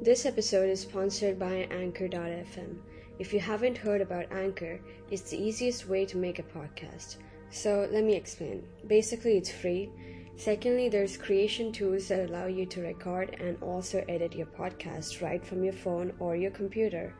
This 0.00 0.26
episode 0.26 0.70
is 0.70 0.82
sponsored 0.82 1.40
by 1.40 1.66
Anchor.fm. 1.72 2.78
If 3.18 3.32
you 3.34 3.40
haven't 3.40 3.76
heard 3.76 4.00
about 4.00 4.30
Anchor, 4.30 4.78
it's 5.10 5.28
the 5.28 5.42
easiest 5.42 5.88
way 5.88 6.06
to 6.06 6.16
make 6.16 6.38
a 6.38 6.44
podcast. 6.44 7.16
So 7.50 7.88
let 7.90 8.04
me 8.04 8.14
explain. 8.14 8.62
Basically, 8.86 9.36
it's 9.36 9.50
free. 9.50 9.90
Secondly, 10.36 10.88
there's 10.88 11.16
creation 11.16 11.72
tools 11.72 12.06
that 12.08 12.28
allow 12.30 12.46
you 12.46 12.64
to 12.66 12.80
record 12.80 13.36
and 13.40 13.60
also 13.60 14.04
edit 14.08 14.36
your 14.36 14.46
podcast 14.46 15.20
right 15.20 15.44
from 15.44 15.64
your 15.64 15.72
phone 15.72 16.12
or 16.20 16.36
your 16.36 16.52
computer. 16.52 17.12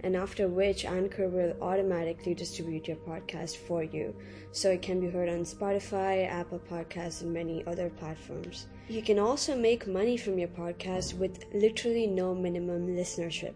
And 0.00 0.14
after 0.14 0.46
which, 0.46 0.84
Anchor 0.84 1.28
will 1.28 1.54
automatically 1.60 2.34
distribute 2.34 2.86
your 2.86 2.98
podcast 2.98 3.56
for 3.56 3.82
you 3.82 4.14
so 4.52 4.70
it 4.70 4.82
can 4.82 5.00
be 5.00 5.10
heard 5.10 5.28
on 5.28 5.40
Spotify, 5.40 6.28
Apple 6.28 6.60
Podcasts, 6.60 7.22
and 7.22 7.32
many 7.32 7.66
other 7.66 7.90
platforms. 7.90 8.68
You 8.88 9.02
can 9.02 9.18
also 9.18 9.56
make 9.56 9.86
money 9.86 10.16
from 10.16 10.38
your 10.38 10.48
podcast 10.48 11.14
with 11.14 11.44
literally 11.52 12.06
no 12.06 12.34
minimum 12.34 12.86
listenership. 12.86 13.54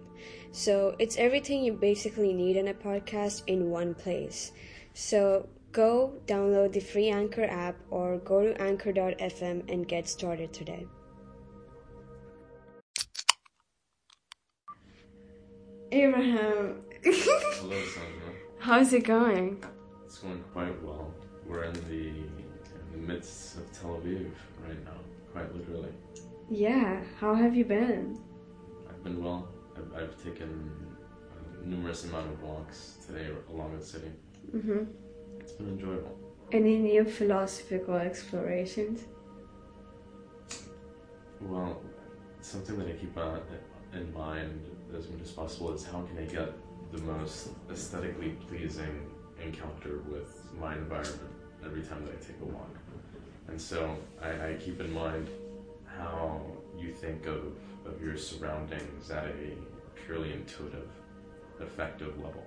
So 0.51 0.97
it's 0.99 1.17
everything 1.17 1.63
you 1.65 1.73
basically 1.73 2.33
need 2.33 2.57
in 2.57 2.69
a 2.69 2.75
podcast 2.75 3.43
in 3.47 3.71
one 3.71 3.95
place. 3.95 4.53
So 4.95 5.49
go 5.71 6.13
download 6.27 6.73
the 6.73 6.81
free 6.81 7.09
Anchor 7.09 7.45
app 7.45 7.77
or 7.91 8.19
go 8.19 8.43
to 8.43 8.61
anchor.fm 8.61 9.73
and 9.73 9.89
get 9.89 10.09
started 10.09 10.53
today. 10.53 10.87
Abraham, 15.93 16.81
Hello, 17.05 17.77
Sanjana. 17.77 18.33
how's 18.59 18.95
it 18.95 19.05
going? 19.05 19.63
It's 20.07 20.19
going 20.19 20.43
quite 20.55 20.83
well. 20.83 21.13
We're 21.47 21.65
in 21.65 21.75
the 21.75 22.09
in 22.09 22.93
the 22.93 23.13
midst 23.13 23.59
of 23.59 23.71
Tel 23.73 24.01
Aviv 24.01 24.31
right 24.67 24.83
now, 24.87 24.97
quite 25.35 25.55
literally. 25.55 25.91
Yeah, 26.51 27.03
how 27.21 27.35
have 27.35 27.55
you 27.55 27.67
been? 27.67 28.19
I've 28.89 29.05
been 29.05 29.23
well. 29.23 29.51
I've, 29.77 30.03
I've 30.05 30.25
taken 30.25 30.71
a 31.63 31.67
numerous 31.67 32.05
amount 32.05 32.33
of 32.33 32.43
walks 32.43 32.97
today 33.07 33.29
along 33.51 33.79
the 33.79 33.85
city. 33.85 34.13
Mm-hmm. 34.57 34.85
It's 35.41 35.53
been 35.53 35.69
enjoyable. 35.69 36.19
Any 36.53 36.79
new 36.79 37.05
philosophical 37.05 37.97
explorations? 37.97 39.03
Well, 41.43 41.83
something 42.41 42.79
that 42.79 42.89
I 42.89 42.93
keep 42.93 43.15
uh, 43.19 43.41
in 43.93 44.11
mind 44.15 44.61
as 44.95 45.09
much 45.09 45.23
as 45.23 45.31
possible 45.31 45.73
is 45.73 45.85
how 45.85 46.03
can 46.03 46.19
I 46.19 46.25
get 46.25 46.53
the 46.93 47.01
most 47.03 47.49
aesthetically 47.71 48.31
pleasing 48.49 49.11
encounter 49.43 50.01
with 50.11 50.43
my 50.61 50.75
environment 50.75 51.33
every 51.65 51.83
time 51.83 52.05
that 52.05 52.15
I 52.15 52.25
take 52.25 52.41
a 52.43 52.45
walk. 52.45 52.69
And 53.49 53.61
so 53.61 53.97
I, 54.21 54.51
I 54.51 54.55
keep 54.55 54.81
in 54.81 54.93
mind 54.93 55.29
how 55.99 56.41
you 56.79 56.93
think 56.93 57.27
of, 57.27 57.57
of 57.87 58.01
your 58.03 58.17
surroundings 58.17 59.11
at 59.11 59.25
a 59.25 59.57
purely 60.07 60.33
intuitive, 60.33 60.89
effective 61.61 62.17
level, 62.19 62.45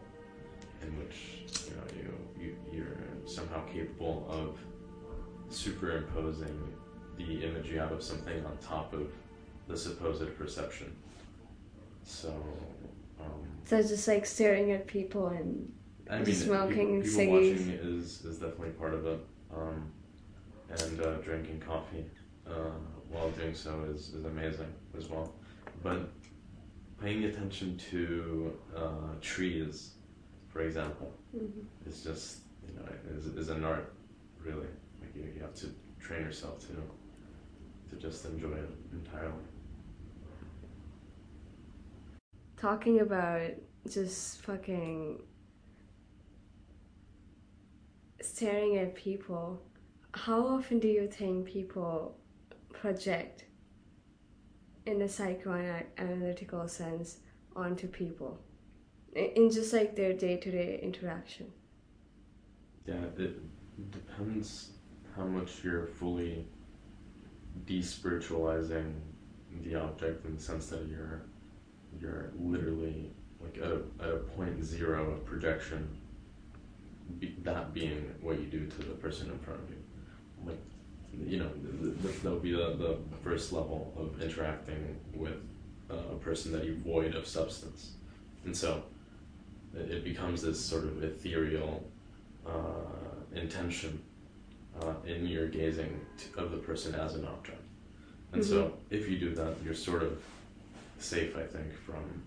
in 0.81 0.97
which 0.97 1.43
you 1.67 1.75
know 1.75 1.83
you, 1.95 2.43
you 2.43 2.55
you're 2.71 2.97
somehow 3.25 3.63
capable 3.65 4.27
of 4.29 4.57
superimposing 5.53 6.73
the 7.17 7.45
image 7.45 7.69
you 7.69 7.79
have 7.79 7.91
of 7.91 8.03
something 8.03 8.45
on 8.45 8.57
top 8.57 8.93
of 8.93 9.07
the 9.67 9.77
supposed 9.77 10.37
perception. 10.37 10.95
So, 12.05 12.29
um, 13.19 13.41
So 13.65 13.81
just 13.81 14.07
like 14.07 14.25
staring 14.25 14.71
at 14.71 14.87
people 14.87 15.27
and 15.27 15.71
I 16.09 16.19
mean, 16.19 16.35
Smoking 16.35 17.01
people, 17.01 17.17
people 17.17 17.19
ciggies. 17.19 17.57
watching 17.57 17.79
is 17.81 18.25
is 18.25 18.37
definitely 18.37 18.69
part 18.71 18.93
of 18.93 19.05
it, 19.07 19.19
um, 19.53 19.91
and 20.69 21.01
uh, 21.01 21.15
drinking 21.15 21.59
coffee 21.59 22.05
uh, 22.47 22.77
while 23.09 23.31
doing 23.31 23.55
so 23.55 23.83
is, 23.91 24.13
is 24.13 24.23
amazing 24.25 24.71
as 24.95 25.07
well. 25.09 25.33
But 25.81 26.07
paying 27.01 27.23
attention 27.23 27.75
to 27.89 28.53
uh, 28.75 29.15
trees, 29.19 29.93
for 30.47 30.61
example, 30.61 31.11
is 31.87 32.03
just 32.03 32.41
you 32.67 32.79
know 32.79 32.87
is, 33.17 33.25
is 33.25 33.49
an 33.49 33.65
art, 33.65 33.91
really. 34.43 34.67
Like 35.01 35.15
you, 35.15 35.23
you 35.35 35.41
have 35.41 35.55
to 35.55 35.67
train 35.99 36.21
yourself 36.21 36.59
to 36.67 36.75
to 37.89 37.95
just 37.99 38.25
enjoy 38.25 38.53
it 38.53 38.69
entirely. 38.93 39.43
Talking 42.57 43.01
about 43.01 43.51
just 43.89 44.41
fucking 44.41 45.21
staring 48.21 48.77
at 48.77 48.95
people. 48.95 49.61
How 50.13 50.47
often 50.47 50.79
do 50.79 50.87
you 50.87 51.07
think 51.07 51.45
people 51.45 52.17
project 52.73 53.45
in 54.85 55.01
a 55.01 55.05
psychoanalytical 55.05 56.69
sense 56.69 57.17
onto 57.55 57.87
people? 57.87 58.39
In 59.15 59.49
just 59.49 59.71
like 59.71 59.95
their 59.95 60.13
day 60.13 60.37
to 60.37 60.51
day 60.51 60.79
interaction. 60.81 61.51
Yeah, 62.85 63.05
it 63.17 63.39
depends 63.91 64.71
how 65.15 65.25
much 65.25 65.63
you're 65.63 65.87
fully 65.87 66.45
despiritualizing 67.65 68.93
the 69.63 69.75
object 69.75 70.25
in 70.25 70.35
the 70.35 70.41
sense 70.41 70.67
that 70.67 70.85
you're 70.87 71.21
you're 72.05 72.31
literally 72.39 73.11
like 73.41 73.57
at 73.57 73.71
a, 73.71 73.81
at 74.01 74.09
a 74.09 74.17
point 74.35 74.63
zero 74.63 75.11
of 75.11 75.25
projection 75.25 75.87
be, 77.19 77.35
that 77.43 77.73
being 77.73 78.13
what 78.21 78.39
you 78.39 78.45
do 78.45 78.65
to 78.67 78.77
the 78.79 78.95
person 78.95 79.29
in 79.29 79.39
front 79.39 79.59
of 79.61 79.69
you. 79.69 79.77
Like 80.45 80.59
you 81.27 81.37
know 81.37 81.49
th- 81.49 82.01
th- 82.01 82.21
that'll 82.21 82.39
be 82.39 82.51
the, 82.51 82.75
the 82.77 82.97
first 83.23 83.51
level 83.53 83.93
of 83.97 84.21
interacting 84.21 84.99
with 85.13 85.37
uh, 85.89 85.95
a 85.95 86.15
person 86.15 86.51
that 86.51 86.65
you 86.65 86.75
void 86.77 87.15
of 87.15 87.27
substance. 87.27 87.91
And 88.45 88.55
so 88.55 88.83
it, 89.75 89.91
it 89.91 90.03
becomes 90.03 90.41
this 90.41 90.59
sort 90.59 90.83
of 90.83 91.03
ethereal 91.03 91.83
uh, 92.45 93.35
intention 93.35 94.01
uh, 94.81 94.93
in 95.05 95.25
your 95.25 95.47
gazing 95.47 95.99
t- 96.17 96.25
of 96.37 96.51
the 96.51 96.57
person 96.57 96.93
as 96.95 97.15
an 97.15 97.25
object. 97.25 97.61
And 98.33 98.43
so, 98.43 98.73
if 98.89 99.09
you 99.09 99.17
do 99.17 99.33
that, 99.35 99.53
you're 99.63 99.73
sort 99.73 100.03
of 100.03 100.21
safe, 100.97 101.35
I 101.35 101.43
think, 101.43 101.73
from 101.85 102.23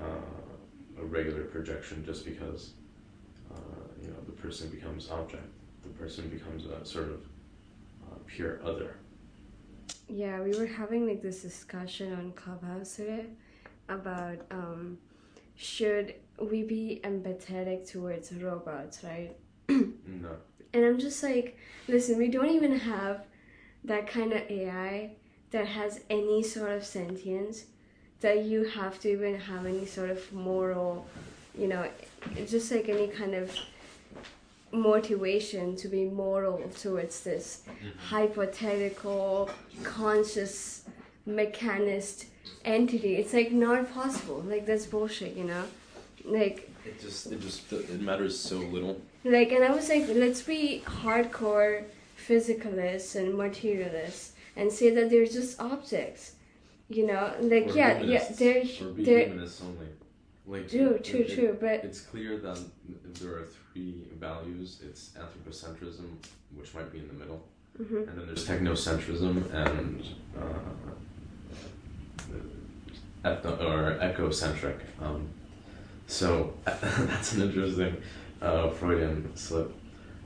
uh, 0.00 1.00
a 1.00 1.04
regular 1.04 1.44
projection 1.44 2.04
just 2.04 2.24
because 2.24 2.72
uh, 3.54 3.56
you 4.00 4.08
know 4.08 4.20
the 4.26 4.32
person 4.32 4.68
becomes 4.68 5.10
object, 5.10 5.46
the 5.82 5.88
person 5.90 6.28
becomes 6.28 6.66
a 6.66 6.84
sort 6.84 7.08
of 7.08 7.20
uh, 8.04 8.16
pure 8.26 8.60
other. 8.64 8.96
Yeah, 10.08 10.40
we 10.40 10.56
were 10.58 10.66
having 10.66 11.06
like 11.06 11.22
this 11.22 11.42
discussion 11.42 12.12
on 12.12 12.32
Clubhouse 12.32 12.96
today 12.96 13.26
about 13.88 14.38
um, 14.50 14.98
should 15.56 16.14
we 16.40 16.62
be 16.62 17.00
empathetic 17.04 17.90
towards 17.90 18.32
robots, 18.32 19.04
right? 19.04 19.36
No, 19.68 19.86
And 20.74 20.84
I'm 20.84 20.98
just 20.98 21.22
like, 21.22 21.58
listen, 21.86 22.16
we 22.16 22.28
don't 22.28 22.48
even 22.50 22.78
have 22.78 23.26
that 23.84 24.06
kind 24.06 24.32
of 24.32 24.40
AI 24.50 25.10
that 25.50 25.66
has 25.66 26.00
any 26.08 26.42
sort 26.42 26.70
of 26.70 26.84
sentience 26.84 27.64
that 28.22 28.44
you 28.44 28.64
have 28.64 28.98
to 29.00 29.10
even 29.10 29.38
have 29.38 29.66
any 29.66 29.86
sort 29.86 30.10
of 30.10 30.32
moral, 30.32 31.06
you 31.56 31.68
know, 31.68 31.86
just 32.46 32.72
like 32.72 32.88
any 32.88 33.08
kind 33.08 33.34
of 33.34 33.54
motivation 34.72 35.76
to 35.76 35.88
be 35.88 36.06
moral 36.06 36.58
towards 36.80 37.20
this 37.22 37.62
mm-hmm. 37.66 37.98
hypothetical, 37.98 39.50
conscious, 39.82 40.84
mechanist 41.26 42.26
entity. 42.64 43.16
It's 43.16 43.32
like 43.32 43.52
not 43.52 43.92
possible. 43.92 44.40
Like 44.40 44.66
that's 44.66 44.86
bullshit, 44.86 45.36
you 45.36 45.44
know? 45.44 45.64
Like 46.24 46.70
it 46.84 47.00
just 47.00 47.30
it 47.30 47.40
just 47.40 47.72
it 47.72 48.00
matters 48.00 48.38
so 48.38 48.56
little. 48.58 49.00
like, 49.24 49.52
and 49.52 49.64
I 49.64 49.70
was 49.72 49.88
like, 49.88 50.06
let's 50.08 50.42
be 50.42 50.82
hardcore 50.86 51.84
physicalists 52.28 53.16
and 53.16 53.34
materialists 53.34 54.32
and 54.56 54.70
say 54.72 54.90
that 54.90 55.10
they're 55.10 55.26
just 55.26 55.60
objects. 55.60 56.32
You 56.94 57.06
know, 57.06 57.32
like 57.40 57.74
yeah, 57.74 58.00
yeah, 58.00 58.24
they're 58.38 58.64
they're 58.96 59.24
humanists 59.26 59.62
only. 59.62 59.86
Like 60.46 60.68
true, 60.68 60.98
true, 60.98 61.20
it- 61.20 61.34
true. 61.34 61.56
But 61.60 61.84
It's 61.84 62.00
clear 62.00 62.36
that 62.38 62.58
there 63.20 63.32
are 63.36 63.46
three 63.72 64.08
values. 64.18 64.80
It's 64.84 65.10
anthropocentrism, 65.16 66.06
which 66.56 66.74
might 66.74 66.92
be 66.92 66.98
in 66.98 67.08
the 67.08 67.14
middle, 67.14 67.42
mhm. 67.80 68.08
and 68.08 68.18
then 68.18 68.26
there's 68.26 68.46
technocentrism 68.46 69.52
and 69.54 70.02
uh, 70.36 70.58
ethno 73.24 73.60
or 73.60 73.98
ecocentric. 74.00 74.78
Um, 75.00 75.28
so 76.06 76.52
that's 76.64 77.32
an 77.34 77.42
interesting 77.42 77.96
uh, 78.40 78.68
Freudian 78.70 79.34
slip. 79.36 79.72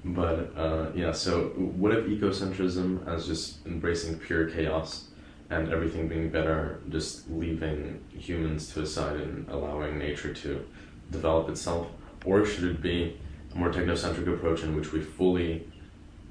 But 0.04 0.52
uh, 0.56 0.86
yeah, 0.94 1.12
so 1.12 1.48
what 1.56 1.92
if 1.92 2.06
ecocentrism 2.06 3.06
as 3.06 3.26
just 3.26 3.66
embracing 3.66 4.18
pure 4.18 4.48
chaos 4.48 5.08
and 5.50 5.72
everything 5.72 6.08
being 6.08 6.30
better, 6.30 6.80
just 6.88 7.30
leaving 7.30 8.00
humans 8.10 8.72
to 8.72 8.82
a 8.82 8.86
side 8.86 9.16
and 9.16 9.48
allowing 9.48 9.98
nature 9.98 10.34
to 10.34 10.66
develop 11.10 11.48
itself? 11.48 11.88
Or 12.24 12.44
should 12.44 12.64
it 12.64 12.82
be 12.82 13.16
a 13.54 13.58
more 13.58 13.72
technocentric 13.72 14.32
approach 14.32 14.62
in 14.62 14.74
which 14.74 14.92
we 14.92 15.00
fully 15.00 15.66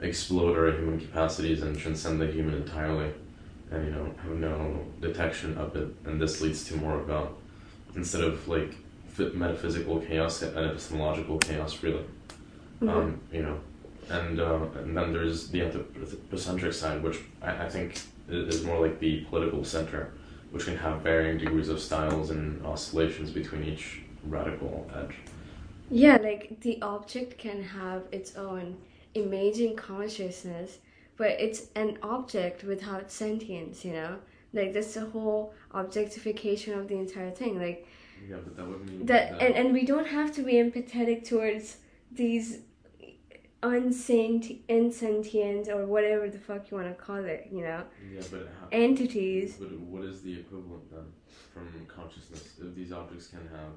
explode 0.02 0.58
our 0.58 0.72
human 0.72 1.00
capacities 1.00 1.62
and 1.62 1.78
transcend 1.78 2.20
the 2.20 2.28
human 2.28 2.56
entirely 2.56 3.14
and 3.72 3.86
you 3.86 3.92
know 3.92 4.14
have 4.22 4.32
no 4.32 4.86
detection 5.02 5.58
of 5.58 5.76
it, 5.76 5.88
and 6.06 6.22
this 6.22 6.42
leads 6.42 6.66
to 6.66 6.76
more 6.76 7.00
of 7.00 7.10
a 7.10 7.28
instead 7.96 8.24
of 8.24 8.48
like 8.48 8.76
metaphysical 9.34 10.00
chaos, 10.02 10.44
epistemological 10.44 11.38
chaos, 11.40 11.82
really. 11.82 12.04
Mhm. 12.82 12.90
Um, 12.90 13.22
you 13.32 13.44
know, 13.44 13.58
and 14.10 14.40
uh, 14.40 14.60
and 14.84 14.96
then 14.96 15.14
there's 15.14 15.50
the 15.50 15.62
anthropocentric 15.62 16.74
side, 16.74 17.02
which 17.02 17.20
I, 17.42 17.66
I 17.66 17.70
think 17.70 18.00
is 18.30 18.63
more 18.63 18.80
like 18.80 19.00
the 19.00 19.22
political 19.30 19.63
center, 19.63 20.13
which 20.51 20.66
can 20.66 20.77
have 20.77 21.01
varying 21.01 21.38
degrees 21.38 21.69
of 21.69 21.80
styles 21.80 22.30
and 22.30 22.66
oscillations 22.66 23.31
between 23.31 23.63
each 23.63 24.01
radical 24.27 24.89
edge. 24.95 25.16
Yeah, 25.89 26.18
like 26.18 26.60
the 26.62 26.81
object 26.81 27.38
can 27.38 27.62
have 27.62 28.04
its 28.12 28.36
own 28.36 28.77
imaging 29.13 29.75
consciousness, 29.75 30.80
but 31.18 31.31
it's 31.31 31.68
an 31.75 31.98
object 32.01 32.63
without 32.63 33.12
sentience, 33.12 33.86
you 33.86 33.94
know? 33.94 34.18
Like 34.54 34.74
that's 34.74 34.94
the 34.94 35.06
whole 35.06 35.54
objectification 35.72 36.80
of 36.80 36.88
the 36.88 36.95
entire 36.95 37.31
thing. 37.31 37.60
Like 37.60 37.88
Yeah, 38.27 38.38
but 38.44 38.56
that 38.56 38.68
would 38.68 38.89
mean 38.89 39.06
that 39.06 39.42
and, 39.42 39.54
and 39.54 39.74
we 39.74 39.86
don't 39.86 40.07
have 40.07 40.33
to 40.36 40.42
be 40.42 40.54
empathetic 40.54 41.27
towards 41.27 41.77
these 42.12 42.60
unsent 43.66 44.60
insentient 44.68 45.68
or 45.70 45.86
whatever 45.86 46.30
the 46.30 46.38
fuck 46.38 46.70
you 46.70 46.78
wanna 46.78 46.94
call 46.94 47.24
it, 47.24 47.48
you 47.52 47.64
know? 47.64 47.84
yeah, 48.14 48.22
but 48.32 48.48
how, 48.60 48.68
Entities. 48.72 49.56
But 49.60 49.72
what 49.80 50.04
is 50.06 50.22
the 50.22 50.34
equivalent 50.40 50.90
then 50.92 51.06
from 51.54 51.68
consciousness? 51.88 52.60
If 52.62 52.76
these 52.76 52.92
objects 52.92 53.28
can 53.28 53.48
have 53.50 53.74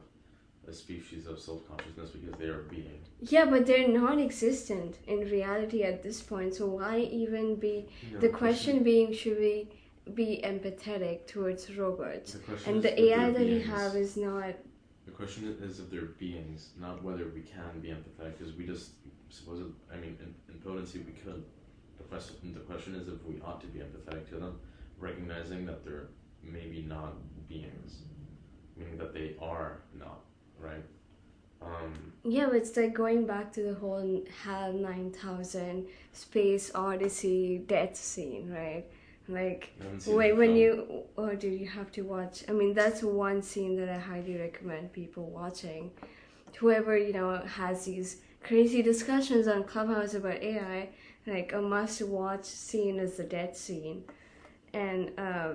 a 0.68 0.72
species 0.72 1.26
of 1.26 1.40
self 1.40 1.66
consciousness 1.68 2.10
because 2.10 2.38
they 2.38 2.46
are 2.46 2.64
being. 2.76 3.00
Yeah, 3.20 3.46
but 3.46 3.66
they're 3.66 3.88
non 3.88 4.18
existent 4.18 4.98
in 5.06 5.20
reality 5.20 5.82
at 5.82 6.02
this 6.02 6.20
point, 6.20 6.54
so 6.54 6.66
why 6.66 6.98
even 7.00 7.56
be 7.56 7.86
No, 8.12 8.20
The 8.20 8.28
question 8.28 8.82
being, 8.82 9.12
should 9.12 9.38
we 9.38 9.68
be 10.14 10.40
empathetic 10.44 11.26
towards 11.26 11.70
robots? 11.76 12.32
the 12.32 12.70
And 12.70 12.82
the 12.82 13.00
AI 13.00 13.30
that 13.30 13.40
we 13.40 13.60
have 13.62 13.94
is 13.96 14.16
not. 14.16 14.54
Question 15.18 15.56
is 15.60 15.80
if 15.80 15.90
they're 15.90 16.14
beings, 16.20 16.68
not 16.80 17.02
whether 17.02 17.24
we 17.34 17.40
can 17.40 17.80
be 17.80 17.88
empathetic, 17.88 18.38
because 18.38 18.54
we 18.54 18.64
just 18.64 18.92
suppose. 19.30 19.60
I 19.92 19.96
mean, 19.96 20.16
in, 20.20 20.32
in 20.48 20.60
potency, 20.60 21.00
we 21.00 21.10
could. 21.10 21.44
The 21.96 22.04
question, 22.04 22.54
the 22.54 22.60
question 22.60 22.94
is 22.94 23.08
if 23.08 23.24
we 23.24 23.40
ought 23.44 23.60
to 23.62 23.66
be 23.66 23.80
empathetic 23.80 24.28
to 24.28 24.36
them, 24.36 24.60
recognizing 24.96 25.66
that 25.66 25.84
they're 25.84 26.06
maybe 26.44 26.82
not 26.82 27.14
beings, 27.48 28.02
meaning 28.76 28.96
that 28.96 29.12
they 29.12 29.34
are 29.42 29.80
not, 29.98 30.20
right? 30.60 30.84
Um, 31.60 32.12
Yeah, 32.22 32.46
but 32.46 32.54
it's 32.54 32.76
like 32.76 32.94
going 32.94 33.26
back 33.26 33.52
to 33.54 33.62
the 33.62 33.74
whole 33.74 34.22
HAL 34.44 34.72
9000 34.74 35.88
Space 36.12 36.70
Odyssey 36.76 37.58
death 37.66 37.96
scene, 37.96 38.52
right? 38.54 38.84
Like, 39.28 39.74
I 39.80 39.84
haven't 39.84 40.00
seen 40.00 40.16
wait, 40.16 40.32
when 40.32 40.48
film. 40.48 40.58
you. 40.58 41.02
Or 41.16 41.34
do 41.34 41.48
you 41.48 41.68
have 41.68 41.92
to 41.92 42.02
watch? 42.02 42.44
I 42.48 42.52
mean, 42.52 42.74
that's 42.74 43.02
one 43.02 43.42
scene 43.42 43.76
that 43.76 43.88
I 43.88 43.98
highly 43.98 44.36
recommend 44.36 44.92
people 44.92 45.24
watching. 45.30 45.90
Whoever, 46.56 46.96
you 46.96 47.12
know, 47.12 47.42
has 47.44 47.84
these 47.84 48.16
crazy 48.42 48.82
discussions 48.82 49.46
on 49.46 49.64
Clubhouse 49.64 50.14
about 50.14 50.42
AI, 50.42 50.88
like 51.26 51.52
a 51.52 51.60
must 51.60 52.00
watch 52.02 52.44
scene 52.44 52.98
is 52.98 53.16
the 53.16 53.24
dead 53.24 53.56
scene. 53.56 54.04
And 54.72 55.12
uh, 55.18 55.52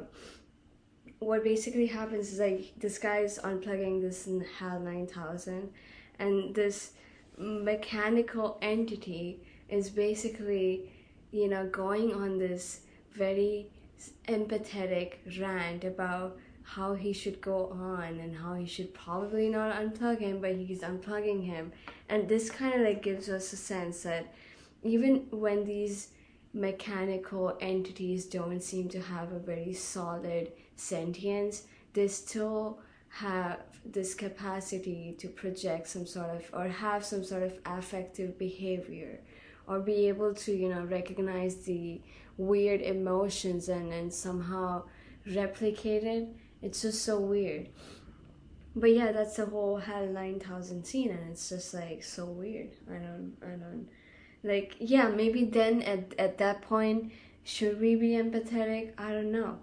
what 1.19 1.43
basically 1.43 1.87
happens 1.87 2.31
is 2.31 2.39
like 2.39 2.73
this 2.77 2.97
guy 2.97 3.19
is 3.19 3.39
unplugging 3.43 4.01
this 4.01 4.27
in 4.27 4.45
HAL 4.59 4.79
9000, 4.81 5.71
and 6.19 6.53
this 6.53 6.91
mechanical 7.37 8.57
entity 8.61 9.39
is 9.69 9.89
basically, 9.89 10.91
you 11.31 11.47
know, 11.47 11.67
going 11.67 12.13
on 12.13 12.37
this 12.37 12.81
very 13.13 13.67
empathetic 14.27 15.15
rant 15.39 15.83
about 15.83 16.37
how 16.63 16.93
he 16.93 17.13
should 17.13 17.41
go 17.41 17.67
on 17.71 18.19
and 18.19 18.35
how 18.35 18.53
he 18.53 18.65
should 18.65 18.93
probably 18.93 19.49
not 19.49 19.75
unplug 19.75 20.19
him, 20.19 20.39
but 20.39 20.55
he's 20.55 20.81
unplugging 20.81 21.45
him. 21.45 21.71
And 22.09 22.27
this 22.27 22.49
kind 22.49 22.73
of 22.73 22.81
like 22.81 23.03
gives 23.03 23.29
us 23.29 23.51
a 23.53 23.57
sense 23.57 24.03
that 24.03 24.33
even 24.81 25.27
when 25.31 25.65
these 25.65 26.09
mechanical 26.53 27.57
entities 27.61 28.25
don't 28.25 28.61
seem 28.61 28.87
to 28.89 29.01
have 29.01 29.31
a 29.31 29.39
very 29.39 29.73
solid 29.73 30.51
sentience, 30.75 31.63
they 31.93 32.07
still 32.07 32.79
have 33.09 33.59
this 33.85 34.13
capacity 34.13 35.15
to 35.19 35.27
project 35.27 35.87
some 35.87 36.07
sort 36.07 36.29
of 36.29 36.49
or 36.53 36.67
have 36.67 37.03
some 37.05 37.23
sort 37.23 37.43
of 37.43 37.53
affective 37.65 38.37
behavior 38.39 39.19
or 39.67 39.79
be 39.79 40.07
able 40.07 40.33
to 40.33 40.51
you 40.51 40.69
know 40.69 40.83
recognize 40.83 41.55
the 41.65 42.01
weird 42.37 42.81
emotions 42.81 43.69
and 43.69 43.93
and 43.93 44.13
somehow 44.13 44.83
replicate 45.35 46.03
it. 46.03 46.27
It's 46.61 46.81
just 46.81 47.03
so 47.03 47.19
weird. 47.19 47.69
But 48.75 48.91
yeah 48.91 49.11
that's 49.11 49.35
the 49.35 49.45
whole 49.45 49.77
HAL 49.77 50.07
9000 50.07 50.83
scene 50.85 51.11
and 51.11 51.31
it's 51.31 51.49
just 51.49 51.73
like 51.73 52.03
so 52.03 52.25
weird. 52.25 52.71
I 52.89 52.95
don't 52.95 53.35
i 53.41 53.51
don't 53.51 53.87
like 54.43 54.75
yeah 54.79 55.07
maybe 55.07 55.45
then 55.45 55.81
at 55.83 56.13
at 56.17 56.37
that 56.39 56.61
point 56.61 57.11
should 57.43 57.79
we 57.79 57.95
be 57.95 58.11
empathetic? 58.11 58.93
I 58.97 59.11
don't 59.11 59.31
know. 59.31 59.59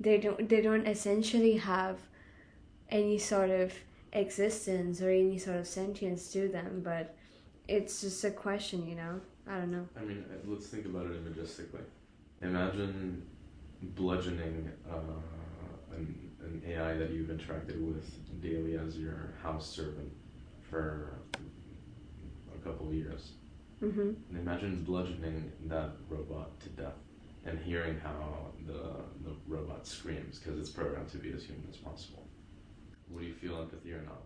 They 0.00 0.18
don't 0.18 0.48
they 0.48 0.60
don't 0.60 0.86
essentially 0.86 1.56
have 1.58 1.98
any 2.88 3.18
sort 3.18 3.50
of 3.50 3.72
existence 4.12 5.00
or 5.00 5.10
any 5.10 5.38
sort 5.38 5.56
of 5.56 5.66
sentience 5.66 6.30
to 6.32 6.48
them 6.48 6.82
but 6.84 7.14
it's 7.68 8.00
just 8.00 8.24
a 8.24 8.30
question 8.30 8.86
you 8.86 8.94
know 8.94 9.20
i 9.46 9.56
don't 9.58 9.70
know 9.72 9.86
I 9.96 10.04
mean, 10.04 10.24
let's 10.46 10.66
think 10.66 10.86
about 10.86 11.06
it 11.06 11.24
imagistically. 11.24 11.84
Imagine 12.42 13.22
bludgeoning 13.82 14.70
uh, 14.90 15.94
an, 15.96 16.30
an 16.40 16.62
AI 16.66 16.94
that 16.94 17.10
you've 17.10 17.28
interacted 17.28 17.80
with 17.80 18.04
daily 18.40 18.76
as 18.76 18.98
your 18.98 19.34
house 19.42 19.68
servant 19.68 20.12
for 20.60 21.18
a 22.54 22.58
couple 22.64 22.88
of 22.88 22.94
years. 22.94 23.32
hmm 23.80 24.10
And 24.28 24.38
imagine 24.38 24.84
bludgeoning 24.84 25.50
that 25.66 25.90
robot 26.08 26.58
to 26.60 26.68
death 26.70 26.98
and 27.44 27.58
hearing 27.58 27.98
how 27.98 28.52
the, 28.66 28.82
the 29.24 29.34
robot 29.46 29.86
screams 29.86 30.38
because 30.38 30.58
it's 30.60 30.70
programmed 30.70 31.08
to 31.10 31.18
be 31.18 31.32
as 31.32 31.42
human 31.44 31.66
as 31.70 31.76
possible. 31.76 32.26
Would 33.10 33.24
you 33.24 33.34
feel 33.34 33.60
empathy 33.60 33.92
or 33.92 34.02
not? 34.02 34.22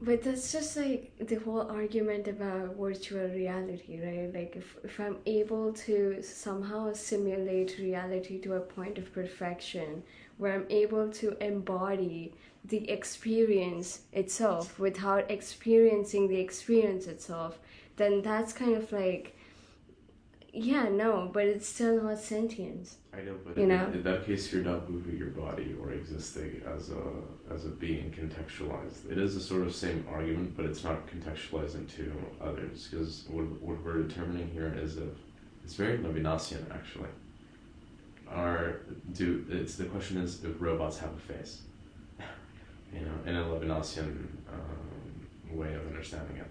But 0.00 0.22
that's 0.22 0.52
just 0.52 0.76
like 0.76 1.10
the 1.18 1.36
whole 1.36 1.62
argument 1.62 2.28
about 2.28 2.76
virtual 2.76 3.28
reality, 3.28 3.98
right? 4.02 4.32
Like 4.32 4.54
if, 4.56 4.76
if 4.84 5.00
I'm 5.00 5.18
able 5.24 5.72
to 5.72 6.22
somehow 6.22 6.92
simulate 6.92 7.78
reality 7.78 8.38
to 8.40 8.54
a 8.54 8.60
point 8.60 8.98
of 8.98 9.12
perfection 9.12 10.02
where 10.36 10.52
I'm 10.52 10.66
able 10.68 11.10
to 11.12 11.36
embody 11.42 12.34
the 12.64 12.88
experience 12.90 14.00
itself 14.12 14.78
without 14.78 15.30
experiencing 15.30 16.28
the 16.28 16.40
experience 16.40 17.06
itself, 17.06 17.58
then 17.96 18.20
that's 18.20 18.52
kind 18.52 18.74
of 18.74 18.92
like 18.92 19.35
yeah, 20.56 20.88
no, 20.88 21.30
but 21.32 21.44
it's 21.44 21.68
still 21.68 22.02
not 22.02 22.18
sentience. 22.18 22.96
I 23.12 23.22
know, 23.22 23.36
but 23.44 23.56
You 23.56 23.64
in, 23.64 23.68
know? 23.68 23.86
in 23.92 24.02
that 24.02 24.24
case, 24.24 24.52
you're 24.52 24.64
not 24.64 24.88
moving 24.88 25.16
your 25.16 25.28
body 25.28 25.74
or 25.80 25.92
existing 25.92 26.62
as 26.66 26.90
a 26.90 27.02
as 27.52 27.64
a 27.66 27.68
being 27.68 28.10
contextualized. 28.10 29.10
It 29.10 29.18
is 29.18 29.34
the 29.34 29.40
sort 29.40 29.62
of 29.66 29.74
same 29.74 30.06
argument, 30.10 30.56
but 30.56 30.64
it's 30.66 30.82
not 30.82 31.06
contextualized 31.06 31.74
into 31.74 32.12
others 32.40 32.88
because 32.90 33.24
what, 33.28 33.44
what 33.62 33.82
we're 33.84 34.02
determining 34.02 34.48
here 34.50 34.74
is 34.76 34.96
if 34.96 35.08
it's 35.62 35.74
very 35.74 35.98
Levinasian 35.98 36.64
actually. 36.74 37.10
Are 38.28 38.80
do 39.12 39.44
it's 39.50 39.76
the 39.76 39.84
question 39.84 40.16
is 40.18 40.42
if 40.42 40.60
robots 40.60 40.98
have 40.98 41.12
a 41.14 41.32
face, 41.32 41.62
you 42.92 43.00
know, 43.00 43.18
in 43.26 43.36
a 43.36 43.44
Levinasian 43.44 44.26
um, 44.52 45.56
way 45.56 45.74
of 45.74 45.86
understanding 45.86 46.38
it. 46.38 46.50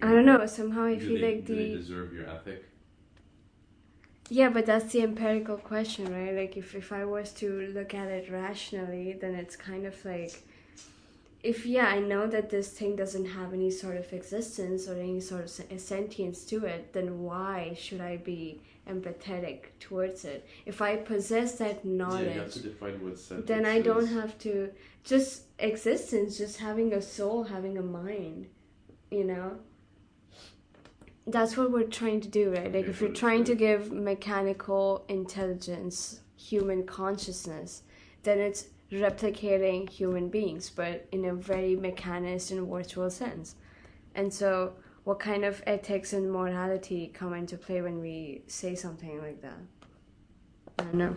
I 0.00 0.12
don't 0.12 0.26
know, 0.26 0.44
somehow 0.46 0.84
I 0.84 0.94
do 0.94 1.06
feel 1.08 1.20
they, 1.20 1.34
like 1.34 1.44
do 1.44 1.54
they 1.54 1.70
the 1.70 1.76
deserve 1.76 2.12
your 2.12 2.28
ethic? 2.28 2.64
Yeah, 4.28 4.48
but 4.48 4.66
that's 4.66 4.92
the 4.92 5.02
empirical 5.02 5.56
question, 5.56 6.12
right? 6.12 6.34
Like, 6.34 6.56
if, 6.56 6.74
if 6.74 6.92
I 6.92 7.04
was 7.04 7.32
to 7.34 7.68
look 7.72 7.94
at 7.94 8.08
it 8.08 8.30
rationally, 8.30 9.12
then 9.12 9.34
it's 9.34 9.54
kind 9.54 9.86
of 9.86 10.04
like, 10.04 10.42
if, 11.42 11.64
yeah, 11.64 11.86
I 11.86 12.00
know 12.00 12.26
that 12.26 12.50
this 12.50 12.68
thing 12.70 12.96
doesn't 12.96 13.26
have 13.26 13.52
any 13.52 13.70
sort 13.70 13.96
of 13.96 14.12
existence 14.12 14.88
or 14.88 14.94
any 14.94 15.20
sort 15.20 15.44
of 15.44 15.50
sen- 15.50 15.78
sentience 15.78 16.44
to 16.46 16.64
it, 16.64 16.92
then 16.92 17.22
why 17.22 17.76
should 17.78 18.00
I 18.00 18.16
be 18.16 18.62
empathetic 18.88 19.66
towards 19.78 20.24
it? 20.24 20.44
If 20.64 20.82
I 20.82 20.96
possess 20.96 21.58
that 21.58 21.84
Yeah, 21.84 21.92
knowledge, 21.92 22.34
what 22.34 23.46
then 23.46 23.64
I 23.64 23.80
don't 23.80 24.08
have 24.08 24.36
to, 24.40 24.72
just 25.04 25.42
existence, 25.60 26.36
just 26.38 26.58
having 26.58 26.92
a 26.92 27.00
soul, 27.02 27.44
having 27.44 27.78
a 27.78 27.82
mind, 27.82 28.46
you 29.10 29.22
know? 29.24 29.58
That's 31.26 31.56
what 31.56 31.72
we're 31.72 31.84
trying 31.84 32.20
to 32.20 32.28
do, 32.28 32.52
right? 32.52 32.72
Like, 32.72 32.86
if 32.86 33.00
you're 33.00 33.10
mm-hmm, 33.10 33.14
trying 33.14 33.44
to 33.44 33.54
give 33.54 33.92
mechanical 33.92 35.04
intelligence 35.08 36.20
human 36.36 36.86
consciousness, 36.86 37.82
then 38.22 38.38
it's 38.38 38.66
replicating 38.92 39.88
human 39.88 40.28
beings, 40.28 40.70
but 40.70 41.06
in 41.10 41.24
a 41.24 41.34
very 41.34 41.76
mechanist 41.76 42.50
and 42.50 42.68
virtual 42.68 43.10
sense. 43.10 43.56
And 44.14 44.32
so, 44.32 44.74
what 45.04 45.18
kind 45.18 45.44
of 45.44 45.62
ethics 45.66 46.12
and 46.12 46.30
morality 46.30 47.10
come 47.12 47.34
into 47.34 47.56
play 47.56 47.82
when 47.82 48.00
we 48.00 48.42
say 48.46 48.74
something 48.74 49.20
like 49.20 49.42
that? 49.42 49.58
I 50.78 50.82
don't 50.84 50.94
know. 50.94 51.16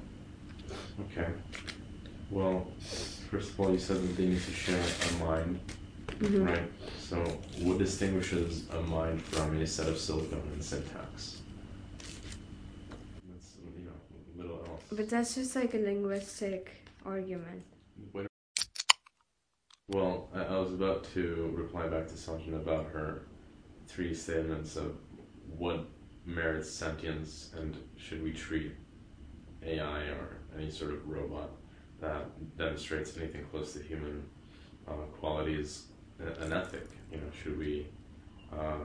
Okay. 1.11 1.31
Well, 2.29 2.67
first 3.31 3.51
of 3.51 3.59
all, 3.59 3.71
you 3.71 3.79
said 3.79 3.97
that 3.97 4.17
they 4.17 4.27
need 4.27 4.41
to 4.41 4.51
share 4.51 4.79
a 4.79 5.23
mind, 5.23 5.59
Mhm. 6.19 6.45
right? 6.45 6.71
So, 6.99 7.17
what 7.59 7.77
distinguishes 7.77 8.67
a 8.69 8.81
mind 8.81 9.21
from 9.21 9.57
a 9.61 9.67
set 9.67 9.87
of 9.87 9.97
silicon 9.97 10.41
and 10.53 10.63
syntax? 10.63 11.41
That's, 13.29 13.55
you 13.77 13.85
know, 13.85 13.91
little 14.43 14.59
else. 14.67 14.83
But 14.91 15.09
that's 15.09 15.35
just 15.35 15.55
like 15.55 15.73
a 15.73 15.77
linguistic 15.77 16.71
argument. 17.05 17.63
A- 18.15 18.27
Well, 19.87 20.29
I, 20.33 20.43
I 20.43 20.57
was 20.59 20.71
about 20.73 21.03
to 21.13 21.51
reply 21.55 21.87
back 21.87 22.07
to 22.07 22.13
Sanjana 22.13 22.57
about 22.57 22.85
her 22.91 23.23
three 23.87 24.13
statements 24.13 24.75
of 24.75 24.95
what 25.57 25.85
merits 26.25 26.69
sentience 26.69 27.51
and 27.57 27.75
should 27.97 28.21
we 28.23 28.31
treat 28.31 28.71
AI 29.63 30.01
or 30.09 30.37
any 30.55 30.69
sort 30.69 30.93
of 30.93 31.07
robot 31.07 31.49
that 32.01 32.25
demonstrates 32.57 33.17
anything 33.17 33.43
close 33.45 33.73
to 33.73 33.79
human 33.81 34.23
uh, 34.87 34.93
qualities 35.19 35.85
an 36.19 36.53
ethic. 36.53 36.87
You 37.11 37.17
know, 37.17 37.23
should 37.41 37.57
we 37.57 37.87
uh, 38.51 38.55
uh, 38.55 38.77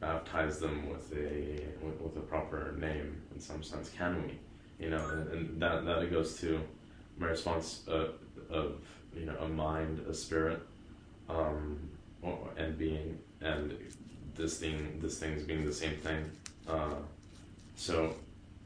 baptize 0.00 0.58
them 0.58 0.88
with 0.88 1.12
a 1.12 1.64
with, 1.82 2.16
a 2.16 2.20
proper 2.20 2.74
name 2.78 3.22
in 3.34 3.40
some 3.40 3.62
sense? 3.62 3.90
Can 3.90 4.22
we? 4.22 4.38
You 4.84 4.90
know, 4.90 5.08
and, 5.08 5.28
and 5.28 5.62
that 5.62 5.84
that 5.84 6.10
goes 6.10 6.38
to 6.40 6.60
my 7.18 7.28
response 7.28 7.82
uh, 7.88 8.08
of 8.50 8.80
you 9.14 9.26
know 9.26 9.36
a 9.40 9.48
mind, 9.48 10.04
a 10.08 10.14
spirit, 10.14 10.60
um, 11.28 11.78
and 12.56 12.76
being, 12.76 13.18
and 13.40 13.76
this 14.34 14.58
thing 14.58 14.98
this 15.00 15.18
thing's 15.18 15.42
being 15.42 15.64
the 15.64 15.72
same 15.72 15.96
thing. 15.96 16.30
Uh, 16.68 16.96
so, 17.76 18.14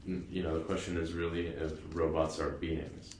you 0.05 0.41
know, 0.41 0.57
the 0.57 0.63
question 0.63 0.97
is 0.97 1.13
really 1.13 1.47
if 1.47 1.73
robots 1.93 2.39
are 2.39 2.51
beings, 2.51 3.11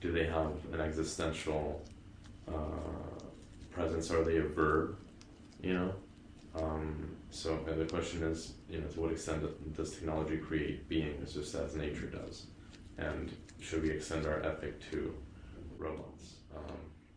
do 0.00 0.12
they 0.12 0.24
have 0.24 0.52
an 0.72 0.80
existential 0.80 1.82
uh, 2.48 3.22
presence? 3.70 4.10
Are 4.10 4.24
they 4.24 4.36
a 4.38 4.42
verb? 4.42 4.96
You 5.62 5.74
know. 5.74 5.94
Um, 6.56 7.16
so 7.30 7.58
the 7.66 7.84
question 7.84 8.22
is, 8.22 8.52
you 8.70 8.80
know, 8.80 8.86
to 8.86 9.00
what 9.00 9.10
extent 9.10 9.42
does 9.76 9.90
technology 9.90 10.36
create 10.36 10.88
beings, 10.88 11.34
just 11.34 11.54
as 11.56 11.74
nature 11.74 12.06
does, 12.06 12.46
and 12.96 13.32
should 13.60 13.82
we 13.82 13.90
extend 13.90 14.24
our 14.26 14.40
ethic 14.42 14.80
to 14.90 15.12
robots? 15.78 16.34
Um, 16.56 16.76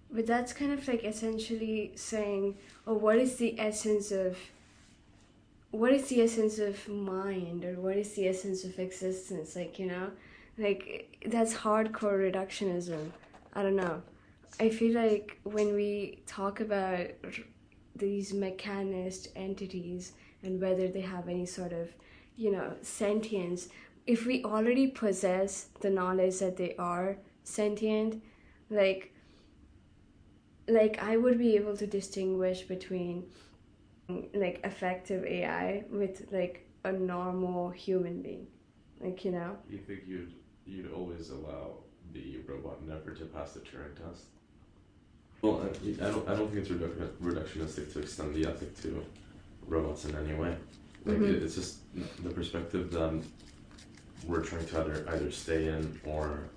But 0.09 0.25
that's 0.25 0.53
kind 0.53 0.71
of 0.71 0.87
like 0.87 1.03
essentially 1.03 1.91
saying, 1.95 2.57
oh, 2.87 2.95
what 2.95 3.17
is 3.19 3.35
the 3.35 3.59
essence 3.59 4.11
of 4.11 4.37
what 5.71 5.91
is 5.91 6.07
the 6.07 6.21
essence 6.21 6.57
of 6.59 6.87
mind 6.87 7.63
or 7.65 7.75
what 7.75 7.97
is 7.97 8.13
the 8.13 8.27
essence 8.27 8.63
of 8.63 8.79
existence? 8.79 9.55
Like, 9.55 9.77
you 9.77 9.85
know, 9.85 10.11
like 10.57 11.21
that's 11.27 11.53
hardcore 11.53 12.31
reductionism. 12.31 13.11
I 13.53 13.61
don't 13.61 13.75
know. 13.75 14.01
I 14.59 14.69
feel 14.69 14.93
like 14.93 15.39
when 15.43 15.73
we 15.73 16.23
talk 16.25 16.59
about 16.59 17.07
these 17.95 18.33
mechanist 18.33 19.29
entities 19.35 20.13
and 20.43 20.61
whether 20.61 20.87
they 20.87 21.01
have 21.01 21.27
any 21.27 21.45
sort 21.45 21.73
of, 21.73 21.89
you 22.35 22.51
know, 22.51 22.73
sentience, 22.81 23.69
if 24.05 24.25
we 24.25 24.43
already 24.43 24.87
possess 24.87 25.67
the 25.81 25.89
knowledge 25.89 26.39
that 26.39 26.57
they 26.57 26.75
are 26.77 27.17
sentient, 27.43 28.23
like 28.69 29.13
like 30.67 31.01
I 31.01 31.17
would 31.17 31.37
be 31.37 31.55
able 31.55 31.77
to 31.77 31.87
distinguish 31.87 32.63
between 32.63 33.25
like 34.33 34.59
effective 34.63 35.23
AI 35.25 35.83
with 35.89 36.27
like 36.31 36.67
a 36.83 36.91
normal 36.91 37.69
human 37.69 38.21
being. 38.21 38.47
Like, 38.99 39.23
you 39.25 39.31
know? 39.31 39.57
you 39.69 39.79
think 39.79 40.01
you'd 40.07 40.33
you'd 40.65 40.91
always 40.91 41.29
allow 41.29 41.77
the 42.13 42.39
robot 42.47 42.85
never 42.85 43.13
to 43.13 43.25
pass 43.25 43.53
the 43.53 43.59
Turing 43.59 43.95
test? 43.95 44.25
Well, 45.41 45.61
I, 45.63 46.05
I 46.05 46.09
don't 46.11 46.27
I 46.29 46.35
don't 46.35 46.47
think 46.51 46.65
it's 46.65 46.69
reduc- 46.69 47.11
reductionistic 47.21 47.93
to 47.93 47.99
extend 47.99 48.33
the 48.35 48.45
ethic 48.47 48.75
to 48.81 49.03
robots 49.67 50.05
in 50.05 50.15
any 50.15 50.33
way. 50.33 50.55
Like 51.05 51.17
Mhm. 51.19 51.29
it, 51.35 51.43
it's 51.43 51.55
just 51.55 51.77
the 52.23 52.29
perspective 52.29 52.91
that 52.91 53.21
we're 54.25 54.43
trying 54.43 54.65
to 54.65 54.79
either 54.81 55.05
either 55.09 55.31
stay 55.31 55.67
in 55.67 55.99
or 56.05 56.49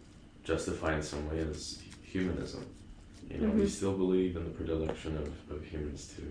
justify 0.45 0.97
in 0.97 1.03
some 1.03 1.29
way 1.29 1.39
is 1.39 1.83
humanism. 2.03 2.65
You 3.31 3.39
know, 3.39 3.51
we 3.51 3.63
Mhm. 3.63 3.69
still 3.69 3.97
believe 3.97 4.37
in 4.37 4.45
the 4.45 4.51
predilection 4.51 5.17
of, 5.17 5.29
of 5.51 5.65
humans 5.65 6.13
to 6.17 6.23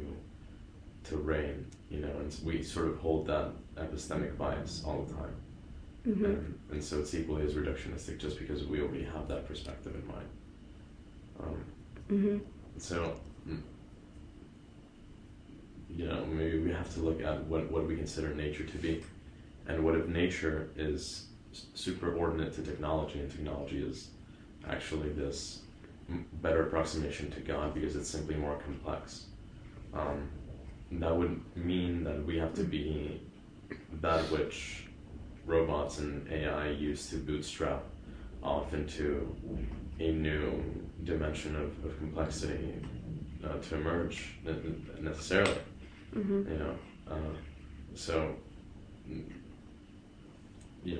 to 1.12 1.18
reign. 1.18 1.66
You 1.90 2.02
know, 2.02 2.12
and 2.20 2.36
we 2.44 2.62
sort 2.64 2.88
of 2.88 2.98
hold 2.98 3.28
that 3.28 3.52
epistemic 3.76 4.38
bias 4.38 4.84
all 4.86 5.04
the 5.04 5.14
time. 5.14 5.36
hmm 6.04 6.26
And, 6.26 6.60
and 6.72 6.84
so 6.84 7.00
it's 7.00 7.14
equally 7.14 7.44
as 7.44 7.54
reductionistic 7.54 8.20
just 8.20 8.38
because 8.40 8.66
we 8.66 8.82
already 8.82 9.04
have 9.04 9.28
that 9.28 9.48
perspective 9.48 9.94
in 9.96 10.06
mind. 10.08 10.28
Um, 11.40 11.58
hmm 12.10 12.38
so, 12.78 13.14
mm, 13.48 13.62
you 15.90 16.08
know, 16.08 16.26
maybe 16.26 16.60
we 16.60 16.72
have 16.72 16.94
to 16.94 17.02
look 17.02 17.22
at 17.22 17.44
what, 17.46 17.70
what 17.72 17.86
we 17.86 17.96
consider 17.96 18.34
nature 18.34 18.64
to 18.64 18.78
be. 18.78 19.04
And 19.68 19.84
what 19.84 19.96
if 19.96 20.08
nature 20.08 20.70
is 20.76 21.28
superordinate 21.76 22.56
to 22.56 22.62
technology 22.62 23.20
and 23.20 23.30
technology 23.30 23.84
is 23.84 24.10
actually 24.68 25.10
this 25.10 25.60
better 26.42 26.64
approximation 26.64 27.30
to 27.32 27.40
God 27.42 27.74
because 27.74 27.96
it's 27.96 28.10
simply 28.10 28.36
more 28.36 28.58
complex? 28.58 29.26
Um, 29.94 30.30
that 30.92 31.16
would 31.16 31.42
mean 31.56 32.04
that 32.04 32.26
we 32.26 32.38
have 32.38 32.54
to 32.56 32.64
be 32.64 33.22
that 34.02 34.22
which 34.32 34.86
robots 35.46 36.00
and 36.00 36.32
AI 36.32 36.70
use 36.70 37.10
to 37.10 37.18
bootstrap 37.18 37.84
off 38.42 38.74
into 38.74 39.36
a 40.00 40.12
new 40.12 40.64
dimension 41.04 41.56
of, 41.56 41.86
of 41.86 41.98
complexity 41.98 42.74
uh, 43.44 43.58
to 43.58 43.76
emerge 43.76 44.36
ne- 44.46 45.02
necessarily, 45.02 45.58
hmm 46.14 46.44
you 46.50 46.58
know. 46.58 46.76
Uh, 47.10 47.16
so, 47.96 48.36
you 50.84 50.96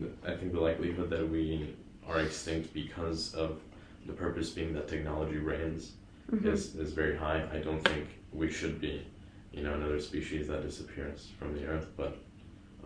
know, 0.00 0.08
I 0.26 0.34
think 0.34 0.52
the 0.52 0.60
likelihood 0.60 1.10
that 1.10 1.28
we 1.28 1.74
are 2.08 2.20
extinct 2.20 2.72
because 2.74 3.34
of 3.34 3.60
the 4.06 4.12
purpose 4.12 4.50
being 4.50 4.72
that 4.74 4.88
technology 4.88 5.38
reigns 5.38 5.92
hmm 6.30 6.48
is, 6.48 6.74
is 6.74 6.92
very 6.92 7.16
high. 7.16 7.46
I 7.52 7.58
don't 7.58 7.82
think 7.88 8.06
we 8.32 8.50
should 8.50 8.80
be, 8.80 9.06
you 9.52 9.62
know, 9.62 9.74
another 9.74 10.00
species 10.00 10.48
that 10.48 10.62
disappears 10.62 11.30
from 11.38 11.54
the 11.54 11.66
earth, 11.66 11.88
but 11.96 12.16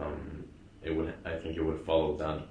um, 0.00 0.44
it 0.82 0.94
would. 0.94 1.12
I 1.24 1.36
think 1.36 1.56
it 1.56 1.62
would 1.64 1.80
follow 1.80 2.16
that 2.18 2.42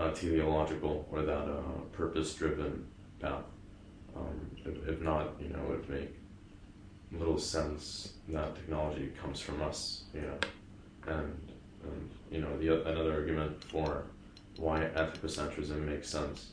uh, 0.00 0.10
teleological 0.12 1.06
or 1.12 1.22
that 1.22 1.46
uh, 1.46 1.60
purpose-driven 1.92 2.86
path. 3.20 3.44
Um, 4.16 4.50
if, 4.64 4.88
if 4.88 5.00
not, 5.02 5.34
you 5.40 5.50
know, 5.50 5.58
it 5.58 5.68
would 5.68 5.90
make 5.90 6.10
little 7.12 7.38
sense 7.38 8.14
that 8.28 8.54
technology 8.54 9.12
comes 9.20 9.40
from 9.40 9.60
us, 9.62 10.04
you 10.14 10.22
know, 10.22 10.38
and 11.06 11.52
and 11.82 12.10
you 12.30 12.40
know 12.40 12.58
the 12.58 12.88
another 12.88 13.12
argument 13.12 13.62
for 13.64 14.04
why 14.56 14.80
anthropocentrism 14.80 15.80
makes 15.86 16.08
sense 16.08 16.50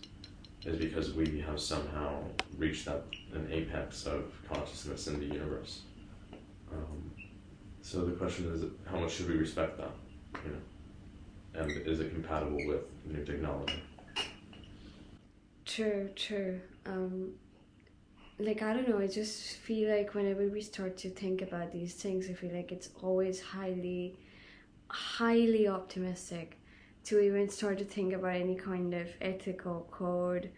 is 0.66 0.78
because 0.78 1.14
we 1.14 1.40
have 1.40 1.60
somehow 1.60 2.24
reached 2.58 2.86
that 2.86 3.04
an 3.34 3.48
apex 3.52 4.06
of 4.06 4.24
consciousness 4.52 5.08
in 5.08 5.20
the 5.20 5.26
universe. 5.26 5.82
Um, 6.72 7.12
so 7.82 8.04
the 8.04 8.14
question 8.14 8.52
is, 8.52 8.64
how 8.90 9.00
much 9.00 9.14
should 9.14 9.30
we 9.30 9.36
respect 9.36 9.78
that? 9.78 9.92
You 10.46 10.52
know, 10.52 10.58
and 11.58 11.72
is 11.72 12.00
it 12.00 12.14
compatible 12.14 12.66
with 12.66 12.82
new 13.06 13.24
technology? 13.24 13.82
True, 15.66 16.10
true. 16.16 16.62
Um, 16.86 17.34
like 18.40 18.62
I 18.62 18.74
don't 18.74 18.88
know, 18.88 19.00
I 19.00 19.08
just 19.08 19.58
feel 19.58 19.96
like 19.96 20.14
whenever 20.14 20.48
we 20.48 20.62
start 20.62 20.98
to 20.98 21.10
think 21.10 21.42
about 21.42 21.72
these 21.72 21.96
things, 21.96 22.30
I 22.30 22.34
feel 22.34 22.54
like 22.54 22.72
it's 22.72 22.90
always 23.02 23.42
highly, 23.42 24.18
highly 24.90 25.68
optimistic 25.68 26.60
to 27.06 27.20
even 27.20 27.50
start 27.50 27.80
to 27.80 27.86
think 27.86 28.14
about 28.14 28.36
any 28.36 28.56
kind 28.56 28.94
of 28.94 29.08
ethical 29.22 29.88
code 29.92 30.52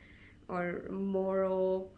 or 0.49 0.83
moral 0.89 1.91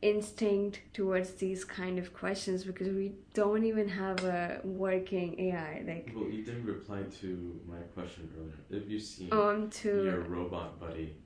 instinct 0.00 0.80
towards 0.92 1.32
these 1.34 1.64
kind 1.64 1.98
of 1.98 2.14
questions 2.14 2.62
because 2.64 2.88
we 2.88 3.12
don't 3.34 3.64
even 3.64 3.88
have 3.88 4.22
a 4.24 4.60
working 4.64 5.38
AI. 5.40 5.82
Like 5.86 6.12
Well, 6.14 6.30
you 6.30 6.44
didn't 6.44 6.66
reply 6.66 7.02
to 7.20 7.60
my 7.68 7.78
question 7.94 8.30
earlier. 8.38 8.82
If 8.82 8.88
you 8.90 9.00
see 9.00 9.28
um 9.30 9.68
to 9.70 10.04
your 10.04 10.20
robot 10.20 10.78
buddy 10.78 11.16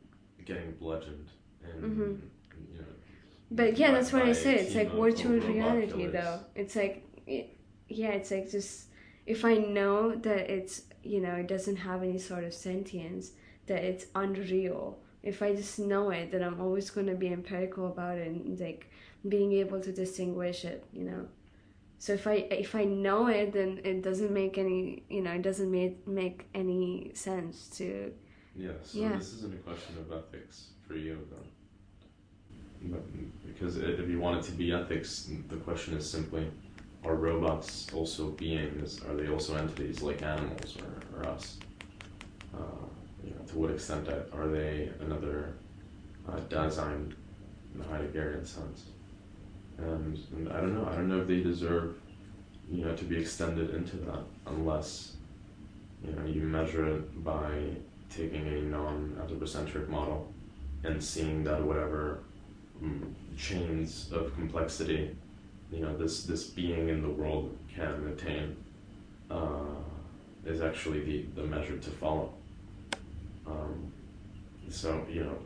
getting 0.46 0.72
bludgeoned 0.72 1.28
and 1.62 1.82
Mhm. 1.84 2.20
you 2.72 2.78
know 2.78 2.84
But 3.50 3.76
yeah, 3.76 3.90
that's 3.92 4.12
what 4.12 4.22
I 4.22 4.32
said. 4.32 4.56
It's 4.56 4.74
like 4.74 4.92
virtual 4.92 5.38
reality, 5.38 5.88
killers. 5.92 6.12
though. 6.12 6.40
It's 6.54 6.74
like, 6.74 7.04
it, 7.26 7.56
yeah, 7.88 8.12
it's 8.12 8.30
like 8.30 8.50
just 8.50 8.86
if 9.26 9.44
I 9.44 9.54
know 9.58 10.14
that 10.14 10.50
it's 10.50 10.82
you 11.02 11.20
know 11.20 11.34
it 11.34 11.48
doesn't 11.48 11.76
have 11.76 12.02
any 12.02 12.18
sort 12.18 12.44
of 12.44 12.54
sentience, 12.54 13.32
that 13.66 13.84
it's 13.84 14.06
unreal. 14.14 14.98
If 15.22 15.42
I 15.42 15.54
just 15.54 15.78
know 15.78 16.10
it, 16.10 16.32
then 16.32 16.42
I'm 16.42 16.60
always 16.60 16.90
going 16.90 17.06
to 17.06 17.14
be 17.14 17.28
empirical 17.32 17.86
about 17.86 18.18
it 18.18 18.26
and 18.28 18.58
like 18.60 18.90
being 19.28 19.52
able 19.52 19.80
to 19.80 19.92
distinguish 19.92 20.64
it. 20.64 20.84
You 20.92 21.04
know, 21.04 21.28
So 21.98 22.14
if 22.14 22.26
I 22.26 22.34
if 22.50 22.74
I 22.74 22.84
know 22.84 23.28
it, 23.28 23.52
then 23.52 23.80
it 23.84 24.02
doesn't 24.02 24.32
make 24.32 24.58
any 24.58 25.04
you 25.08 25.22
know 25.22 25.32
it 25.32 25.42
doesn't 25.42 25.70
make 25.70 26.06
make 26.06 26.48
any 26.54 27.12
sense 27.14 27.68
to. 27.78 28.12
Yeah. 28.56 28.72
So 28.82 28.98
Yeah. 29.00 29.16
this 29.16 29.32
isn't 29.34 29.54
a 29.54 29.58
question 29.58 29.96
of 29.98 30.12
ethics 30.12 30.70
for 30.86 30.96
you, 30.96 31.18
then. 31.30 31.46
But, 32.92 33.02
because 33.46 33.76
if 33.78 34.08
you 34.08 34.18
want 34.18 34.38
it 34.40 34.44
to 34.50 34.52
be 34.52 34.72
ethics, 34.72 35.30
the 35.48 35.56
question 35.56 35.94
is 35.94 36.08
simply: 36.10 36.46
Are 37.04 37.14
robots 37.14 37.86
also 37.94 38.30
beings? 38.30 39.00
Are 39.08 39.14
they 39.14 39.28
also 39.28 39.56
entities 39.56 40.02
like 40.02 40.22
animals 40.22 40.76
or, 40.82 41.18
or 41.20 41.28
us? 41.28 41.58
Uh, 42.54 42.58
you 43.24 43.30
know, 43.30 43.44
to 43.46 43.58
what 43.58 43.70
extent 43.70 44.08
are 44.08 44.48
they 44.48 44.90
another 45.00 45.54
uh, 46.28 46.36
Dasein 46.48 47.14
in 47.74 47.78
the 47.78 47.84
Heideggerian 47.84 48.46
sense? 48.46 48.84
And, 49.78 50.18
and 50.32 50.52
I 50.52 50.60
don't 50.60 50.74
know. 50.74 50.86
I 50.90 50.94
don't 50.94 51.08
know 51.08 51.20
if 51.20 51.26
they 51.26 51.42
deserve, 51.42 51.96
you 52.70 52.84
know, 52.84 52.94
to 52.94 53.04
be 53.04 53.18
extended 53.18 53.74
into 53.74 53.96
that 53.98 54.20
unless, 54.46 55.16
you 56.04 56.12
know, 56.12 56.24
you 56.26 56.42
measure 56.42 56.96
it 56.96 57.24
by 57.24 57.50
taking 58.10 58.46
a 58.46 58.62
non-anthropocentric 58.62 59.88
model 59.88 60.32
and 60.84 61.02
seeing 61.02 61.44
that 61.44 61.62
whatever 61.62 62.20
mm, 62.82 63.12
chains 63.36 64.10
of 64.12 64.34
complexity, 64.34 65.16
you 65.70 65.80
know, 65.80 65.96
this 65.96 66.24
this 66.24 66.44
being 66.44 66.88
in 66.88 67.02
the 67.02 67.08
world 67.08 67.56
can 67.74 68.06
attain, 68.08 68.56
uh, 69.30 69.74
is 70.44 70.60
actually 70.60 71.00
the 71.00 71.40
the 71.40 71.46
measure 71.46 71.78
to 71.78 71.90
follow. 71.90 72.34
Um, 73.46 73.92
so 74.68 75.04
you 75.10 75.24
know, 75.24 75.38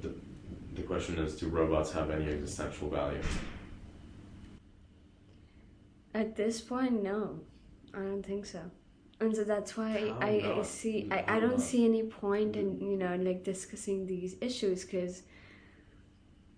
the, 0.00 0.14
the 0.74 0.82
question 0.82 1.18
is, 1.18 1.36
do 1.36 1.48
robots 1.48 1.92
have 1.92 2.10
any 2.10 2.26
existential 2.26 2.88
value? 2.90 3.22
At 6.14 6.36
this 6.36 6.60
point, 6.60 7.02
no, 7.02 7.40
I 7.94 7.98
don't 7.98 8.22
think 8.24 8.46
so. 8.46 8.60
And 9.20 9.36
so 9.36 9.44
that's 9.44 9.76
why 9.76 10.14
I, 10.20 10.58
I 10.58 10.62
see 10.62 11.06
I, 11.10 11.24
I 11.28 11.40
don't 11.40 11.50
not? 11.50 11.60
see 11.60 11.84
any 11.84 12.04
point 12.04 12.56
in 12.56 12.80
you 12.80 12.96
know 12.96 13.16
like 13.16 13.44
discussing 13.44 14.06
these 14.06 14.34
issues 14.40 14.84
because 14.84 15.22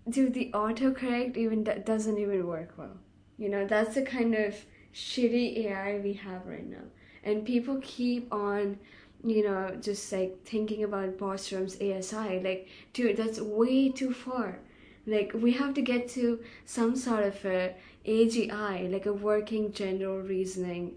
dude 0.09 0.33
the 0.33 0.49
autocorrect 0.53 1.35
even 1.35 1.65
that 1.65 1.85
doesn't 1.85 2.17
even 2.17 2.47
work 2.47 2.73
well 2.77 2.97
you 3.37 3.49
know 3.49 3.67
that's 3.67 3.95
the 3.95 4.01
kind 4.01 4.33
of 4.33 4.55
shitty 4.93 5.65
AI 5.65 5.99
we 5.99 6.13
have 6.13 6.45
right 6.45 6.65
now 6.65 6.85
and 7.25 7.45
people 7.45 7.79
keep 7.81 8.31
on 8.33 8.79
you 9.23 9.43
know 9.43 9.75
just 9.81 10.11
like 10.11 10.43
thinking 10.45 10.83
about 10.83 11.17
Bostrom's 11.17 11.75
ASI 11.75 12.39
like 12.43 12.67
dude 12.93 13.17
that's 13.17 13.39
way 13.39 13.89
too 13.89 14.13
far. 14.13 14.59
Like 15.05 15.31
we 15.33 15.51
have 15.53 15.73
to 15.75 15.81
get 15.81 16.07
to 16.09 16.39
some 16.65 16.95
sort 16.95 17.23
of 17.23 17.45
a 17.45 17.75
AGI 18.05 18.91
like 18.91 19.05
a 19.05 19.13
working 19.13 19.71
general 19.71 20.19
reasoning 20.19 20.95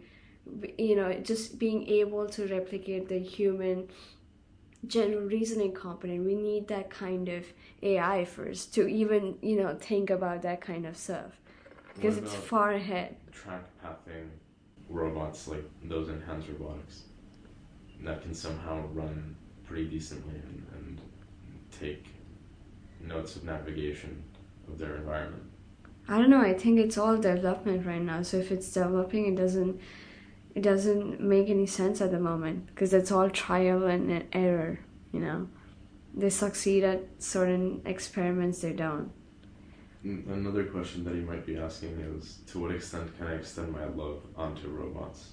you 0.79 0.97
know 0.97 1.13
just 1.15 1.59
being 1.59 1.89
able 1.89 2.27
to 2.29 2.47
replicate 2.47 3.09
the 3.09 3.19
human 3.19 3.89
general 4.87 5.23
reasoning 5.23 5.73
component. 5.73 6.25
We 6.25 6.35
need 6.35 6.69
that 6.69 6.91
kind 6.91 7.29
of 7.29 7.45
ai 7.83 8.25
first 8.25 8.75
to 8.75 8.87
even 8.87 9.37
you 9.43 9.57
know 9.57 9.75
think 9.75 10.11
about 10.11 10.43
that 10.43 10.61
kind 10.61 10.87
of 10.87 10.97
stuff. 10.97 11.41
Because 11.95 12.19
it's 12.19 12.35
far 12.35 12.73
ahead. 12.73 13.17
track 13.33 13.65
pathing 13.83 14.31
robots 14.89 15.49
like 15.49 15.65
those 15.85 16.09
enhanced 16.09 16.49
robotics 16.49 17.05
that 18.03 18.23
can 18.23 18.35
somehow 18.35 18.83
run 18.93 19.37
pretty 19.65 19.85
decently 19.87 20.35
and, 20.35 20.67
and 20.75 21.01
take 21.81 22.07
notes 23.01 23.37
of 23.37 23.45
navigation 23.45 24.23
of 24.69 24.79
their 24.79 24.97
environment. 24.97 25.43
i 26.09 26.19
don't 26.19 26.31
know 26.31 26.41
i 26.41 26.55
think 26.55 26.79
it's 26.79 26.99
all 26.99 27.17
development 27.17 27.87
right 27.87 28.03
now 28.03 28.23
so 28.23 28.37
if 28.39 28.51
it's 28.51 28.71
developing 28.73 29.27
it 29.27 29.37
doesn't 29.37 29.81
it 30.55 30.63
doesn't 30.63 31.21
make 31.21 31.49
any 31.51 31.67
sense 31.67 32.01
at 32.01 32.11
the 32.11 32.19
moment 32.19 32.67
because 32.67 32.93
it's 32.95 33.13
all 33.13 33.29
trial 33.31 33.85
and 33.85 34.25
error 34.33 34.79
you 35.13 35.21
know 35.21 35.49
they 36.15 36.31
succeed 36.31 36.83
at 36.85 37.01
certain 37.19 37.83
experiments 37.85 38.61
they 38.63 38.73
don't 38.73 39.11
Mm, 40.05 40.31
Another 40.33 40.65
question 40.65 41.03
that 41.05 41.15
you 41.15 41.23
might 41.23 41.45
be 41.45 41.57
asking 41.57 41.99
is 42.17 42.39
to 42.49 42.61
what 42.61 42.71
extent 42.71 43.17
can 43.19 43.27
I 43.27 43.35
extend 43.35 43.73
my 43.73 43.87
love 43.87 44.21
onto 44.37 44.69
robots? 44.69 45.33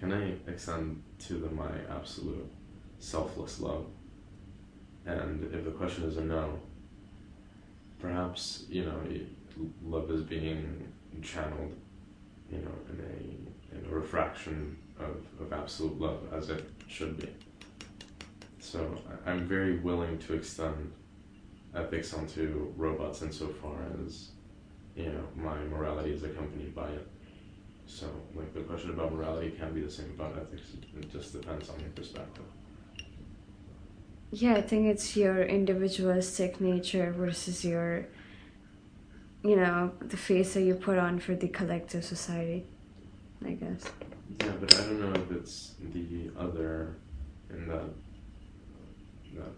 Can 0.00 0.12
I 0.12 0.34
extend 0.50 1.02
to 1.20 1.34
them 1.34 1.56
my 1.56 1.70
absolute 1.90 2.50
selfless 2.98 3.60
love? 3.60 3.86
And 5.06 5.52
if 5.54 5.64
the 5.64 5.70
question 5.70 6.04
is 6.04 6.16
a 6.16 6.24
no, 6.24 6.58
perhaps, 8.00 8.64
you 8.68 8.84
know, 8.84 9.00
love 9.84 10.10
is 10.10 10.22
being 10.22 10.92
channeled, 11.22 11.74
you 12.50 12.58
know, 12.58 12.74
in 12.90 13.00
a, 13.00 13.76
in 13.76 13.90
a 13.90 13.94
refraction 13.94 14.76
of, 14.98 15.16
of 15.40 15.52
absolute 15.52 16.00
love 16.00 16.20
as 16.32 16.50
it 16.50 16.70
should 16.88 17.18
be. 17.18 17.28
So 18.58 18.96
I'm 19.26 19.46
very 19.46 19.78
willing 19.78 20.18
to 20.20 20.34
extend 20.34 20.92
ethics 21.74 22.14
onto 22.14 22.72
robots 22.76 23.22
insofar 23.22 23.76
as 24.04 24.30
you 24.94 25.06
know 25.06 25.26
my 25.36 25.58
morality 25.64 26.12
is 26.12 26.22
accompanied 26.22 26.74
by 26.74 26.88
it. 26.88 27.06
So 27.86 28.06
like 28.34 28.52
the 28.54 28.60
question 28.60 28.90
about 28.90 29.12
morality 29.12 29.50
can 29.50 29.72
be 29.74 29.82
the 29.82 29.90
same 29.90 30.10
about 30.10 30.36
ethics. 30.36 30.68
It 30.98 31.12
just 31.12 31.32
depends 31.32 31.68
on 31.68 31.80
your 31.80 31.90
perspective. 31.90 32.44
Yeah, 34.32 34.54
I 34.54 34.62
think 34.62 34.86
it's 34.86 35.16
your 35.16 35.44
individualistic 35.44 36.60
nature 36.60 37.12
versus 37.12 37.64
your, 37.64 38.06
you 39.44 39.54
know, 39.54 39.92
the 40.00 40.16
face 40.16 40.54
that 40.54 40.62
you 40.62 40.74
put 40.74 40.98
on 40.98 41.20
for 41.20 41.36
the 41.36 41.46
collective 41.46 42.04
society, 42.04 42.66
I 43.46 43.50
guess. 43.50 43.84
Yeah, 44.40 44.52
but 44.60 44.74
I 44.74 44.78
don't 44.78 45.00
know 45.00 45.12
if 45.12 45.30
it's 45.30 45.74
the 45.92 46.30
other 46.36 46.96
in 47.50 47.68
that 47.68 47.84
that 49.36 49.52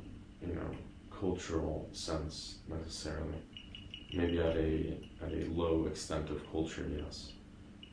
you 0.47 0.55
know 0.55 0.71
cultural 1.11 1.89
sense 1.93 2.59
necessarily. 2.69 3.41
Maybe 4.13 4.39
at 4.39 4.57
a 4.57 4.99
at 5.25 5.33
a 5.33 5.47
low 5.51 5.87
extent 5.87 6.31
of 6.31 6.51
culture, 6.51 6.87
yes, 6.97 7.33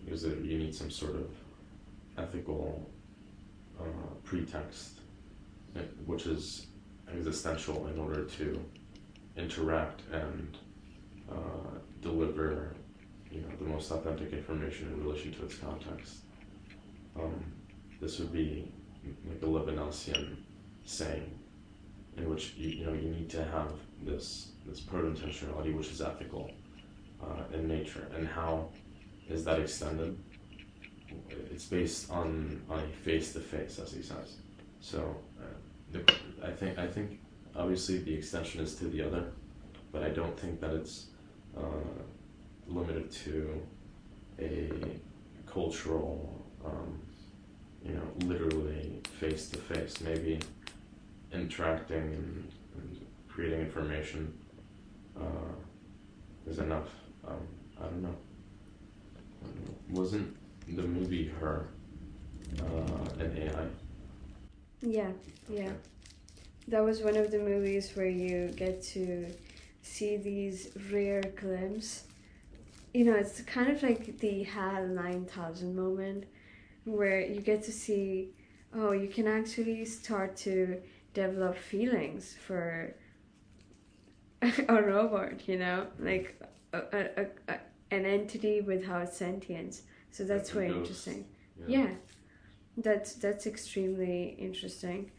because 0.03 0.23
it, 0.23 0.39
you 0.43 0.57
need 0.57 0.73
some 0.73 0.91
sort 0.91 1.15
of 1.15 1.29
ethical 2.17 2.89
uh, 3.79 3.83
pretext, 4.23 4.99
eh, 5.75 5.81
which 6.05 6.25
is 6.25 6.67
existential 7.11 7.87
in 7.87 7.99
order 7.99 8.25
to 8.25 8.63
interact 9.37 10.01
and 10.11 10.57
uh, 11.31 11.77
deliver, 12.01 12.75
you 13.31 13.41
know, 13.41 13.47
the 13.59 13.65
most 13.65 13.91
authentic 13.91 14.31
information 14.33 14.87
in 14.89 15.03
relation 15.03 15.33
to 15.33 15.43
its 15.43 15.55
context. 15.55 16.17
Um, 17.19 17.43
this 18.01 18.19
would 18.19 18.33
be 18.33 18.71
like 19.27 19.41
a 19.41 19.45
Levinasian 19.45 20.37
saying, 20.85 21.39
in 22.17 22.29
which 22.29 22.53
you, 22.55 22.69
you 22.69 22.85
know 22.85 22.93
you 22.93 23.09
need 23.09 23.29
to 23.29 23.43
have 23.43 23.71
this 24.03 24.49
this 24.65 24.79
proto-intentionality, 24.79 25.75
which 25.75 25.89
is 25.91 26.01
ethical 26.01 26.49
uh, 27.21 27.43
in 27.53 27.67
nature, 27.67 28.07
and 28.15 28.27
how 28.27 28.69
is 29.29 29.43
that 29.45 29.59
extended? 29.59 30.17
It's 31.51 31.65
based 31.65 32.09
on 32.12 32.62
on 32.69 32.79
a 32.79 32.88
face-to-face, 33.03 33.79
as 33.79 33.91
he 33.93 34.01
says. 34.01 34.38
So, 34.81 35.15
uh, 35.39 35.45
the, 35.91 35.99
I 36.43 36.51
think 36.51 36.77
I 36.77 36.88
think 36.88 37.19
obviously 37.55 37.99
the 37.99 38.13
extension 38.13 38.62
is 38.62 38.75
to 38.75 38.86
the 38.86 39.01
other, 39.03 39.25
but 39.91 40.03
I 40.03 40.09
don't 40.09 40.38
think 40.39 40.59
that 40.62 40.73
it's 40.73 41.07
uh, 41.55 41.62
limited 42.67 43.12
to 43.12 43.62
a 44.39 44.71
cultural, 45.45 46.43
um, 46.65 46.99
you 47.86 47.93
know, 47.93 48.07
literally 48.25 49.01
face 49.19 49.49
to 49.49 49.57
face. 49.59 50.01
Maybe 50.01 50.39
interacting 51.31 51.97
and, 51.97 52.51
and 52.75 53.05
creating 53.29 53.62
information 53.62 54.33
uh, 55.19 55.53
is 56.47 56.59
enough. 56.59 56.89
Um, 57.27 57.47
I 57.79 57.86
don't 57.86 58.03
know. 58.03 58.15
Wasn't 59.89 60.36
the 60.67 60.84
movie 60.84 61.32
Her 61.39 61.67
uh, 62.60 63.19
an 63.19 63.38
AI? 63.38 63.67
Yeah, 64.82 65.12
yeah. 65.49 65.71
That 66.67 66.84
was 66.84 67.01
one 67.01 67.15
of 67.17 67.32
the 67.32 67.39
movies 67.39 67.91
where 67.95 68.08
you 68.08 68.49
get 68.56 68.82
to 68.93 69.27
see 69.82 70.17
these 70.17 70.69
rare 70.91 71.21
glimpses. 71.36 72.06
You 72.93 73.06
know, 73.06 73.15
it's 73.15 73.41
kind 73.41 73.69
of 73.69 73.82
like 73.82 74.19
the 74.19 74.43
HAL 74.43 74.88
9000 74.88 75.75
moment 75.75 76.25
where 76.86 77.21
you 77.21 77.41
get 77.41 77.63
to 77.63 77.71
see, 77.71 78.29
oh, 78.75 78.91
you 78.91 79.08
can 79.08 79.27
actually 79.27 79.84
start 79.86 80.36
to 80.38 80.79
develop 81.13 81.58
feelings 81.58 82.36
for 82.45 82.95
a 84.41 84.82
robot, 84.82 85.47
you 85.47 85.58
know, 85.58 85.88
like 85.99 86.39
a, 86.73 86.77
a, 86.77 87.25
a, 87.47 87.58
an 87.93 88.06
entity 88.06 88.62
without 88.62 89.13
sentience. 89.13 89.84
So 90.12 90.23
that's 90.23 90.51
a 90.51 90.53
very 90.53 90.67
ghost, 90.69 90.79
interesting. 90.79 91.25
know? 91.60 91.65
Yeah, 91.75 91.89
that's 92.77 93.13
that's 93.15 93.45
extremely 93.47 94.36
interesting. 94.47 95.12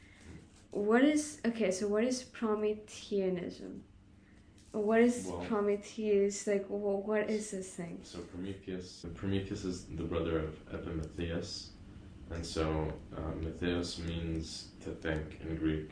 What 0.70 1.04
is 1.04 1.40
okay? 1.46 1.70
So 1.70 1.86
what 1.88 2.04
is 2.04 2.22
Prometheanism? 2.24 3.82
What 4.72 5.00
is 5.02 5.26
Well- 5.28 5.44
Prometheus? 5.48 6.46
Like, 6.46 6.66
wh- 6.66 7.06
what 7.10 7.30
is 7.30 7.50
this 7.52 7.70
thing? 7.78 8.00
So 8.02 8.18
Prometheus, 8.32 9.06
Prometheus 9.14 9.64
is 9.64 9.84
the 10.00 10.02
brother 10.02 10.36
of 10.46 10.52
Epimetheus, 10.72 11.70
and 12.30 12.44
so 12.44 12.64
uh, 13.16 13.20
Metheus 13.44 13.98
means 14.04 14.68
to 14.84 14.90
think 14.90 15.38
in 15.42 15.56
Greek, 15.56 15.90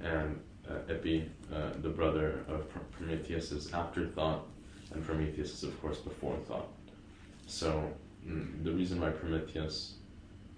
and 0.00 0.40
uh, 0.70 0.78
Epi, 0.94 1.30
uh, 1.52 1.72
the 1.82 1.90
brother 1.90 2.28
of 2.48 2.60
Prometheus, 2.92 3.52
is 3.52 3.72
afterthought, 3.74 4.46
and 4.94 5.04
Prometheus 5.04 5.52
is 5.54 5.64
of 5.64 5.80
course 5.80 5.98
before 5.98 6.36
thought. 6.48 6.68
So 7.46 7.92
mm, 8.26 8.64
the 8.64 8.72
reason 8.72 9.00
why 9.00 9.10
Prometheus 9.10 9.94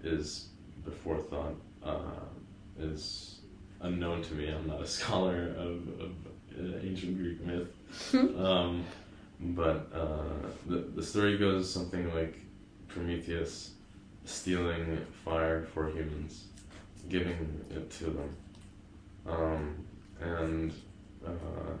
is 0.03 0.49
before 0.85 1.17
thought 1.17 1.55
uh, 1.83 2.25
is 2.79 3.39
unknown 3.81 4.21
to 4.23 4.33
me. 4.33 4.49
I'm 4.49 4.67
not 4.67 4.81
a 4.81 4.87
scholar 4.97 5.53
of, 5.57 5.87
of 5.99 6.11
uh, 6.57 6.77
ancient 6.81 7.17
Greek 7.17 7.41
myth. 7.41 7.67
um, 8.39 8.85
but 9.39 9.89
uh, 9.93 10.47
the, 10.67 10.77
the 10.95 11.03
story 11.03 11.37
goes 11.37 11.71
something 11.71 12.13
like 12.13 12.39
Prometheus 12.87 13.71
stealing 14.25 15.05
fire 15.23 15.63
for 15.73 15.89
humans, 15.89 16.45
giving 17.07 17.63
it 17.69 17.89
to 17.91 18.05
them. 18.05 18.35
Um, 19.27 19.85
and 20.21 20.73
uh, 21.25 21.77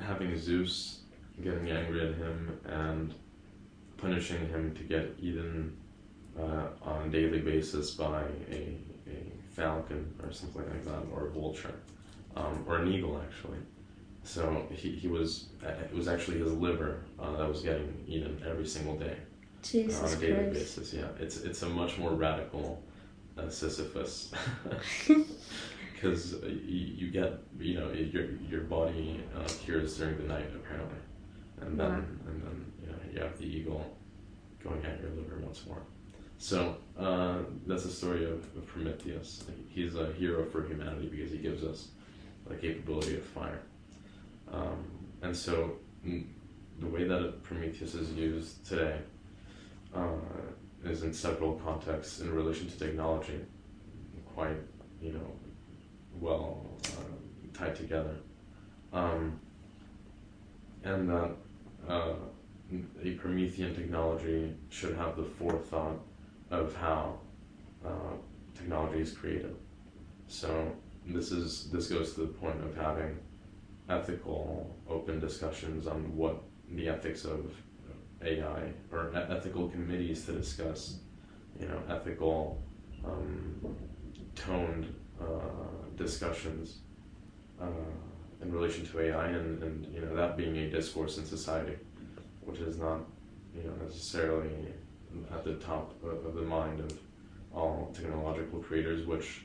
having 0.00 0.36
Zeus 0.38 1.00
getting 1.42 1.70
angry 1.70 2.08
at 2.08 2.14
him 2.14 2.58
and 2.64 3.14
punishing 3.96 4.46
him 4.48 4.74
to 4.74 4.82
get 4.84 5.14
eaten 5.20 5.76
uh, 6.38 6.66
on 6.82 7.06
a 7.06 7.10
daily 7.10 7.40
basis 7.40 7.92
by 7.92 8.22
a, 8.50 8.76
a 9.08 9.32
falcon 9.50 10.12
or 10.22 10.32
something 10.32 10.62
like 10.62 10.84
that, 10.84 11.02
or 11.12 11.26
a 11.26 11.30
vulture, 11.30 11.74
um, 12.36 12.64
or 12.66 12.78
an 12.78 12.92
eagle 12.92 13.20
actually. 13.24 13.58
So 14.24 14.66
he, 14.70 14.92
he 14.92 15.08
was 15.08 15.46
uh, 15.64 15.68
it 15.68 15.94
was 15.94 16.08
actually 16.08 16.38
his 16.38 16.52
liver 16.52 17.00
uh, 17.20 17.36
that 17.36 17.48
was 17.48 17.62
getting 17.62 18.04
eaten 18.06 18.42
every 18.48 18.66
single 18.66 18.96
day 18.96 19.16
uh, 19.74 19.78
on 19.78 20.12
a 20.12 20.16
daily 20.16 20.44
Christ. 20.44 20.52
basis. 20.52 20.92
Yeah, 20.94 21.08
it's 21.18 21.38
it's 21.38 21.62
a 21.62 21.68
much 21.68 21.98
more 21.98 22.12
radical 22.12 22.82
uh, 23.38 23.48
Sisyphus 23.48 24.32
because 25.94 26.34
you, 26.42 27.06
you 27.06 27.10
get 27.10 27.38
you 27.58 27.78
know 27.78 27.90
your 27.92 28.30
your 28.50 28.62
body 28.62 29.22
uh, 29.36 29.48
cures 29.62 29.96
during 29.96 30.16
the 30.18 30.24
night 30.24 30.46
apparently, 30.54 30.98
and 31.60 31.78
then 31.78 32.18
and 32.26 32.42
then 32.42 32.72
you 32.82 32.88
know 32.88 32.98
you 33.12 33.20
have 33.20 33.38
the 33.38 33.44
eagle 33.44 33.96
going 34.62 34.84
at 34.84 35.00
your 35.00 35.10
liver 35.10 35.38
once 35.40 35.64
more. 35.66 35.82
So 36.38 36.76
uh, 36.98 37.38
that's 37.66 37.84
the 37.84 37.90
story 37.90 38.24
of, 38.24 38.44
of 38.56 38.66
Prometheus. 38.66 39.44
He's 39.68 39.94
a 39.94 40.12
hero 40.12 40.44
for 40.44 40.66
humanity 40.66 41.08
because 41.08 41.30
he 41.30 41.38
gives 41.38 41.62
us 41.62 41.88
the 42.46 42.56
capability 42.56 43.16
of 43.16 43.22
fire. 43.22 43.60
Um, 44.52 44.84
and 45.22 45.34
so 45.36 45.76
mm, 46.04 46.26
the 46.80 46.86
way 46.86 47.04
that 47.04 47.42
Prometheus 47.44 47.94
is 47.94 48.10
used 48.12 48.66
today 48.66 48.98
uh, 49.94 50.08
is 50.84 51.02
in 51.02 51.14
several 51.14 51.54
contexts 51.54 52.20
in 52.20 52.34
relation 52.34 52.68
to 52.68 52.78
technology, 52.78 53.40
quite 54.34 54.56
you 55.00 55.12
know 55.12 55.30
well 56.24 56.66
uh, 56.86 57.58
tied 57.58 57.76
together, 57.76 58.16
um, 58.92 59.38
and 60.82 61.08
that 61.08 61.30
uh, 61.88 62.14
a 63.02 63.10
Promethean 63.12 63.74
technology 63.74 64.54
should 64.70 64.96
have 64.96 65.16
the 65.16 65.24
forethought 65.24 66.00
of 66.50 66.74
how 66.76 67.18
uh, 67.84 68.14
technology 68.56 69.00
is 69.00 69.12
created. 69.12 69.54
So 70.26 70.72
this 71.06 71.30
is 71.30 71.70
this 71.70 71.88
goes 71.88 72.14
to 72.14 72.20
the 72.22 72.26
point 72.28 72.60
of 72.64 72.74
having 72.74 73.18
ethical, 73.90 74.74
open 74.88 75.20
discussions 75.20 75.86
on 75.86 76.16
what 76.16 76.42
the 76.70 76.88
ethics 76.88 77.26
of 77.26 77.52
AI 78.24 78.72
or 78.90 79.12
ethical 79.14 79.68
committees 79.68 80.24
to 80.24 80.32
discuss, 80.32 81.00
you 81.60 81.68
know, 81.68 81.78
ethical, 81.90 82.62
um, 83.04 83.76
toned 84.34 84.94
uh, 85.20 85.24
discussions 85.96 86.78
uh, 87.60 87.66
in 88.42 88.52
relation 88.52 88.86
to 88.86 89.00
AI, 89.00 89.28
and, 89.28 89.62
and 89.62 89.94
you 89.94 90.00
know 90.00 90.14
that 90.14 90.36
being 90.36 90.56
a 90.56 90.70
discourse 90.70 91.18
in 91.18 91.24
society, 91.24 91.76
which 92.40 92.58
is 92.58 92.78
not, 92.78 93.00
you 93.54 93.62
know, 93.62 93.72
necessarily 93.84 94.50
at 95.32 95.44
the 95.44 95.54
top 95.54 95.94
of, 96.02 96.26
of 96.26 96.34
the 96.34 96.42
mind 96.42 96.80
of 96.80 96.98
all 97.54 97.92
technological 97.94 98.58
creators, 98.58 99.06
which 99.06 99.42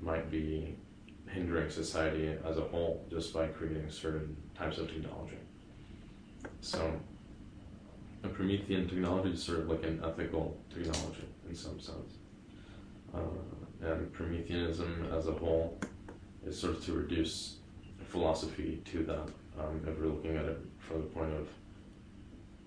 might 0.00 0.30
be 0.30 0.76
hindering 1.26 1.70
society 1.70 2.34
as 2.44 2.58
a 2.58 2.62
whole 2.62 3.04
just 3.10 3.32
by 3.32 3.46
creating 3.46 3.90
certain 3.90 4.36
types 4.56 4.78
of 4.78 4.88
technology. 4.88 5.38
So, 6.60 6.92
a 8.22 8.28
Promethean 8.28 8.88
technology 8.88 9.30
is 9.30 9.42
sort 9.42 9.60
of 9.60 9.68
like 9.68 9.84
an 9.84 10.00
ethical 10.04 10.56
technology 10.70 11.26
in 11.48 11.54
some 11.54 11.80
sense. 11.80 12.14
Uh, 13.14 13.20
and 13.80 14.12
Prometheanism 14.12 15.08
as 15.16 15.28
a 15.28 15.32
whole 15.32 15.78
is 16.46 16.58
sort 16.58 16.74
of 16.76 16.84
to 16.84 16.92
reduce 16.92 17.56
philosophy 18.06 18.82
to 18.86 19.04
that. 19.04 19.28
Um, 19.60 19.80
if 19.86 19.98
we're 19.98 20.06
looking 20.06 20.36
at 20.36 20.44
it 20.44 20.58
from 20.78 21.00
the 21.00 21.06
point 21.06 21.32
of 21.32 21.48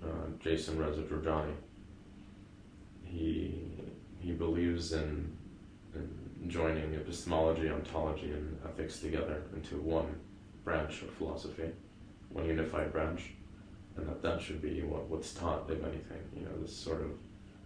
uh, 0.04 0.28
Jason 0.40 0.78
Reza 0.78 1.04
he 3.04 3.72
he 4.20 4.32
believes 4.32 4.94
in, 4.94 5.36
in 5.96 6.50
joining 6.50 6.94
epistemology, 6.94 7.70
ontology, 7.70 8.32
and 8.32 8.58
ethics 8.66 9.00
together 9.00 9.42
into 9.56 9.78
one 9.78 10.16
branch 10.64 11.02
of 11.02 11.10
philosophy, 11.12 11.70
one 12.30 12.46
unified 12.46 12.92
branch, 12.92 13.32
and 13.98 14.08
that 14.08 14.22
that 14.22 14.40
should 14.40 14.62
be 14.62 14.84
what, 14.84 15.08
what's 15.08 15.34
taught, 15.34 15.70
if 15.70 15.84
anything. 15.84 16.22
You 16.36 16.44
know, 16.44 16.62
this 16.62 16.76
sort 16.76 17.02
of 17.02 17.12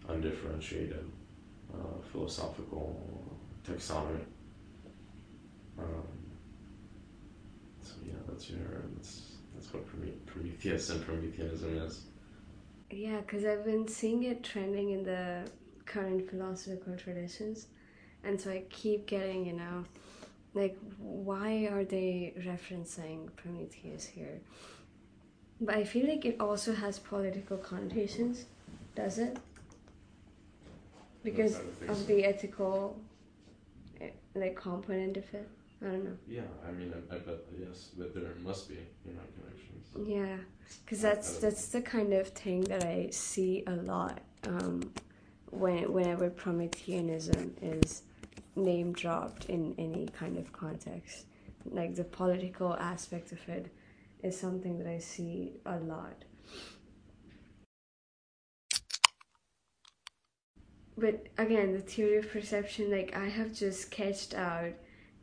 undifferentiated 0.09 1.11
uh, 1.73 2.01
philosophical 2.11 3.24
taxonomy. 3.67 4.25
Um, 5.77 6.03
so 7.81 7.93
yeah, 8.05 8.13
that's 8.27 8.49
your 8.49 8.59
that's 8.95 9.21
that's 9.53 9.73
what 9.73 9.83
Prometheus 10.25 10.89
and 10.89 11.05
Prometheanism 11.05 11.77
is. 11.77 12.01
Yeah, 12.91 13.17
because 13.17 13.45
I've 13.45 13.65
been 13.65 13.87
seeing 13.87 14.23
it 14.23 14.43
trending 14.43 14.91
in 14.91 15.03
the 15.03 15.49
current 15.85 16.29
philosophical 16.29 16.95
traditions, 16.95 17.67
and 18.23 18.39
so 18.39 18.51
I 18.51 18.63
keep 18.69 19.05
getting, 19.07 19.45
you 19.45 19.53
know, 19.53 19.85
like 20.53 20.77
why 20.99 21.67
are 21.71 21.83
they 21.83 22.33
referencing 22.39 23.29
Prometheus 23.35 24.05
here? 24.05 24.39
But 25.59 25.75
I 25.75 25.83
feel 25.83 26.07
like 26.07 26.25
it 26.25 26.39
also 26.39 26.73
has 26.73 26.99
political 26.99 27.57
connotations, 27.57 28.45
does 28.95 29.19
it? 29.19 29.37
Because 31.23 31.55
I 31.55 31.59
would 31.59 31.79
think 31.79 31.91
of 31.91 32.07
the 32.07 32.25
ethical, 32.25 32.99
like 34.35 34.55
component 34.55 35.17
of 35.17 35.33
it. 35.33 35.47
I 35.81 35.85
don't 35.87 36.05
know. 36.05 36.17
Yeah, 36.27 36.41
I 36.67 36.71
mean, 36.71 36.93
I, 36.93 37.15
I 37.15 37.17
bet 37.19 37.39
yes, 37.59 37.89
but 37.97 38.13
there 38.13 38.33
must 38.43 38.69
be, 38.69 38.75
you 39.05 39.13
know, 39.13 39.21
connections. 39.35 40.07
Yeah, 40.07 40.37
because 40.83 41.01
that's 41.01 41.37
that's 41.37 41.67
the 41.67 41.81
kind 41.81 42.13
of 42.13 42.29
thing 42.29 42.61
that 42.65 42.83
I 42.83 43.09
see 43.11 43.63
a 43.67 43.75
lot 43.75 44.21
um, 44.47 44.91
when 45.51 45.91
whenever 45.91 46.29
Prometheanism 46.29 47.55
is 47.61 48.03
name 48.55 48.93
dropped 48.93 49.45
in 49.45 49.75
any 49.77 50.07
kind 50.17 50.37
of 50.37 50.51
context. 50.53 51.25
Like 51.65 51.95
the 51.95 52.03
political 52.03 52.75
aspect 52.75 53.31
of 53.31 53.39
it 53.49 53.71
is 54.23 54.39
something 54.39 54.77
that 54.79 54.87
I 54.87 54.99
see 54.99 55.53
a 55.65 55.77
lot. 55.77 56.23
But 60.97 61.27
again, 61.37 61.73
the 61.73 61.79
theory 61.79 62.17
of 62.17 62.31
perception, 62.31 62.89
like 62.89 63.15
I 63.15 63.27
have 63.27 63.53
just 63.53 63.81
sketched 63.81 64.33
out 64.33 64.73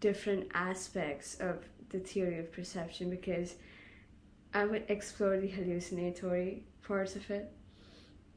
different 0.00 0.48
aspects 0.52 1.36
of 1.40 1.64
the 1.88 1.98
theory 1.98 2.38
of 2.38 2.52
perception 2.52 3.08
because 3.08 3.54
I 4.52 4.66
would 4.66 4.84
explore 4.88 5.38
the 5.38 5.48
hallucinatory 5.48 6.64
parts 6.82 7.16
of 7.16 7.30
it 7.30 7.52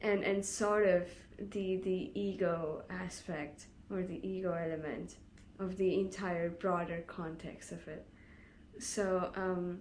and 0.00 0.22
and 0.24 0.44
sort 0.44 0.86
of 0.86 1.08
the 1.38 1.76
the 1.76 2.10
ego 2.18 2.82
aspect 2.90 3.66
or 3.90 4.02
the 4.02 4.26
ego 4.26 4.52
element 4.52 5.16
of 5.58 5.76
the 5.76 5.98
entire 5.98 6.50
broader 6.50 7.02
context 7.06 7.72
of 7.72 7.86
it. 7.88 8.06
So 8.78 9.30
um 9.36 9.80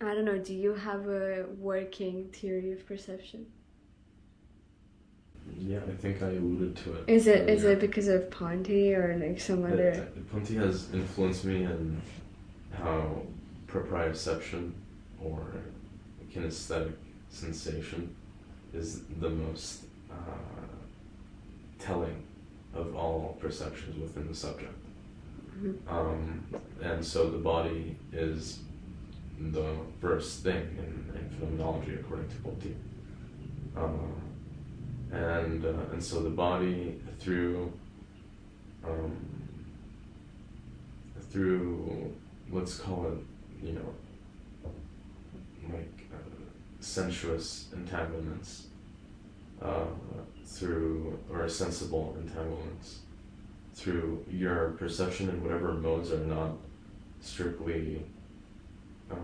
I 0.00 0.14
don't 0.14 0.24
know, 0.24 0.38
do 0.38 0.54
you 0.54 0.74
have 0.74 1.06
a 1.08 1.46
working 1.58 2.28
theory 2.28 2.72
of 2.72 2.86
perception? 2.86 3.46
Yeah, 5.58 5.78
I 5.88 5.92
think 5.92 6.22
I 6.22 6.28
alluded 6.28 6.76
to 6.76 6.94
it. 6.94 7.04
Is 7.08 7.26
it 7.26 7.48
is 7.48 7.64
earlier. 7.64 7.76
it 7.76 7.80
because 7.80 8.08
of 8.08 8.30
Ponty 8.30 8.94
or 8.94 9.16
like 9.16 9.40
some 9.40 9.64
other 9.64 9.92
uh, 9.92 10.20
Ponty 10.32 10.56
has 10.56 10.92
influenced 10.92 11.44
me 11.44 11.64
in 11.64 12.00
how 12.72 13.22
proprioception 13.66 14.72
or 15.22 15.40
kinesthetic 16.32 16.94
sensation 17.28 18.14
is 18.72 19.02
the 19.20 19.30
most 19.30 19.84
uh, 20.10 20.14
telling 21.78 22.22
of 22.74 22.96
all 22.96 23.36
perceptions 23.40 23.96
within 24.00 24.26
the 24.26 24.34
subject. 24.34 24.72
Mhm. 25.58 25.76
Um, 25.88 26.44
and 26.82 27.04
so 27.04 27.30
the 27.30 27.38
body 27.38 27.96
is 28.12 28.58
the 29.40 29.76
first 30.00 30.42
thing 30.42 30.56
in, 30.56 31.18
in 31.18 31.30
phenomenology, 31.30 31.94
according 31.94 32.28
to 32.28 32.34
Voltaire. 32.36 32.72
Uh, 33.76 33.88
and 35.14 35.64
uh, 35.64 35.92
and 35.92 36.02
so 36.02 36.22
the 36.22 36.30
body 36.30 37.00
through 37.18 37.72
um, 38.84 39.16
through 41.30 42.14
let's 42.50 42.76
call 42.76 43.06
it 43.06 43.64
you 43.64 43.72
know 43.72 44.70
like 45.72 46.06
uh, 46.12 46.16
sensuous 46.80 47.66
entanglements 47.72 48.66
uh, 49.62 49.84
through 50.44 51.18
or 51.30 51.48
sensible 51.48 52.16
entanglements 52.20 53.00
through 53.74 54.24
your 54.30 54.70
perception 54.78 55.28
in 55.28 55.42
whatever 55.42 55.72
modes 55.72 56.12
are 56.12 56.18
not 56.18 56.50
strictly 57.20 58.02
uh, 59.10 59.14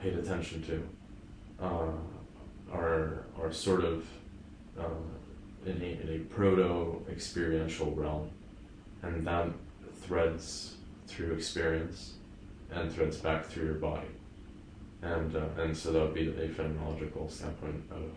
paid 0.00 0.14
attention 0.14 0.62
to. 0.62 0.88
Uh, 1.64 1.90
are 2.76 3.24
are 3.40 3.52
sort 3.52 3.84
of 3.84 4.06
uh, 4.78 4.84
in 5.64 5.80
a 5.82 5.90
in 6.02 6.08
a 6.16 6.18
proto 6.34 7.02
experiential 7.10 7.90
realm, 7.92 8.30
and 9.02 9.26
that 9.26 9.48
threads 10.02 10.74
through 11.06 11.32
experience 11.32 12.14
and 12.70 12.92
threads 12.92 13.16
back 13.16 13.46
through 13.46 13.64
your 13.64 13.74
body, 13.74 14.08
and 15.02 15.34
uh, 15.36 15.62
and 15.62 15.76
so 15.76 15.92
that 15.92 16.00
would 16.00 16.14
be 16.14 16.28
a 16.28 16.48
phenomenological 16.48 17.30
standpoint 17.30 17.82
of 17.90 18.10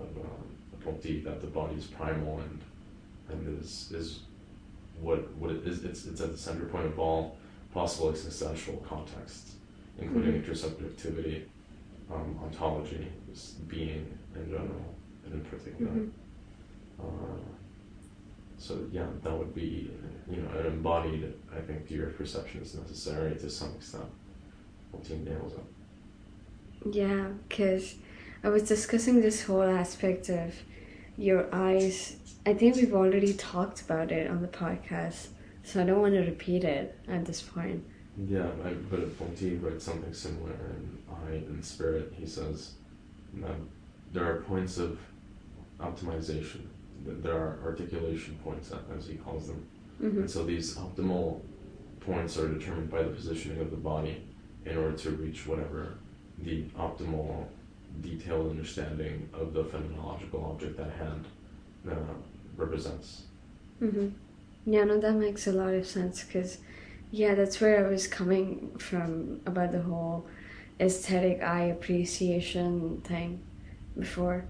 of 0.00 0.08
um, 0.18 1.24
that 1.24 1.40
the 1.40 1.46
body 1.46 1.74
is 1.76 1.86
primal 1.86 2.40
and 2.40 2.60
and 3.30 3.60
is 3.60 3.90
is 3.92 4.20
what 5.00 5.30
what 5.36 5.50
it 5.50 5.66
is. 5.66 5.84
It's 5.84 6.04
it's 6.06 6.20
at 6.20 6.30
the 6.32 6.38
center 6.38 6.66
point 6.66 6.86
of 6.86 6.98
all 6.98 7.36
possible 7.72 8.10
existential 8.10 8.76
contexts, 8.88 9.54
including 9.98 10.34
Mhm. 10.34 10.44
intersubjectivity, 10.44 11.42
um, 12.12 12.38
ontology, 12.44 13.08
just 13.34 13.68
being 13.68 14.06
in 14.34 14.48
general 14.48 14.94
and 15.24 15.34
in 15.34 15.40
particular. 15.44 15.90
Mhm. 15.92 16.10
Uh, 17.00 17.36
so 18.56 18.86
yeah, 18.92 19.06
that 19.22 19.36
would 19.36 19.54
be 19.54 19.90
you 20.30 20.36
know 20.40 20.48
an 20.58 20.66
embodied. 20.66 21.32
I 21.52 21.60
think 21.60 21.90
your 21.90 22.10
perception 22.10 22.62
is 22.62 22.74
necessary 22.74 23.34
to 23.36 23.50
some 23.50 23.74
extent. 23.74 24.10
Ponty 24.92 25.16
nails 25.16 25.52
it. 25.52 26.94
Yeah, 26.94 27.28
because 27.48 27.96
I 28.44 28.48
was 28.48 28.62
discussing 28.62 29.20
this 29.20 29.44
whole 29.44 29.62
aspect 29.62 30.28
of 30.28 30.54
your 31.16 31.48
eyes. 31.52 32.16
I 32.46 32.54
think 32.54 32.76
we've 32.76 32.94
already 32.94 33.32
talked 33.34 33.80
about 33.80 34.12
it 34.12 34.30
on 34.30 34.42
the 34.42 34.48
podcast, 34.48 35.28
so 35.64 35.82
I 35.82 35.84
don't 35.84 36.00
want 36.00 36.14
to 36.14 36.20
repeat 36.20 36.62
it 36.62 36.96
at 37.08 37.24
this 37.24 37.40
point. 37.42 37.82
Yeah, 38.28 38.48
I, 38.64 38.74
but 38.90 39.18
Ponty 39.18 39.56
writes 39.56 39.84
something 39.84 40.12
similar 40.12 40.52
in 40.52 40.98
Eye 41.10 41.42
and 41.48 41.64
Spirit. 41.64 42.12
He 42.16 42.26
says 42.26 42.74
there 44.12 44.24
are 44.30 44.40
points 44.42 44.78
of 44.78 44.98
optimization, 45.80 46.62
there 47.04 47.34
are 47.34 47.58
articulation 47.64 48.38
points, 48.44 48.70
as 48.96 49.06
he 49.06 49.14
calls 49.16 49.48
them. 49.48 49.66
hmm 49.98 50.18
And 50.20 50.30
so 50.30 50.44
these 50.44 50.76
optimal 50.76 51.40
points 52.00 52.36
are 52.38 52.48
determined 52.48 52.90
by 52.90 53.02
the 53.02 53.10
positioning 53.10 53.60
of 53.60 53.70
the 53.70 53.76
body 53.76 54.22
in 54.64 54.76
order 54.76 54.96
to 54.96 55.10
reach 55.10 55.46
whatever 55.46 55.94
the 56.38 56.62
optimal 56.78 57.46
detailed 58.00 58.50
understanding 58.50 59.28
of 59.32 59.52
the 59.52 59.64
phenomenological 59.64 60.42
object 60.50 60.78
at 60.80 60.90
hand 60.92 61.24
uh, 61.90 61.94
represents. 62.56 63.22
hmm 63.78 64.08
Yeah, 64.66 64.84
no, 64.84 64.98
that 65.00 65.14
makes 65.14 65.46
a 65.46 65.52
lot 65.52 65.74
of 65.74 65.86
sense 65.86 66.24
because, 66.24 66.58
yeah, 67.10 67.34
that's 67.34 67.60
where 67.60 67.86
I 67.86 67.90
was 67.90 68.06
coming 68.06 68.70
from 68.78 69.40
about 69.46 69.72
the 69.72 69.82
whole 69.82 70.26
aesthetic 70.80 71.42
eye 71.42 71.64
appreciation 71.64 73.00
thing 73.02 73.42
before. 73.98 74.44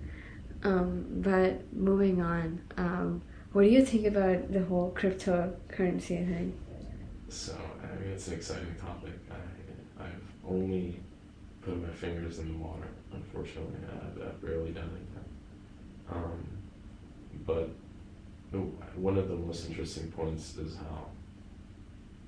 Um, 0.63 1.07
but 1.17 1.73
moving 1.75 2.23
on, 2.23 2.61
um, 2.77 3.23
what 3.53 3.63
do 3.63 3.69
you 3.69 3.85
think 3.85 4.07
about 4.07 4.51
the 4.53 4.65
whole 4.65 4.93
cryptocurrency 4.97 6.27
thing? 6.27 6.59
So, 7.29 7.57
I 7.83 8.01
mean, 8.01 8.13
it's 8.13 8.29
an 8.29 8.35
exciting 8.35 8.75
topic. 8.81 9.13
I, 9.31 10.05
I've 10.05 10.23
only 10.49 11.01
put 11.61 11.81
my 11.83 11.91
fingers 11.91 12.39
in 12.39 12.53
the 12.53 12.59
water, 12.59 12.89
unfortunately. 13.13 13.77
I've, 13.93 14.23
I've 14.23 14.41
barely 14.43 14.71
done 14.71 14.91
anything. 14.91 15.25
Um, 16.11 16.47
but 17.47 17.71
one 18.97 19.19
of 19.19 19.29
the 19.29 19.35
most 19.35 19.69
interesting 19.69 20.11
points 20.13 20.57
is 20.57 20.77
how 20.77 21.07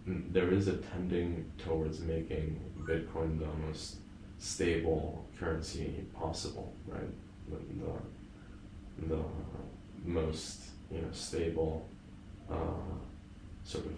mm, 0.08 0.32
there 0.32 0.50
is 0.50 0.68
a 0.68 0.76
tending 0.76 1.50
towards 1.58 2.00
making 2.00 2.60
Bitcoin 2.86 3.38
the 3.38 3.66
most 3.66 3.96
stable 4.38 5.26
currency 5.38 6.04
possible, 6.14 6.74
right? 6.86 7.00
The, 7.48 7.56
the, 9.06 9.22
most 10.04 10.62
you 10.90 11.00
know 11.02 11.08
stable 11.12 11.88
uh, 12.50 12.54
sort 13.64 13.86
of 13.86 13.92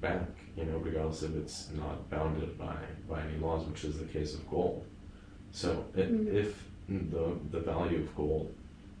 bank, 0.00 0.28
you 0.56 0.64
know, 0.64 0.78
regardless 0.78 1.22
if 1.22 1.34
it's 1.36 1.68
not 1.72 2.08
bounded 2.10 2.58
by, 2.58 2.76
by 3.08 3.20
any 3.22 3.38
laws, 3.38 3.66
which 3.66 3.84
is 3.84 3.98
the 3.98 4.04
case 4.06 4.34
of 4.34 4.48
gold. 4.50 4.84
So 5.52 5.84
i 5.96 6.00
Mm. 6.00 6.34
if 6.34 6.64
the, 6.88 7.38
the 7.50 7.60
value 7.60 8.00
of 8.00 8.16
gold 8.16 8.52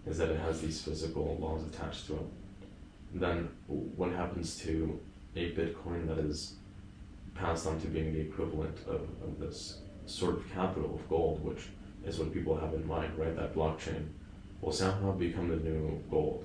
is 0.06 0.18
that 0.18 0.30
it 0.30 0.40
has 0.40 0.60
these 0.60 0.80
physical 0.82 1.36
laws 1.40 1.62
attached 1.64 2.06
to 2.06 2.14
it, 2.14 2.28
then 3.14 3.48
what 3.66 4.12
happens 4.12 4.56
to 4.58 5.00
a 5.34 5.52
Bitcoin 5.52 6.06
that 6.06 6.18
is 6.18 6.54
passed 7.40 7.66
on 7.66 7.80
to 7.80 7.86
being 7.88 8.12
the 8.12 8.20
equivalent 8.20 8.76
of, 8.86 9.02
of 9.24 9.38
this 9.40 9.78
sort 10.06 10.36
of 10.36 10.52
capital 10.52 10.94
of 10.94 11.08
gold, 11.08 11.42
which 11.44 11.68
is 12.04 12.18
what 12.18 12.32
people 12.32 12.56
have 12.56 12.74
in 12.74 12.86
mind, 12.86 13.16
right? 13.16 13.34
That 13.36 13.54
blockchain 13.54 14.08
will 14.60 14.72
somehow 14.72 15.12
become 15.12 15.48
the 15.48 15.56
new 15.56 16.02
gold. 16.10 16.44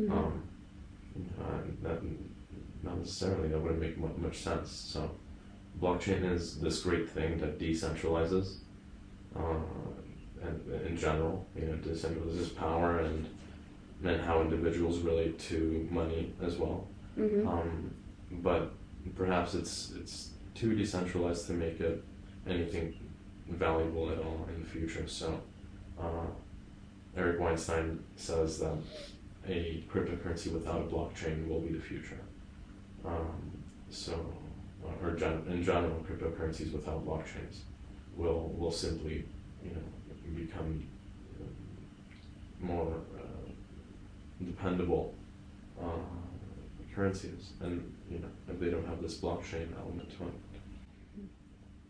Mhm. 0.00 0.10
Um, 0.10 0.42
uh, 1.40 1.58
that, 1.82 2.02
not 2.82 2.98
necessarily, 2.98 3.48
that 3.48 3.58
wouldn't 3.60 3.80
make 3.80 3.98
mu- 3.98 4.16
much 4.18 4.38
sense. 4.38 4.70
So, 4.70 5.10
blockchain 5.80 6.22
is 6.30 6.60
this 6.60 6.82
great 6.82 7.08
thing 7.08 7.38
that 7.38 7.58
decentralizes, 7.58 8.58
uh, 9.34 9.56
and 10.42 10.56
in 10.86 10.96
general, 10.96 11.46
you 11.56 11.66
know, 11.66 11.76
decentralizes 11.78 12.54
power 12.54 12.98
and 13.00 13.26
and 14.04 14.20
how 14.20 14.42
individuals 14.42 14.98
relate 14.98 15.38
to 15.38 15.88
money 15.90 16.34
as 16.42 16.56
well. 16.58 16.86
Mhm. 17.18 17.46
Um, 17.46 17.90
but 18.30 18.72
perhaps 19.14 19.54
it's 19.54 19.92
it's 19.98 20.30
too 20.54 20.74
decentralized 20.74 21.46
to 21.46 21.52
make 21.52 21.80
it 21.80 22.02
anything 22.46 22.94
valuable 23.48 24.10
at 24.10 24.18
all 24.18 24.46
in 24.54 24.62
the 24.62 24.68
future. 24.68 25.06
So, 25.06 25.40
uh, 26.00 26.26
Eric 27.16 27.40
Weinstein 27.40 28.02
says 28.16 28.58
that 28.58 28.76
a 29.48 29.84
cryptocurrency 29.92 30.52
without 30.52 30.80
a 30.80 30.84
blockchain 30.84 31.46
will 31.48 31.60
be 31.60 31.72
the 31.72 31.80
future. 31.80 32.18
Um, 33.04 33.52
so, 33.90 34.14
uh, 34.84 35.06
or 35.06 35.12
gen- 35.12 35.44
in 35.48 35.62
general, 35.62 36.04
cryptocurrencies 36.08 36.72
without 36.72 37.06
blockchains 37.06 37.60
will 38.16 38.54
will 38.58 38.72
simply, 38.72 39.24
you 39.62 39.70
know, 39.70 40.34
become 40.34 40.86
uh, 41.40 42.66
more 42.66 42.94
uh, 43.16 44.44
dependable 44.44 45.14
uh, 45.80 45.84
currencies, 46.96 47.50
and 47.60 47.94
you 48.10 48.18
know, 48.18 48.28
if 48.48 48.58
they 48.58 48.70
don't 48.70 48.86
have 48.86 49.02
this 49.02 49.18
blockchain 49.18 49.68
element 49.78 50.08
to 50.16 50.24
it. 50.24 50.32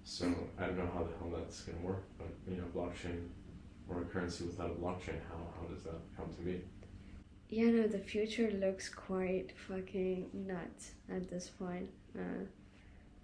So 0.02 0.26
I 0.58 0.66
don't 0.66 0.78
know 0.78 0.90
how 0.92 1.04
the 1.04 1.12
hell 1.18 1.32
that's 1.38 1.60
gonna 1.60 1.78
work, 1.78 2.02
but 2.18 2.28
you 2.48 2.56
know, 2.56 2.64
blockchain 2.74 3.28
or 3.88 4.02
a 4.02 4.04
currency 4.04 4.44
without 4.44 4.70
a 4.70 4.74
blockchain, 4.74 5.20
how 5.30 5.38
how 5.58 5.66
does 5.72 5.84
that 5.84 6.00
come 6.16 6.28
to 6.34 6.42
be? 6.42 6.60
Yeah, 7.48 7.70
no, 7.70 7.86
the 7.86 7.98
future 7.98 8.50
looks 8.50 8.88
quite 8.88 9.52
fucking 9.68 10.30
nuts 10.32 10.90
at 11.08 11.30
this 11.30 11.48
point. 11.48 11.88
Uh, 12.18 12.44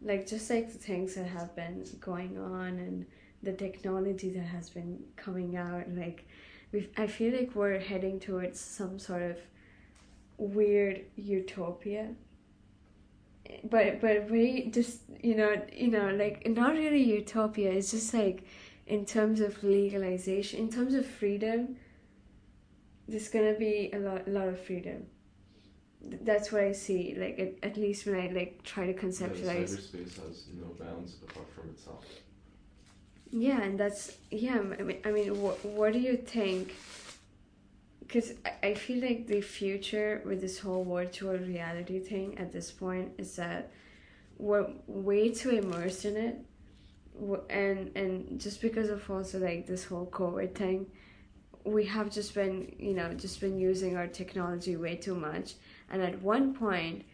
like, 0.00 0.28
just 0.28 0.48
like 0.48 0.72
the 0.72 0.78
things 0.78 1.16
that 1.16 1.26
have 1.26 1.54
been 1.56 1.84
going 2.00 2.38
on 2.38 2.78
and 2.78 3.06
the 3.42 3.52
technology 3.52 4.30
that 4.30 4.44
has 4.44 4.70
been 4.70 5.00
coming 5.16 5.56
out, 5.56 5.90
like, 5.90 6.28
we 6.70 6.88
I 6.96 7.08
feel 7.08 7.34
like 7.36 7.56
we're 7.56 7.80
heading 7.80 8.20
towards 8.20 8.60
some 8.60 9.00
sort 9.00 9.22
of 9.22 9.38
weird 10.42 11.02
utopia. 11.16 12.14
But 13.64 14.00
but 14.00 14.30
we 14.30 14.66
just 14.70 15.00
you 15.22 15.34
know 15.34 15.60
you 15.72 15.88
know 15.88 16.10
like 16.14 16.46
not 16.48 16.74
really 16.74 17.02
utopia. 17.02 17.70
It's 17.72 17.90
just 17.90 18.12
like 18.14 18.44
in 18.86 19.04
terms 19.04 19.40
of 19.40 19.62
legalization, 19.62 20.60
in 20.60 20.68
terms 20.70 20.94
of 20.94 21.06
freedom 21.06 21.76
there's 23.08 23.28
gonna 23.28 23.54
be 23.54 23.90
a 23.92 23.98
lot, 23.98 24.26
a 24.26 24.30
lot 24.30 24.48
of 24.48 24.60
freedom. 24.60 25.06
That's 26.02 26.50
what 26.52 26.62
I 26.62 26.72
see. 26.72 27.14
Like 27.16 27.38
at, 27.38 27.70
at 27.70 27.76
least 27.76 28.06
when 28.06 28.16
I 28.16 28.28
like 28.28 28.62
try 28.64 28.86
to 28.86 28.92
Yeah, 29.20 29.28
conceptualize. 29.28 29.70
cyberspace 29.70 30.16
has 30.26 30.46
no 30.54 30.68
bounds 30.78 31.16
apart 31.22 31.48
from 31.54 31.70
itself. 31.70 32.04
Yeah, 33.30 33.62
and 33.62 33.78
that's 33.80 34.16
yeah. 34.30 34.58
I 34.78 34.82
mean, 34.82 34.98
I 35.04 35.10
mean, 35.10 35.40
what 35.40 35.64
what 35.64 35.92
do 35.92 35.98
you 35.98 36.16
think? 36.16 36.74
Because 38.06 38.32
I, 38.62 38.74
feel 38.74 39.02
like 39.02 39.26
the 39.26 39.40
future 39.40 40.22
with 40.24 40.40
this 40.40 40.58
whole 40.58 40.84
virtual 40.84 41.36
reality 41.36 42.00
thing 42.00 42.36
at 42.38 42.52
this 42.52 42.70
point 42.70 43.12
is 43.18 43.36
that 43.36 43.70
we're 44.38 44.66
way 44.86 45.30
too 45.30 45.50
immersed 45.50 46.04
in 46.04 46.16
it. 46.16 46.38
And 47.50 47.94
and 47.96 48.40
just 48.40 48.60
because 48.60 48.88
of 48.88 49.08
also 49.10 49.38
like 49.38 49.66
this 49.66 49.84
whole 49.84 50.06
covid 50.06 50.54
thing 50.54 50.86
we 51.64 51.84
have 51.84 52.10
just 52.10 52.34
been 52.34 52.74
you 52.78 52.94
know 52.94 53.12
just 53.12 53.40
been 53.40 53.58
using 53.58 53.96
our 53.96 54.06
technology 54.06 54.76
way 54.76 54.96
too 54.96 55.14
much. 55.14 55.54
And 55.90 56.02
at 56.02 56.20
one 56.22 56.54
point 56.54 57.04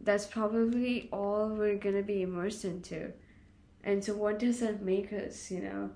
that's 0.00 0.26
probably 0.26 1.08
all 1.12 1.48
we're 1.48 1.76
gonna 1.76 2.02
be 2.02 2.22
immersed 2.22 2.64
into. 2.64 3.12
And 3.84 4.02
so 4.04 4.14
what 4.14 4.38
does 4.38 4.60
that 4.60 4.82
make 4.82 5.12
us 5.12 5.50
you 5.50 5.60
know 5.60 5.90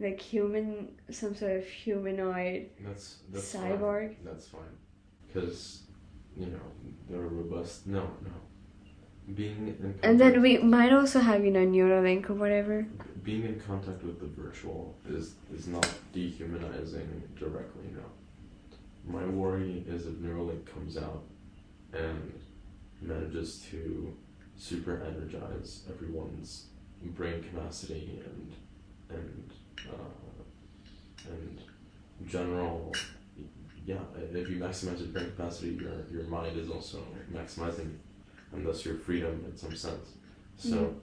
like 0.00 0.20
human 0.20 0.88
some 1.10 1.34
sort 1.34 1.52
of 1.52 1.66
humanoid 1.66 2.70
That's 2.80 3.18
that's 3.30 3.54
Cyborg? 3.54 4.16
Fine. 4.16 4.24
That's 4.24 4.46
fine, 4.46 4.76
because 5.26 5.82
you 6.36 6.46
know 6.46 6.66
they're 7.08 7.20
robust. 7.20 7.86
No, 7.86 8.02
no. 8.22 8.30
Being 9.34 9.68
in 9.68 9.74
contact, 9.74 10.04
and 10.04 10.20
then 10.20 10.40
we 10.40 10.58
might 10.58 10.92
also 10.92 11.20
have 11.20 11.44
you 11.44 11.50
know 11.50 11.66
neuralink 11.66 12.30
or 12.30 12.34
whatever 12.34 12.86
being 13.28 13.44
in 13.44 13.60
contact 13.60 14.02
with 14.02 14.18
the 14.20 14.42
virtual 14.42 14.96
is 15.06 15.34
is 15.54 15.66
not 15.66 15.86
dehumanizing 16.14 17.22
directly. 17.38 17.84
No. 17.94 18.06
My 19.06 19.26
worry 19.26 19.84
is 19.86 20.06
if 20.06 20.14
Neuralink 20.14 20.64
comes 20.64 20.96
out 20.96 21.24
and 21.92 22.32
manages 23.02 23.58
to 23.70 24.16
super 24.56 25.02
energize 25.02 25.82
everyone's 25.90 26.68
brain 27.02 27.42
capacity 27.42 28.22
and 28.24 28.54
and 29.10 29.52
uh, 29.90 31.30
and 31.30 31.60
general 32.26 32.92
yeah 33.86 33.96
if 34.32 34.48
you 34.50 34.56
maximize 34.56 34.98
your 34.98 35.08
brain 35.08 35.26
capacity 35.26 35.70
your 35.80 35.92
your 36.10 36.24
mind 36.24 36.56
is 36.58 36.68
also 36.70 36.98
maximizing 37.32 37.94
and 38.52 38.66
thus 38.66 38.84
your 38.84 38.96
freedom 38.96 39.44
in 39.48 39.56
some 39.56 39.74
sense 39.74 40.12
so 40.56 40.76
Mhm. 40.76 40.94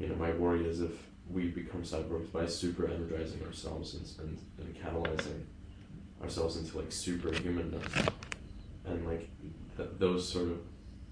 you 0.00 0.08
know 0.08 0.16
my 0.16 0.32
worry 0.32 0.66
is 0.66 0.80
if 0.80 0.92
we 1.30 1.48
become 1.48 1.82
cyborgs 1.82 2.30
by 2.32 2.46
super 2.46 2.86
energizing 2.86 3.42
ourselves 3.46 3.94
and, 3.94 4.28
and, 4.28 4.38
and 4.58 4.76
catalyzing 4.76 5.42
ourselves 6.22 6.56
into 6.56 6.76
like 6.78 6.90
superhumanness 6.90 8.08
and 8.86 9.06
like 9.06 9.28
th- 9.76 9.88
those 9.98 10.28
sort 10.28 10.48
of 10.48 10.58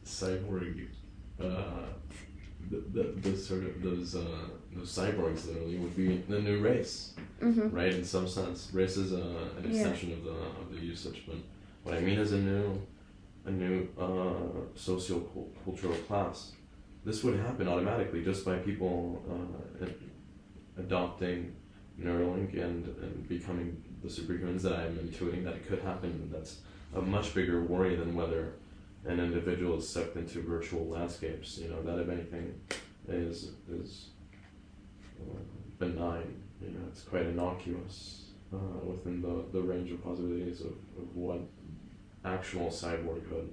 cyborg 0.04 0.86
uh 1.40 1.86
the, 2.70 2.78
the, 2.94 3.02
those 3.16 3.46
sort 3.46 3.64
of 3.64 3.82
those 3.82 4.14
uh 4.16 4.48
those 4.74 4.90
cyborgs 4.96 5.46
literally 5.46 5.76
would 5.76 5.96
be 5.96 6.16
the 6.28 6.40
new 6.40 6.60
race 6.60 7.12
mm-hmm. 7.42 7.74
right? 7.74 7.92
In 7.92 8.04
some 8.04 8.28
sense, 8.28 8.70
race 8.72 8.96
is 8.96 9.12
a, 9.12 9.48
an 9.58 9.70
Yeah. 9.70 9.88
of 9.88 10.24
the 10.24 10.36
of 10.60 10.70
the 10.70 10.80
usage, 10.80 11.24
but 11.26 11.36
what 11.82 11.94
I 11.94 12.00
mean 12.00 12.18
is 12.18 12.32
a 12.32 12.38
new 12.38 12.80
a 13.44 13.50
new 13.50 13.88
uh, 13.98 14.76
socio 14.76 15.20
cultural 15.64 15.94
class. 16.08 16.52
This 17.04 17.24
would 17.24 17.38
happen 17.40 17.66
automatically 17.66 18.22
just 18.24 18.44
by 18.44 18.56
people 18.58 19.22
uh, 19.28 19.86
adopting 20.78 21.56
Neuralink 22.00 22.54
and, 22.54 22.86
and 23.02 23.28
becoming 23.28 23.82
the 24.02 24.08
superhumans 24.08 24.62
that 24.62 24.74
I'm 24.74 24.96
intuiting 24.98 25.42
that 25.44 25.54
it 25.54 25.66
could 25.66 25.80
happen. 25.80 26.30
That's 26.32 26.60
a 26.94 27.02
much 27.02 27.34
bigger 27.34 27.62
worry 27.62 27.96
than 27.96 28.14
whether 28.14 28.52
an 29.04 29.18
individual 29.18 29.78
is 29.78 29.88
sucked 29.88 30.16
into 30.16 30.40
virtual 30.42 30.86
landscapes. 30.86 31.58
You 31.58 31.70
know 31.70 31.82
that 31.82 31.98
if 31.98 32.08
anything 32.08 32.60
is 33.08 33.50
is 33.68 34.10
uh, 34.10 34.11
benign. 35.78 36.42
You 36.60 36.70
know, 36.70 36.80
it's 36.88 37.02
quite 37.02 37.26
innocuous 37.26 38.26
uh, 38.52 38.84
within 38.84 39.20
the, 39.20 39.44
the 39.52 39.60
range 39.60 39.90
of 39.90 40.02
possibilities 40.02 40.60
of, 40.60 40.72
of 40.98 41.16
what 41.16 41.40
actual 42.24 42.66
cyborghood 42.66 43.48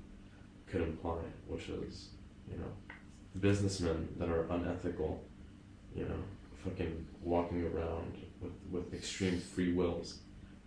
could 0.67 0.81
imply, 0.81 1.17
which 1.47 1.69
is, 1.69 2.09
you 2.49 2.57
know, 2.57 2.71
businessmen 3.39 4.07
that 4.17 4.29
are 4.29 4.45
unethical, 4.49 5.23
you 5.95 6.03
know, 6.03 6.19
fucking 6.63 7.05
walking 7.23 7.65
around 7.65 8.17
with, 8.41 8.51
with 8.71 8.93
extreme 8.93 9.39
free 9.39 9.73
wills. 9.73 10.19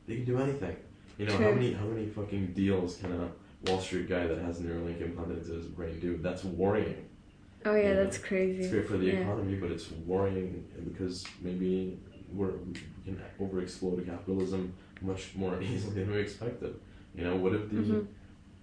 They 0.07 0.17
can 0.17 0.25
do 0.25 0.39
anything. 0.39 0.77
You 1.19 1.27
know, 1.27 1.37
how 1.37 1.53
many 1.53 1.73
how 1.73 1.85
many 1.85 2.07
fucking 2.07 2.53
deals 2.55 2.97
can 2.97 3.13
a 3.13 3.31
Wall 3.71 3.81
Street 3.81 4.09
guy 4.09 4.27
that 4.27 4.39
has 4.39 4.59
Neuralink 4.59 5.01
implanted 5.01 5.39
into 5.39 5.53
his 5.53 5.67
brain 5.67 6.01
do? 6.01 6.17
That's 6.17 6.43
worrying. 6.45 7.09
Oh 7.67 7.75
yeah 7.75 7.95
that's 7.95 8.19
crazy 8.19 8.63
It's 8.63 8.71
great 8.73 8.87
for 8.89 8.97
the 8.97 9.07
yeah. 9.07 9.21
economy, 9.21 9.55
but 9.57 9.71
it's 9.71 9.91
worrying 10.07 10.65
because 10.85 11.25
maybe 11.41 11.99
we're, 12.33 12.53
we 12.53 12.75
can 13.05 13.21
overexplode 13.41 14.05
capitalism 14.07 14.73
much 15.01 15.35
more 15.35 15.61
easily 15.71 15.95
than 16.05 16.11
we 16.13 16.19
expected. 16.21 16.75
You 17.15 17.25
know, 17.25 17.37
what 17.37 17.53
if 17.55 17.69
the 17.71 17.77
Mhm. 17.77 18.07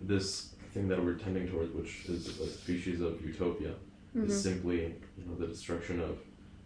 this 0.01 0.55
thing 0.73 0.87
that 0.87 1.03
we're 1.03 1.15
tending 1.25 1.47
towards, 1.47 1.71
which 1.73 2.05
is 2.07 2.39
a 2.39 2.47
species 2.47 3.01
of 3.01 3.21
utopia, 3.25 3.73
Mhm. 4.15 4.25
is 4.27 4.41
simply 4.41 4.79
you 5.17 5.23
know 5.25 5.35
the 5.35 5.47
destruction 5.47 5.99
of, 5.99 6.17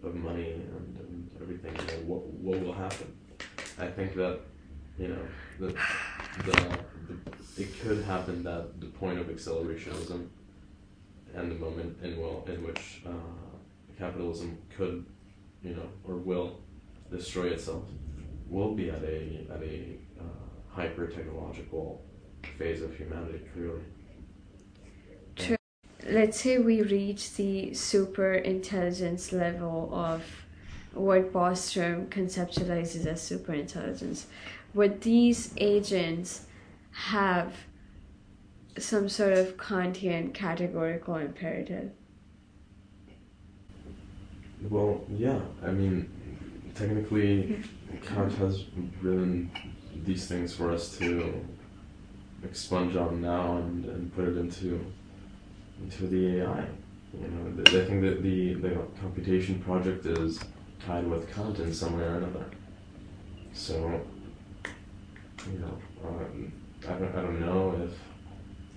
of 0.04 0.15
money 0.15 0.52
and, 0.54 0.98
and 1.02 1.30
everything. 1.41 1.74
You 1.80 1.88
know, 1.88 2.04
what 2.12 2.22
what 2.46 2.58
will 2.63 2.74
happen? 2.74 3.08
I 3.78 3.88
think 3.88 4.15
that 4.15 4.39
you 4.98 5.08
know 5.10 5.24
the, 5.60 5.67
the, 6.46 6.52
the 7.08 7.62
it 7.63 7.69
could 7.82 8.02
happen 8.04 8.43
that 8.43 8.80
the 8.80 8.88
point 9.02 9.19
of 9.19 9.28
accelerationism 9.28 10.28
and 11.36 11.52
the 11.52 11.56
moment 11.56 11.98
in 12.04 12.17
will 12.19 12.46
in 12.48 12.63
which 12.63 13.02
uh, 13.06 13.12
capitalism 13.98 14.58
could 14.76 15.06
you 15.63 15.76
know 15.76 15.89
or 16.04 16.15
will 16.15 16.60
destroy 17.12 17.48
itself 17.48 17.84
will 18.50 18.74
be 18.74 18.89
at 18.89 19.04
a 19.04 19.48
at 19.50 19.62
a 19.62 19.98
uh, 20.19 20.24
hyper 20.69 21.08
technological 21.08 22.04
phase 22.58 22.82
of 22.82 22.96
humanity 22.96 23.39
clearly 23.54 23.82
let's 26.10 26.41
say 26.41 26.58
we 26.58 26.82
reach 26.82 27.36
the 27.36 27.74
super 27.74 28.34
intelligence 28.34 29.32
level 29.32 29.89
of 29.93 30.22
what 30.93 31.34
Bostrom 31.34 32.08
conceptualizes 32.08 33.06
as 33.06 33.22
super 33.22 33.54
intelligence, 33.54 34.28
would 34.74 35.02
these 35.02 35.54
agents 35.58 36.46
have 36.91 37.54
some 38.77 39.09
sort 39.09 39.33
of 39.33 39.57
Kantian 39.57 40.33
categorical 40.33 41.15
imperative? 41.15 41.91
well 44.69 45.03
yeah 45.09 45.41
i 45.65 45.71
mean 45.71 46.09
technically 46.73 47.62
kant 48.01 48.31
has 48.31 48.63
written 49.01 49.51
these 50.05 50.25
things 50.25 50.55
for 50.55 50.71
us 50.71 50.97
to 50.97 51.45
expunge 52.45 52.95
on 52.95 53.21
now 53.21 53.57
and, 53.57 53.83
and 53.83 54.15
put 54.15 54.25
it 54.25 54.38
into 54.38 54.79
into 55.81 56.07
the 56.07 56.39
ai 56.39 56.65
you 57.13 57.27
know 57.27 57.62
i 57.62 57.86
think 57.86 58.01
that 58.01 58.23
the 58.23 58.53
the 58.53 58.69
computation 59.01 59.59
project 59.59 60.05
is 60.05 60.39
tied 60.86 61.07
with 61.09 61.33
kant 61.33 61.59
in 61.59 61.73
some 61.73 61.97
way 61.97 62.03
or 62.03 62.17
another. 62.17 62.45
So 63.53 64.01
you 65.51 65.59
know 65.59 65.77
um, 66.05 66.51
I, 66.88 66.93
don't, 66.93 67.15
I 67.15 67.21
don't 67.21 67.39
know 67.39 67.81
if 67.83 67.91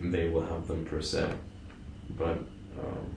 they 0.00 0.28
will 0.28 0.44
have 0.44 0.66
them 0.68 0.85
per 0.85 1.00
se 1.00 1.30
but 2.11 2.38
um, 2.78 3.14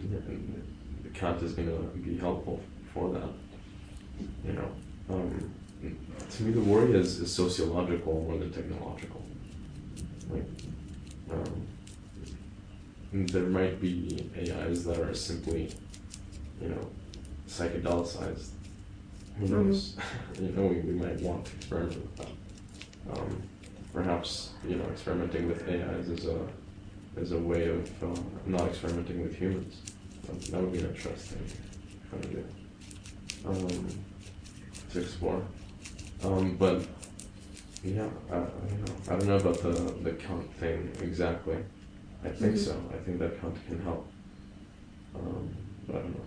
and 0.00 1.14
Kant 1.14 1.42
is 1.42 1.52
going 1.52 1.68
to 1.68 1.98
be 1.98 2.16
helpful 2.16 2.60
for 2.92 3.10
that. 3.12 3.28
You 4.44 4.52
know, 4.52 4.70
um, 5.10 5.52
to 6.30 6.42
me, 6.42 6.52
the 6.52 6.60
worry 6.60 6.94
is, 6.94 7.20
is 7.20 7.34
sociological 7.34 8.24
more 8.26 8.38
than 8.38 8.52
technological. 8.52 9.22
Like, 10.30 10.44
um, 11.30 11.66
there 13.12 13.44
might 13.44 13.80
be 13.80 14.30
AIs 14.36 14.84
that 14.84 14.98
are 14.98 15.14
simply, 15.14 15.70
you 16.60 16.68
know, 16.68 16.90
psychedelicized. 17.48 18.50
Who 19.38 19.48
knows? 19.48 19.96
you 20.40 20.48
know, 20.48 20.62
we, 20.62 20.80
we 20.80 20.92
might 20.92 21.20
want 21.20 21.46
to 21.46 21.56
experiment 21.56 21.96
with 21.96 22.16
that. 22.16 23.18
Um, 23.18 23.42
perhaps, 23.92 24.50
you 24.66 24.76
know, 24.76 24.84
experimenting 24.86 25.48
with 25.48 25.68
AIs 25.68 26.08
is 26.08 26.26
a 26.26 26.46
is 27.16 27.32
a 27.32 27.38
way 27.38 27.68
of 27.68 28.02
uh, 28.04 28.20
not 28.46 28.68
experimenting 28.68 29.22
with 29.22 29.34
humans. 29.36 29.76
Um, 30.28 30.38
that 30.50 30.60
would 30.60 30.72
be 30.72 30.78
an 30.78 30.86
interesting 30.90 31.44
kind 32.10 32.24
of 33.44 33.46
um, 33.46 33.88
to 34.92 35.00
explore. 35.00 35.42
Um, 36.22 36.56
but 36.56 36.86
yeah, 37.82 38.08
I, 38.30 38.36
I 38.36 38.38
don't 38.38 38.84
know. 38.86 38.94
I 39.08 39.16
don't 39.16 39.26
know 39.28 39.36
about 39.36 39.62
the 39.62 39.72
the 40.04 40.12
Kant 40.12 40.52
thing 40.54 40.90
exactly. 41.02 41.56
I 42.24 42.28
think 42.28 42.54
Mhm. 42.54 42.58
so. 42.58 42.76
I 42.94 42.98
think 43.04 43.18
that 43.18 43.40
Kant 43.40 43.56
can 43.66 43.80
help. 43.82 44.06
Um, 45.14 45.48
but 45.86 45.96
I 45.96 45.98
don't 46.00 46.14
know. 46.14 46.26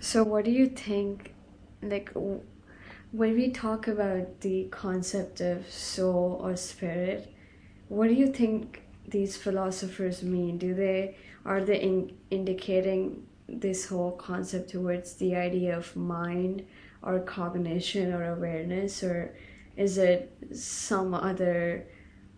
So, 0.00 0.24
what 0.24 0.44
do 0.44 0.50
you 0.50 0.68
think? 0.68 1.32
Like, 1.82 2.10
when 3.12 3.34
we 3.34 3.50
talk 3.50 3.88
about 3.88 4.40
the 4.40 4.64
concept 4.70 5.42
of 5.42 5.70
soul 5.70 6.40
or 6.42 6.56
spirit, 6.56 7.32
what 7.88 8.08
do 8.08 8.14
you 8.14 8.32
think 8.32 8.82
these 9.06 9.36
philosophers 9.36 10.22
mean? 10.22 10.56
Do 10.56 10.74
they 10.74 11.16
are 11.44 11.62
they 11.62 11.80
in, 11.80 12.16
indicating 12.30 13.26
this 13.48 13.86
whole 13.86 14.12
concept 14.12 14.70
towards 14.70 15.14
the 15.14 15.36
idea 15.36 15.76
of 15.76 15.94
mind 15.94 16.64
or 17.02 17.20
cognition 17.20 18.14
or 18.14 18.32
awareness, 18.32 19.02
or 19.02 19.34
is 19.76 19.98
it 19.98 20.32
some 20.54 21.12
other 21.12 21.86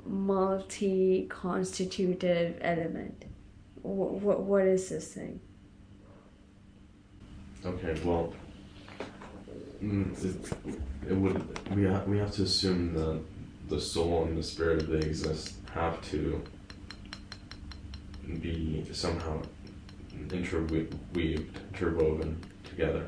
multi 0.05 1.27
constitutive 1.29 2.59
element? 2.63 3.27
What, 3.83 4.13
what, 4.13 4.43
what 4.43 4.67
is 4.67 4.89
this 4.89 5.13
thing? 5.13 5.39
Okay, 7.65 8.01
well, 8.05 8.35
it, 9.85 10.53
it 11.11 11.15
would 11.15 11.75
we 11.75 11.85
have 11.85 12.07
we 12.09 12.19
have 12.19 12.33
to 12.33 12.43
assume 12.43 12.95
that 12.95 13.21
the 13.69 13.81
soul 13.81 14.25
and 14.25 14.37
the 14.37 14.43
spirit, 14.43 14.83
if 14.83 14.89
they 14.89 15.07
exist, 15.09 15.55
have 15.73 16.01
to 16.11 16.43
be 18.41 18.85
somehow 18.93 19.41
interweaved, 20.33 20.95
interwoven 21.73 22.41
together. 22.65 23.07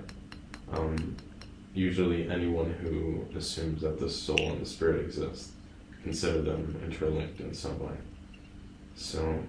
Um, 0.72 1.16
usually, 1.74 2.28
anyone 2.30 2.72
who 2.72 3.26
assumes 3.36 3.82
that 3.82 3.98
the 3.98 4.08
soul 4.08 4.52
and 4.52 4.60
the 4.60 4.66
spirit 4.66 5.04
exist 5.04 5.50
consider 6.02 6.42
them 6.42 6.80
interlinked 6.84 7.40
in 7.40 7.52
some 7.52 7.78
way. 7.78 7.96
So, 8.94 9.42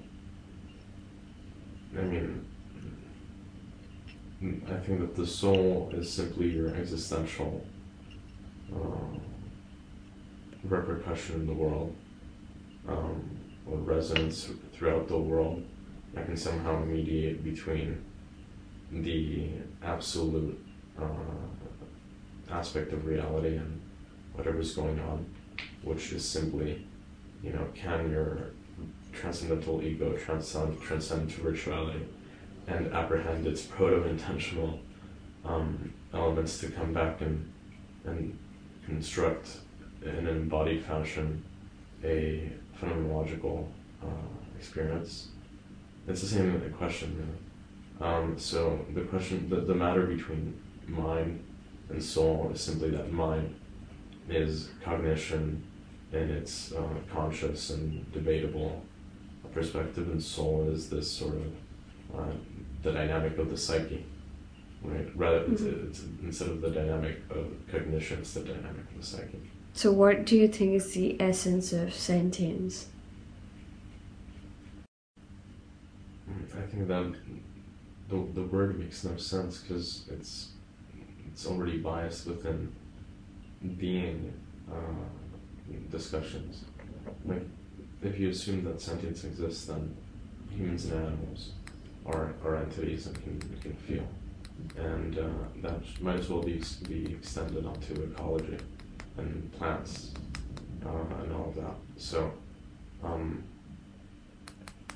I 1.97 2.01
mean, 2.01 2.46
I 4.39 4.75
think 4.85 4.99
that 4.99 5.15
the 5.15 5.25
soul 5.25 5.89
is 5.93 6.11
simply 6.11 6.49
your 6.49 6.69
existential 6.75 7.65
uh, 8.71 9.17
repercussion 10.63 11.37
in 11.37 11.47
the 11.47 11.53
world, 11.53 11.95
um, 12.87 13.27
or 13.65 13.77
resonance 13.77 14.49
throughout 14.73 15.07
the 15.07 15.17
world 15.17 15.65
that 16.13 16.27
can 16.27 16.37
somehow 16.37 16.79
mediate 16.85 17.43
between 17.43 18.03
the 18.91 19.49
absolute 19.83 20.63
uh, 21.01 22.51
aspect 22.51 22.93
of 22.93 23.07
reality 23.07 23.55
and 23.57 23.81
whatever's 24.33 24.75
going 24.75 24.99
on, 24.99 25.25
which 25.81 26.13
is 26.13 26.23
simply, 26.23 26.85
you 27.41 27.51
know, 27.53 27.67
can 27.73 28.11
your 28.11 28.51
transcendental 29.13 29.81
ego 29.81 30.15
transcend 30.15 30.79
transcend 30.79 31.27
to 31.31 31.41
virtuality 31.41 32.05
and 32.67 32.93
apprehend 32.93 33.47
its 33.47 33.61
proto-intentional 33.61 34.79
um, 35.45 35.93
elements 36.13 36.59
to 36.59 36.69
come 36.69 36.93
back 36.93 37.21
and 37.21 37.51
and 38.05 38.37
construct 38.85 39.57
in 40.01 40.09
an 40.09 40.27
embodied 40.27 40.83
fashion 40.83 41.43
a 42.03 42.49
phenomenological 42.79 43.67
uh, 44.01 44.07
experience. 44.57 45.29
It's 46.07 46.21
the 46.21 46.27
same 46.27 46.73
question. 46.77 47.17
Really. 47.17 48.09
Um, 48.09 48.37
so 48.37 48.85
the 48.93 49.01
question, 49.01 49.49
the, 49.49 49.57
the 49.57 49.73
matter 49.73 50.05
between 50.05 50.57
mind 50.87 51.43
and 51.89 52.01
soul 52.01 52.51
is 52.53 52.61
simply 52.61 52.91
that 52.91 53.11
mind 53.11 53.55
is 54.29 54.69
cognition 54.83 55.63
and 56.13 56.31
it's 56.31 56.71
uh, 56.71 56.83
conscious 57.11 57.71
and 57.71 58.09
debatable 58.13 58.85
perspective, 59.53 60.07
and 60.09 60.21
soul 60.23 60.69
is 60.71 60.89
this 60.89 61.11
sort 61.11 61.35
of 61.35 62.19
uh, 62.19 62.33
the 62.83 62.91
dynamic 62.91 63.37
of 63.37 63.49
the 63.49 63.57
psyche, 63.57 64.05
right? 64.81 65.09
Rather, 65.15 65.41
mm-hmm. 65.41 65.53
it's, 65.53 65.99
it's, 65.99 66.03
instead 66.23 66.49
of 66.49 66.61
the 66.61 66.69
dynamic 66.69 67.21
of 67.29 67.51
cognition, 67.71 68.19
it's 68.19 68.33
the 68.33 68.41
dynamic 68.41 68.89
of 68.91 68.97
the 68.99 69.05
psyche. 69.05 69.41
So, 69.73 69.91
what 69.91 70.25
do 70.25 70.35
you 70.35 70.47
think 70.47 70.73
is 70.73 70.93
the 70.93 71.19
essence 71.21 71.73
of 71.73 71.93
sentience? 71.93 72.87
I 76.57 76.61
think 76.61 76.87
that 76.87 77.13
the, 78.09 78.27
the 78.33 78.43
word 78.43 78.79
makes 78.79 79.03
no 79.03 79.17
sense 79.17 79.59
because 79.59 80.05
it's 80.09 80.49
it's 81.27 81.45
already 81.45 81.77
biased 81.77 82.25
within 82.25 82.73
being 83.77 84.33
uh, 84.71 85.05
discussions. 85.91 86.65
Like, 87.25 87.43
if 88.01 88.19
you 88.19 88.29
assume 88.29 88.63
that 88.63 88.81
sentience 88.81 89.23
exists, 89.23 89.65
then 89.65 89.95
humans 90.49 90.85
and 90.85 91.05
animals 91.05 91.51
are, 92.07 92.33
are 92.43 92.55
entities 92.57 93.07
and 93.07 93.15
can, 93.23 93.39
can 93.61 93.73
feel. 93.73 94.07
And 94.77 95.17
uh, 95.17 95.27
that 95.61 95.81
might 96.01 96.19
as 96.19 96.29
well 96.29 96.41
be, 96.41 96.61
be 96.87 97.13
extended 97.13 97.65
onto 97.65 97.93
ecology 98.03 98.57
and 99.17 99.51
plants 99.53 100.13
uh, 100.85 101.21
and 101.21 101.33
all 101.33 101.49
of 101.49 101.55
that. 101.55 101.75
So 101.97 102.31
um, 103.03 103.43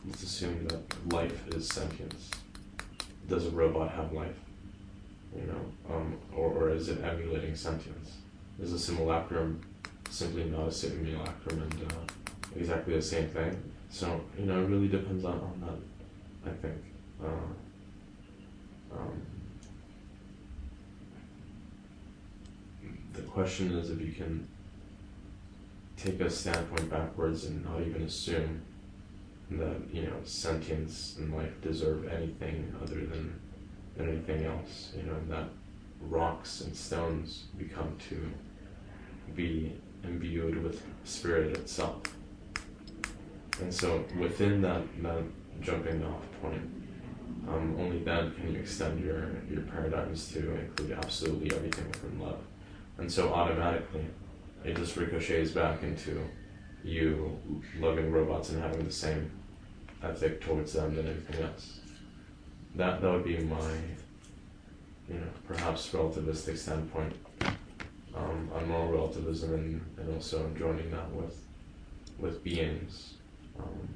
let's 0.08 0.24
assume 0.24 0.68
that 0.68 1.12
life 1.14 1.48
is 1.50 1.68
sentience. 1.68 2.32
Does 3.28 3.46
a 3.46 3.52
robot 3.52 3.92
have 3.92 4.12
life? 4.14 4.36
You 5.36 5.48
know, 5.48 5.96
um, 5.96 6.18
or, 6.36 6.52
or 6.52 6.70
is 6.72 6.90
it 6.90 7.02
emulating 7.04 7.56
sentience? 7.56 8.18
Is 8.62 8.74
a 8.74 8.80
simulacrum 8.80 9.62
simply 10.10 10.44
not 10.44 10.68
a 10.68 10.72
simulacrum 10.72 11.62
and 11.62 11.92
uh, 11.92 12.60
exactly 12.60 12.96
the 12.96 13.02
same 13.02 13.30
thing? 13.30 13.58
So 13.90 14.22
you 14.38 14.46
know, 14.46 14.62
it 14.62 14.68
really 14.68 14.90
depends 14.90 15.24
on, 15.24 15.34
on 15.34 15.62
that. 15.62 16.52
I 16.52 16.54
think. 16.56 16.91
Uh, 17.24 17.28
um, 18.96 19.22
the 23.14 23.22
question 23.24 23.72
is 23.72 23.90
if 23.90 24.02
you 24.02 24.12
can 24.12 24.48
take 25.98 26.20
a 26.20 26.30
standpoint 26.30 26.90
backwards 26.90 27.46
and 27.46 27.64
not 27.64 27.82
even 27.82 28.02
assume 28.04 28.62
that 29.52 29.78
you 29.94 30.04
know 30.04 30.16
sentience 30.24 31.16
and 31.20 31.36
life 31.36 31.62
deserve 31.62 32.08
anything 32.08 32.74
other 32.82 33.06
than 33.06 33.40
anything 34.00 34.46
else 34.46 34.94
you 34.96 35.04
know 35.04 35.18
that 35.28 35.50
rocks 36.10 36.62
and 36.62 36.76
stones 36.76 37.46
become 37.58 37.96
to 38.10 38.32
be 39.36 39.74
imbued 40.04 40.64
with 40.64 40.82
spirit 41.04 41.56
itself. 41.58 42.02
And 43.62 43.74
so 43.74 44.04
within 44.20 44.62
that 44.62 44.82
that 45.04 45.24
jumping 45.62 46.04
off 46.04 46.24
point 46.42 46.81
um, 47.48 47.76
only 47.80 48.00
then 48.00 48.34
can 48.36 48.54
you 48.54 48.60
extend 48.60 49.04
your 49.04 49.30
your 49.50 49.62
paradigms 49.62 50.32
to 50.34 50.56
include 50.56 50.92
absolutely 50.92 51.56
everything 51.56 51.88
within 51.88 52.20
love. 52.20 52.40
And 52.98 53.12
so 53.12 53.34
automatically, 53.34 54.06
it 54.64 54.76
just 54.76 54.96
ricochets 54.96 55.52
back 55.52 55.84
into 55.84 56.22
you 56.84 57.40
loving 57.80 58.12
robots 58.12 58.50
and 58.50 58.62
having 58.62 58.86
the 58.86 58.92
same 58.92 59.32
ethic 60.04 60.42
towards 60.42 60.74
them 60.74 60.96
than 60.96 61.08
anything 61.08 61.44
else. 61.44 61.80
That 62.76 63.02
that 63.02 63.12
would 63.12 63.24
be 63.24 63.38
my, 63.40 63.72
you 65.10 65.16
know, 65.16 65.28
perhaps 65.48 65.90
relativistic 65.90 66.58
standpoint. 66.58 67.14
Um, 68.14 68.52
on 68.54 68.68
moral 68.68 68.92
relativism 68.92 69.54
and, 69.54 69.82
and 69.98 70.14
also 70.14 70.52
joining 70.58 70.92
that 70.92 71.10
with 71.12 71.46
with 72.20 72.44
beings, 72.44 73.14
um, 73.58 73.88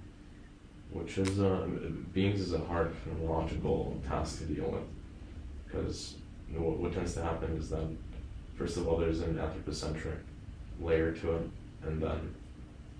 which 0.95 1.17
is 1.17 1.41
uh, 1.41 1.67
beings 2.13 2.39
is 2.39 2.53
a 2.53 2.59
hard 2.59 2.93
phenomenological 3.03 4.01
task 4.07 4.39
to 4.39 4.45
deal 4.45 4.69
with 4.71 4.87
because 5.65 6.15
what, 6.53 6.77
what 6.77 6.93
tends 6.93 7.13
to 7.13 7.21
happen 7.21 7.57
is 7.57 7.69
that 7.69 7.85
first 8.55 8.77
of 8.77 8.87
all, 8.87 8.97
there's 8.97 9.19
an 9.19 9.37
anthropocentric 9.37 10.19
layer 10.79 11.11
to 11.11 11.35
it, 11.35 11.49
and 11.83 12.01
then 12.01 12.33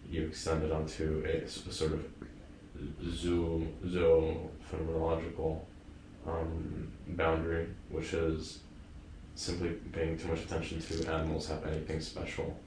you 0.09 0.27
extend 0.27 0.63
it 0.63 0.71
onto 0.71 1.23
a, 1.25 1.47
sort 1.47 1.93
of 1.93 2.05
zoo, 3.09 3.65
zoo 3.87 4.37
phenomenological 4.69 5.59
um, 6.27 6.91
boundary, 7.07 7.67
which 7.89 8.13
is 8.13 8.59
simply 9.35 9.69
paying 9.93 10.17
too 10.17 10.27
much 10.27 10.41
attention 10.41 10.81
to 10.81 11.09
animals 11.09 11.47
have 11.47 11.65
anything 11.65 12.01
special, 12.01 12.57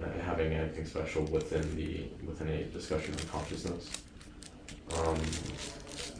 uh, 0.00 0.06
having 0.24 0.52
anything 0.52 0.84
special 0.84 1.24
within 1.24 1.76
the 1.76 2.08
within 2.24 2.48
a 2.48 2.64
discussion 2.64 3.12
on 3.14 3.26
consciousness. 3.28 4.05
Um, 4.96 5.18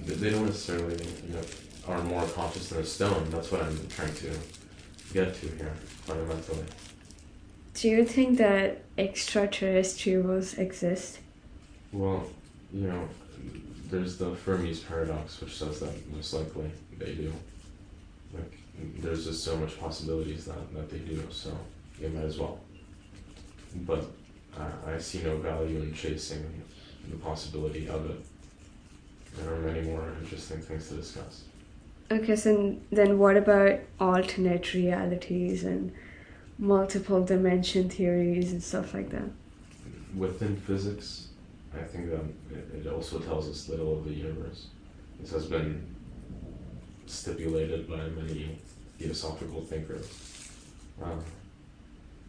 they, 0.05 0.15
they 0.15 0.31
don't 0.31 0.47
necessarily, 0.47 0.97
you 1.27 1.35
know, 1.35 1.43
are 1.89 2.03
more 2.03 2.27
conscious 2.27 2.69
than 2.69 2.81
a 2.81 2.85
stone. 2.85 3.29
That's 3.31 3.51
what 3.51 3.63
I'm 3.63 3.87
trying 3.89 4.15
to 4.15 4.31
get 5.13 5.35
to 5.35 5.47
here 5.49 5.75
fundamentally. 6.05 6.65
Do 7.75 7.89
you 7.89 8.05
think 8.05 8.39
that 8.39 8.83
extraterrestrials 8.97 10.55
exist? 10.59 11.19
Well, 11.93 12.27
you 12.73 12.89
know, 12.89 13.09
there's 13.91 14.17
the 14.17 14.35
Fermi's 14.35 14.81
paradox, 14.81 15.41
which 15.41 15.57
says 15.57 15.81
that 15.81 16.13
most 16.13 16.33
likely 16.33 16.71
they 16.99 17.15
do. 17.15 17.33
Like, 18.35 18.59
there's 18.99 19.27
just 19.27 19.45
so 19.45 19.57
much 19.57 19.79
possibilities 19.79 20.47
that, 20.47 20.75
that 20.75 20.91
they 20.91 20.99
do, 20.99 21.23
so 21.31 21.57
they 22.01 22.09
might 22.09 22.25
as 22.25 22.39
well. 22.39 22.61
But 23.87 24.05
I, 24.59 24.95
I 24.95 24.99
see 24.99 25.23
no 25.23 25.37
value 25.37 25.79
in 25.83 25.95
chasing 25.95 26.45
the 27.09 27.17
possibility 27.17 27.89
of 27.89 28.11
it. 28.11 28.25
There 29.39 29.53
are 29.55 29.59
many 29.59 29.83
more 29.83 30.05
interesting 30.23 30.61
things 30.61 30.89
to 30.89 30.95
discuss. 30.95 31.45
Okay, 32.11 32.37
so 32.37 32.77
then 32.93 33.19
what 33.19 33.37
about 33.37 33.81
alternate 33.99 34.73
realities 34.75 35.65
and 35.65 35.93
multiple 36.59 37.23
dimension 37.25 37.89
theories 37.91 38.53
and 38.53 38.63
stuff 38.63 38.95
like 38.95 39.11
that? 39.11 39.29
Within 40.17 40.57
physics, 40.57 41.29
I 41.75 41.83
think 41.83 42.11
that 42.11 42.25
it 42.79 42.87
also 42.87 43.19
tells 43.19 43.49
us 43.49 43.69
little 43.69 43.99
of 43.99 44.05
the 44.05 44.13
universe. 44.15 44.69
This 45.21 45.31
has 45.33 45.47
been 45.47 45.95
stipulated 47.07 47.89
by 47.89 48.09
many 48.09 48.59
theosophical 48.99 49.63
thinkers. 49.63 50.09
Uh, 51.03 51.17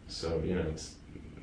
So 0.08 0.42
you 0.44 0.54
know, 0.54 0.62
it's 0.68 0.94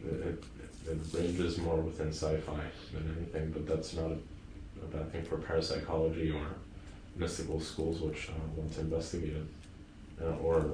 it, 0.04 0.44
it 0.88 0.98
ranges 1.14 1.58
more 1.58 1.78
within 1.78 2.10
sci-fi 2.10 2.62
than 2.94 3.16
anything, 3.18 3.52
but 3.52 3.68
that's 3.68 3.94
not 3.96 4.12
a, 4.12 4.18
a 5.00 5.06
think, 5.06 5.28
for 5.28 5.38
parapsychology 5.38 6.32
or 6.32 6.48
mystical 7.16 7.60
schools 7.60 8.02
which 8.02 8.30
uh, 8.30 8.34
want 8.56 8.74
to 8.74 8.82
investigate 8.82 9.36
it, 9.36 10.24
uh, 10.24 10.36
or 10.38 10.74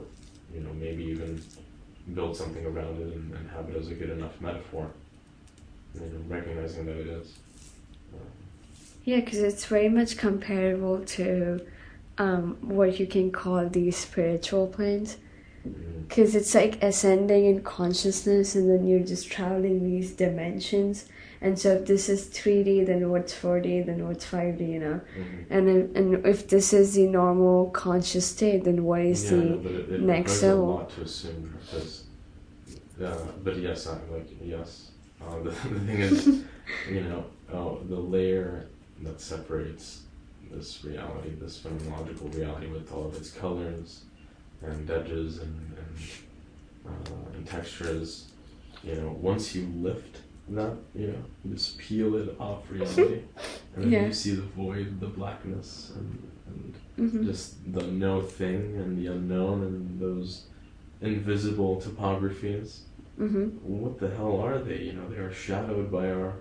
you 0.53 0.61
know 0.61 0.73
maybe 0.73 1.03
even 1.03 1.41
build 2.13 2.35
something 2.35 2.65
around 2.65 2.99
it 2.99 3.13
and, 3.13 3.33
and 3.33 3.49
have 3.51 3.69
it 3.69 3.75
as 3.75 3.89
a 3.89 3.93
good 3.93 4.09
enough 4.09 4.39
metaphor. 4.41 4.89
You 5.93 6.01
know, 6.01 6.07
recognizing 6.27 6.85
that 6.85 6.97
it 6.97 7.07
is. 7.07 7.33
Yeah, 9.03 9.19
because 9.19 9.39
it's 9.39 9.65
very 9.65 9.89
much 9.89 10.17
comparable 10.17 11.03
to 11.05 11.65
um, 12.17 12.57
what 12.61 12.99
you 12.99 13.07
can 13.07 13.31
call 13.31 13.67
these 13.67 13.97
spiritual 13.97 14.67
planes. 14.67 15.17
Because 16.07 16.35
it's 16.35 16.53
like 16.53 16.81
ascending 16.83 17.45
in 17.45 17.61
consciousness, 17.63 18.55
and 18.55 18.69
then 18.69 18.85
you're 18.87 18.99
just 18.99 19.31
traveling 19.31 19.83
these 19.83 20.11
dimensions. 20.11 21.05
And 21.43 21.57
so, 21.57 21.73
if 21.73 21.87
this 21.87 22.07
is 22.07 22.27
3D, 22.27 22.85
then 22.85 23.09
what's 23.09 23.33
4D, 23.33 23.83
then 23.87 24.07
what's 24.07 24.25
5D, 24.25 24.73
you 24.73 24.79
know? 24.79 25.01
Mhm. 25.17 25.45
And 25.49 25.67
then, 25.67 25.91
and 25.95 26.25
if 26.25 26.47
this 26.47 26.71
is 26.71 26.93
the 26.93 27.07
normal 27.07 27.71
conscious 27.71 28.27
state, 28.27 28.63
then 28.63 28.83
what 28.83 29.01
is 29.01 29.23
yeah, 29.23 29.29
the 29.31 29.37
no, 29.37 29.57
but 29.57 29.71
it, 29.71 29.89
it 29.89 30.01
next 30.01 30.43
level? 30.43 30.63
a 30.63 30.71
lot 30.71 30.89
to 30.91 31.01
assume 31.01 31.57
because, 31.59 32.03
uh, 33.03 33.17
but 33.43 33.57
yes, 33.57 33.87
i'm 33.87 33.99
like 34.11 34.27
yes. 34.43 34.91
Uh, 35.19 35.39
the, 35.39 35.49
the 35.69 35.79
thing 35.79 35.99
is, 35.99 36.27
you 36.89 37.01
know, 37.01 37.25
uh, 37.51 37.75
the 37.89 37.99
layer 37.99 38.67
that 39.01 39.19
separates 39.19 40.01
this 40.51 40.83
reality, 40.83 41.31
this 41.39 41.57
phenomenological 41.59 42.35
reality, 42.35 42.67
with 42.67 42.91
all 42.91 43.07
of 43.07 43.15
its 43.15 43.31
colors 43.31 44.01
and 44.61 44.89
edges 44.91 45.39
and 45.39 45.75
and, 45.77 46.93
uh, 46.93 47.35
and 47.35 47.47
textures, 47.47 48.27
you 48.83 48.93
know, 48.95 49.17
once 49.19 49.55
you 49.55 49.65
lift 49.75 50.17
that, 50.55 50.75
you 50.95 51.07
know, 51.07 51.23
just 51.53 51.77
peel 51.77 52.15
it 52.15 52.35
off 52.39 52.69
reality, 52.69 53.21
and 53.75 53.83
then 53.83 53.91
Yeah. 53.91 54.05
you 54.07 54.13
see 54.13 54.31
the 54.35 54.41
void, 54.41 54.99
the 54.99 55.07
blackness, 55.07 55.91
and 55.95 56.27
and 56.47 56.75
Mhm. 57.11 57.23
just 57.25 57.71
the 57.73 57.83
no 57.87 58.21
thing 58.21 58.75
and 58.75 58.97
the 58.97 59.07
unknown 59.07 59.63
and 59.63 59.99
those 59.99 60.45
invisible 61.01 61.77
topographies. 61.81 62.81
Mhm. 63.17 63.53
What 63.61 63.97
the 63.99 64.09
hell 64.09 64.37
are 64.41 64.59
they? 64.59 64.83
You 64.83 64.93
know, 64.93 65.07
they 65.09 65.17
are 65.17 65.31
shadowed 65.31 65.89
by 65.91 66.11
our 66.11 66.33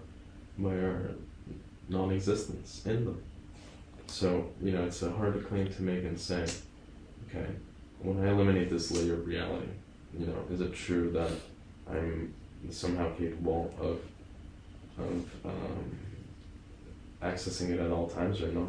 by 0.59 0.75
our 0.79 1.11
non-existence 1.89 2.83
in 2.87 3.05
them. 3.05 3.19
So 4.07 4.51
you 4.63 4.73
know, 4.73 4.85
it's 4.85 5.03
a 5.03 5.11
hard 5.11 5.47
claim 5.47 5.69
to 5.69 5.83
make 5.83 6.05
and 6.05 6.19
say, 6.19 6.45
okay, 7.29 7.47
when 8.03 8.19
I 8.25 8.31
eliminate 8.31 8.71
this 8.71 8.91
layer 8.91 9.15
of 9.15 9.27
reality, 9.27 9.69
you 10.19 10.27
know, 10.27 10.45
is 10.51 10.61
it 10.61 10.73
true 10.73 11.11
that 11.13 11.31
I'm 11.89 12.35
somehow 12.69 13.11
capable 13.17 13.75
of 13.81 14.01
of 14.99 15.47
um, 15.47 15.99
accessing 17.23 17.71
it 17.71 17.81
at 17.81 17.91
all 17.91 18.09
times 18.09 18.41
right 18.43 18.55
now. 18.55 18.69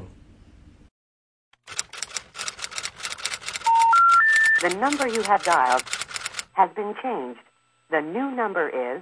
The 4.62 4.70
number 4.76 5.08
you 5.08 5.22
have 5.24 5.44
dialed 5.44 5.84
has 6.54 6.70
been 6.76 6.94
changed. 7.02 7.40
The 7.90 8.02
new 8.02 8.32
number 8.32 8.70
is. 8.70 9.02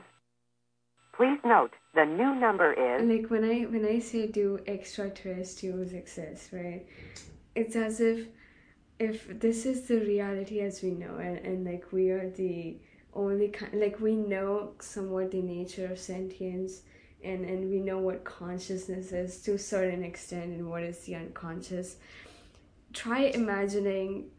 Please 1.14 1.40
note, 1.44 1.74
the 1.94 2.06
new 2.06 2.34
number 2.34 2.72
is. 2.72 3.04
like 3.04 3.30
when 3.30 3.44
I 3.44 3.64
when 3.64 3.86
I 3.86 4.00
say 4.00 4.28
do 4.28 4.60
extraterrestrials 4.66 5.92
exist, 5.92 6.54
right? 6.54 6.86
It's 7.56 7.76
as 7.76 8.00
if 8.00 8.28
if 9.00 9.40
this 9.40 9.66
is 9.66 9.88
the 9.88 10.00
reality 10.00 10.62
as 10.62 10.82
we 10.82 10.92
know 10.92 11.18
it, 11.18 11.44
and 11.44 11.66
like 11.66 11.92
we 11.92 12.10
are 12.10 12.30
the 12.30 12.78
only 13.14 13.50
kind, 13.50 13.80
like 13.80 14.00
we 14.00 14.16
know 14.16 14.74
somewhat 14.80 15.32
the 15.32 15.42
nature 15.42 15.92
of 15.92 16.00
sentience, 16.00 16.82
and 17.24 17.46
and 17.46 17.70
we 17.70 17.80
know 17.80 17.98
what 18.00 18.24
consciousness 18.24 19.12
is 19.12 19.42
to 19.44 19.54
a 19.54 19.60
certain 19.60 20.04
extent, 20.04 20.46
and 20.46 20.70
what 20.70 20.84
is 20.84 21.00
the 21.00 21.16
unconscious. 21.16 21.98
Try 22.94 23.22
imagining 23.26 24.32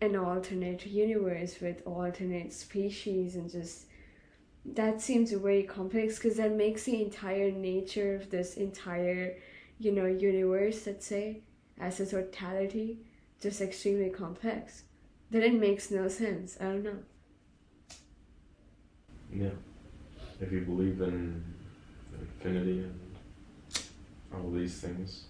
an 0.00 0.16
alternate 0.16 0.86
universe 0.86 1.60
with 1.60 1.82
alternate 1.84 2.52
species 2.52 3.34
and 3.34 3.50
just 3.50 3.86
that 4.64 5.00
seems 5.00 5.32
very 5.32 5.64
complex 5.64 6.16
because 6.16 6.36
that 6.36 6.52
makes 6.52 6.84
the 6.84 7.02
entire 7.02 7.50
nature 7.50 8.14
of 8.14 8.30
this 8.30 8.54
entire 8.54 9.34
you 9.80 9.90
know 9.90 10.06
universe 10.06 10.86
let's 10.86 11.04
say 11.06 11.40
as 11.80 11.98
a 11.98 12.06
totality 12.06 12.98
just 13.40 13.60
extremely 13.60 14.10
complex. 14.10 14.82
Then 15.30 15.42
it 15.42 15.54
makes 15.54 15.90
no 15.90 16.08
sense. 16.08 16.56
I 16.60 16.64
don't 16.64 16.82
know 16.82 16.98
Yeah. 19.32 19.50
If 20.40 20.52
you 20.52 20.60
believe 20.62 21.00
in 21.00 21.44
infinity 22.20 22.80
and 22.80 23.00
all 24.34 24.50
these 24.50 24.80
things 24.80 25.24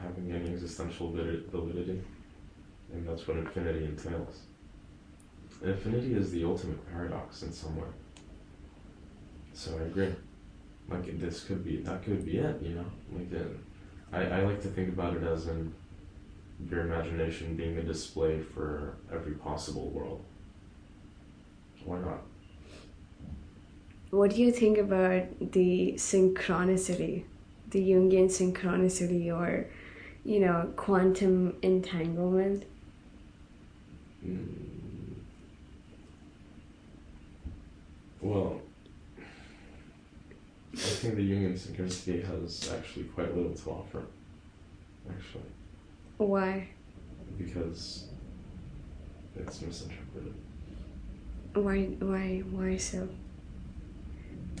having 0.00 0.32
any 0.32 0.52
existential 0.52 1.10
validity, 1.12 2.02
then 2.90 3.04
that's 3.06 3.26
what 3.26 3.36
infinity 3.36 3.84
entails. 3.84 4.40
Infinity 5.62 6.14
is 6.14 6.30
the 6.30 6.44
ultimate 6.44 6.90
paradox 6.90 7.42
in 7.42 7.52
some 7.52 7.76
way. 7.76 7.88
So 9.52 9.78
I 9.78 9.82
agree. 9.82 10.14
Like 10.88 11.20
this 11.20 11.44
could 11.44 11.64
be 11.64 11.78
that 11.82 12.02
could 12.02 12.24
be 12.24 12.38
it, 12.38 12.62
you 12.62 12.76
know. 12.76 12.86
Like 13.12 13.28
uh, 13.34 14.16
I 14.16 14.40
I 14.40 14.42
like 14.42 14.60
to 14.62 14.68
think 14.68 14.88
about 14.88 15.16
it 15.16 15.22
as 15.22 15.46
in 15.48 15.72
your 16.68 16.80
imagination 16.80 17.56
being 17.56 17.76
a 17.78 17.82
display 17.82 18.40
for 18.40 18.96
every 19.12 19.34
possible 19.34 19.90
world. 19.90 20.24
Why 21.84 21.98
not? 22.00 22.22
What 24.10 24.30
do 24.30 24.36
you 24.42 24.52
think 24.52 24.78
about 24.78 25.22
the 25.52 25.94
synchronicity 25.96 27.24
the 27.70 27.80
jungian 27.80 28.26
synchronicity 28.26 29.32
or 29.32 29.66
you 30.24 30.40
know 30.40 30.72
quantum 30.76 31.54
entanglement 31.62 32.64
Mm. 34.26 34.70
Well, 38.20 38.60
I 40.74 40.76
think 40.76 41.16
the 41.16 41.30
Jungian 41.30 41.58
synchronicity 41.58 42.24
has 42.26 42.70
actually 42.76 43.04
quite 43.04 43.34
little 43.34 43.54
to 43.54 43.70
offer, 43.70 44.02
actually, 45.08 45.50
why 46.18 46.68
because 47.38 48.04
it's 49.34 49.62
misinterpreted. 49.62 50.34
why 51.54 51.84
why 51.98 52.42
why 52.50 52.76
so 52.76 53.08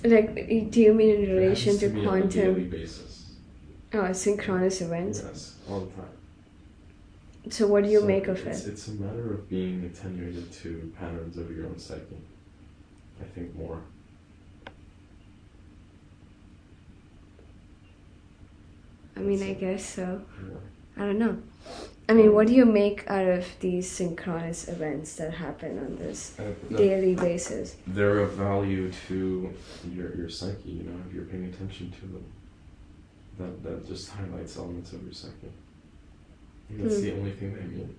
like 0.04 0.34
do 0.70 0.80
you 0.80 0.94
mean 0.94 1.24
in 1.24 1.36
relation 1.36 1.74
to 1.74 1.88
to 1.88 1.88
be 1.94 2.00
on 2.00 2.06
a 2.06 2.20
quantum 2.22 2.70
basis. 2.70 3.32
oh 3.94 4.12
synchronous 4.12 4.80
events 4.80 5.22
Yes, 5.24 5.54
all 5.68 5.80
the 5.80 5.90
time. 5.92 6.08
so 7.50 7.66
what 7.66 7.84
do 7.84 7.90
you 7.90 8.00
So 8.00 8.06
make 8.06 8.26
of 8.28 8.38
it's, 8.46 8.66
it 8.66 8.70
It's 8.72 8.88
a 8.88 8.92
matter 8.92 9.34
of 9.34 9.48
being 9.48 9.84
attenuated 9.84 10.50
to 10.62 10.92
patterns 10.98 11.36
of 11.36 11.50
your 11.54 11.66
own 11.66 11.78
psyche. 11.78 12.16
I 13.20 13.24
think 13.34 13.54
more. 13.54 13.80
i 19.16 19.20
mean 19.20 19.42
i 19.42 19.52
guess 19.54 19.84
so 19.84 20.22
Yeah. 20.42 21.02
i 21.02 21.06
don't 21.06 21.18
know 21.18 21.36
i 22.10 22.12
mean 22.18 22.30
what 22.34 22.46
do 22.50 22.54
you 22.60 22.64
make 22.82 22.98
out 23.16 23.28
of 23.36 23.44
these 23.64 23.86
synchronous 23.98 24.60
events 24.74 25.08
that 25.18 25.32
happen 25.46 25.72
on 25.86 25.92
this 26.04 26.20
Uh, 26.38 26.42
no, 26.70 26.76
daily 26.84 27.14
basis 27.14 27.76
they're 27.96 28.18
of 28.26 28.30
value 28.46 28.84
to 29.08 29.18
your 29.96 30.08
your 30.20 30.30
psyche. 30.38 30.72
You 30.78 30.84
know, 30.88 30.96
if 31.06 31.14
you're 31.14 31.28
paying 31.32 31.46
attention 31.52 31.86
to 31.98 32.04
them, 32.14 32.24
that 33.38 33.52
that 33.64 33.78
just 33.92 34.04
highlights 34.16 34.56
elements 34.62 34.92
of 34.96 35.00
your 35.06 35.16
psyche. 35.22 35.52
That's 36.78 36.96
Hmm. 36.96 37.02
the 37.06 37.12
only 37.18 37.32
thing 37.38 37.50
they 37.58 37.68
mean. 37.76 37.90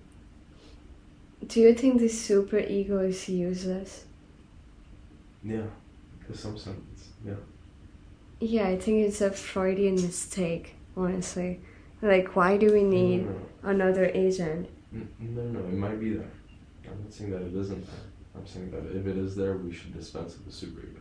do 1.52 1.56
you 1.66 1.72
think 1.80 1.94
the 2.06 2.08
super 2.08 2.60
ego 2.78 2.98
is 3.12 3.18
useless 3.28 3.92
Yeah, 5.54 5.68
to 6.26 6.32
some 6.44 6.56
sense. 6.66 7.00
Yeah. 7.28 7.40
yeah 8.52 8.66
i 8.74 8.76
think 8.84 8.96
it's 9.06 9.20
a 9.20 9.30
freudian 9.48 9.96
mistake 10.08 10.66
honestly 10.96 11.50
like 12.12 12.28
why 12.38 12.50
do 12.62 12.68
we 12.76 12.84
need 12.98 13.22
No, 13.26 13.32
no, 13.32 13.40
another 13.62 14.10
agent 14.14 14.68
mm, 14.94 15.00
mm, 15.00 15.36
no, 15.36 15.42
no, 15.42 15.60
no, 15.60 15.68
it 15.68 15.74
might 15.74 16.00
be 16.00 16.14
there. 16.14 16.30
I'm 16.84 17.02
not 17.02 17.12
saying 17.12 17.30
that 17.30 17.42
it 17.42 17.54
isn't 17.54 17.86
there. 17.86 18.04
I'm 18.34 18.46
saying 18.46 18.70
that 18.70 18.84
if 18.96 19.06
it 19.06 19.16
is 19.16 19.36
there, 19.36 19.56
we 19.56 19.72
should 19.72 19.94
dispense 19.94 20.34
with 20.34 20.46
the 20.46 20.52
super 20.52 20.80
ego. 20.80 21.00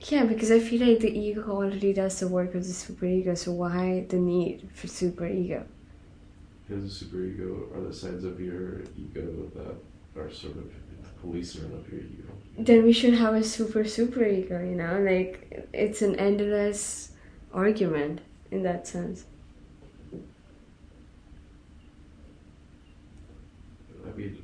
Yeah, 0.00 0.24
because 0.24 0.50
I 0.50 0.60
feel 0.60 0.86
like 0.86 1.00
the 1.00 1.18
ego 1.18 1.42
already 1.50 1.92
does 1.92 2.20
the 2.20 2.28
work 2.28 2.54
of 2.54 2.66
the 2.66 2.72
super 2.72 3.06
ego. 3.06 3.34
so 3.34 3.52
why 3.52 4.06
the 4.08 4.16
need 4.16 4.68
for 4.72 4.86
super 4.86 5.26
ego? 5.26 5.64
Because 6.66 7.00
the 7.00 7.06
superego 7.06 7.74
are 7.76 7.80
the 7.80 7.92
sides 7.92 8.24
of 8.24 8.38
your 8.40 8.82
ego 8.96 9.50
that 9.56 10.20
are 10.20 10.30
sort 10.30 10.56
of 10.56 10.64
the 10.64 11.08
policemen 11.20 11.72
of 11.72 11.90
your 11.90 12.02
ego. 12.02 12.28
Then 12.58 12.84
we 12.84 12.92
should 12.92 13.14
have 13.14 13.34
a 13.34 13.42
super 13.42 13.84
super 13.84 14.24
ego, 14.24 14.60
you 14.60 14.76
know? 14.76 15.00
Like, 15.00 15.68
it's 15.72 16.02
an 16.02 16.14
endless 16.16 17.12
argument 17.52 18.20
in 18.50 18.62
that 18.62 18.86
sense. 18.86 19.24
I 24.06 24.16
mean, 24.16 24.42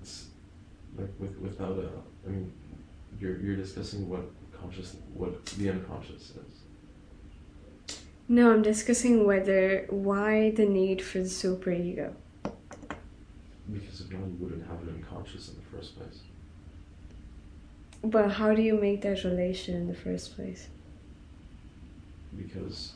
it's 0.00 0.26
like 0.96 1.10
with 1.18 1.36
without 1.38 1.78
a. 1.78 1.90
I 2.26 2.30
mean, 2.30 2.52
you're 3.20 3.38
you're 3.40 3.56
discussing 3.56 4.08
what 4.08 4.22
conscious, 4.58 4.96
what 5.12 5.44
the 5.46 5.70
unconscious 5.70 6.30
is. 6.30 7.96
No, 8.26 8.52
I'm 8.52 8.62
discussing 8.62 9.26
whether 9.26 9.86
why 9.90 10.50
the 10.50 10.64
need 10.64 11.02
for 11.02 11.18
the 11.18 11.24
superego. 11.24 12.14
Because 13.70 14.00
if 14.00 14.10
not, 14.10 14.20
you 14.20 14.36
wouldn't 14.40 14.66
have 14.66 14.80
an 14.82 15.02
unconscious 15.02 15.48
in 15.48 15.56
the 15.56 15.76
first 15.76 15.98
place. 15.98 16.20
But 18.02 18.32
how 18.32 18.54
do 18.54 18.62
you 18.62 18.74
make 18.74 19.02
that 19.02 19.24
relation 19.24 19.74
in 19.74 19.88
the 19.88 19.94
first 19.94 20.36
place? 20.36 20.68
Because 22.36 22.94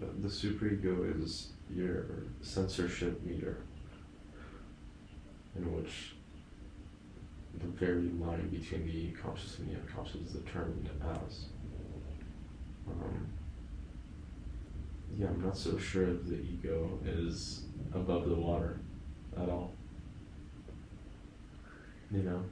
the, 0.00 0.06
the 0.20 0.28
superego 0.28 1.22
is 1.22 1.50
your 1.72 2.06
censorship 2.42 3.22
meter, 3.22 3.58
in 5.56 5.76
which 5.76 6.14
the 7.60 7.66
very 7.66 8.10
line 8.18 8.48
between 8.48 8.86
the 8.86 9.10
conscious 9.20 9.58
and 9.58 9.70
the 9.70 9.80
unconscious 9.80 10.22
is 10.22 10.32
determined 10.32 10.88
as. 11.26 11.46
Um, 12.88 13.26
yeah, 15.18 15.26
I'm 15.26 15.42
not 15.44 15.56
so 15.56 15.76
sure 15.78 16.10
if 16.10 16.26
the 16.26 16.36
ego 16.36 16.98
is 17.04 17.62
above 17.94 18.28
the 18.28 18.34
water 18.34 18.78
at 19.36 19.48
all. 19.48 19.72
You 22.10 22.22
know? 22.22 22.42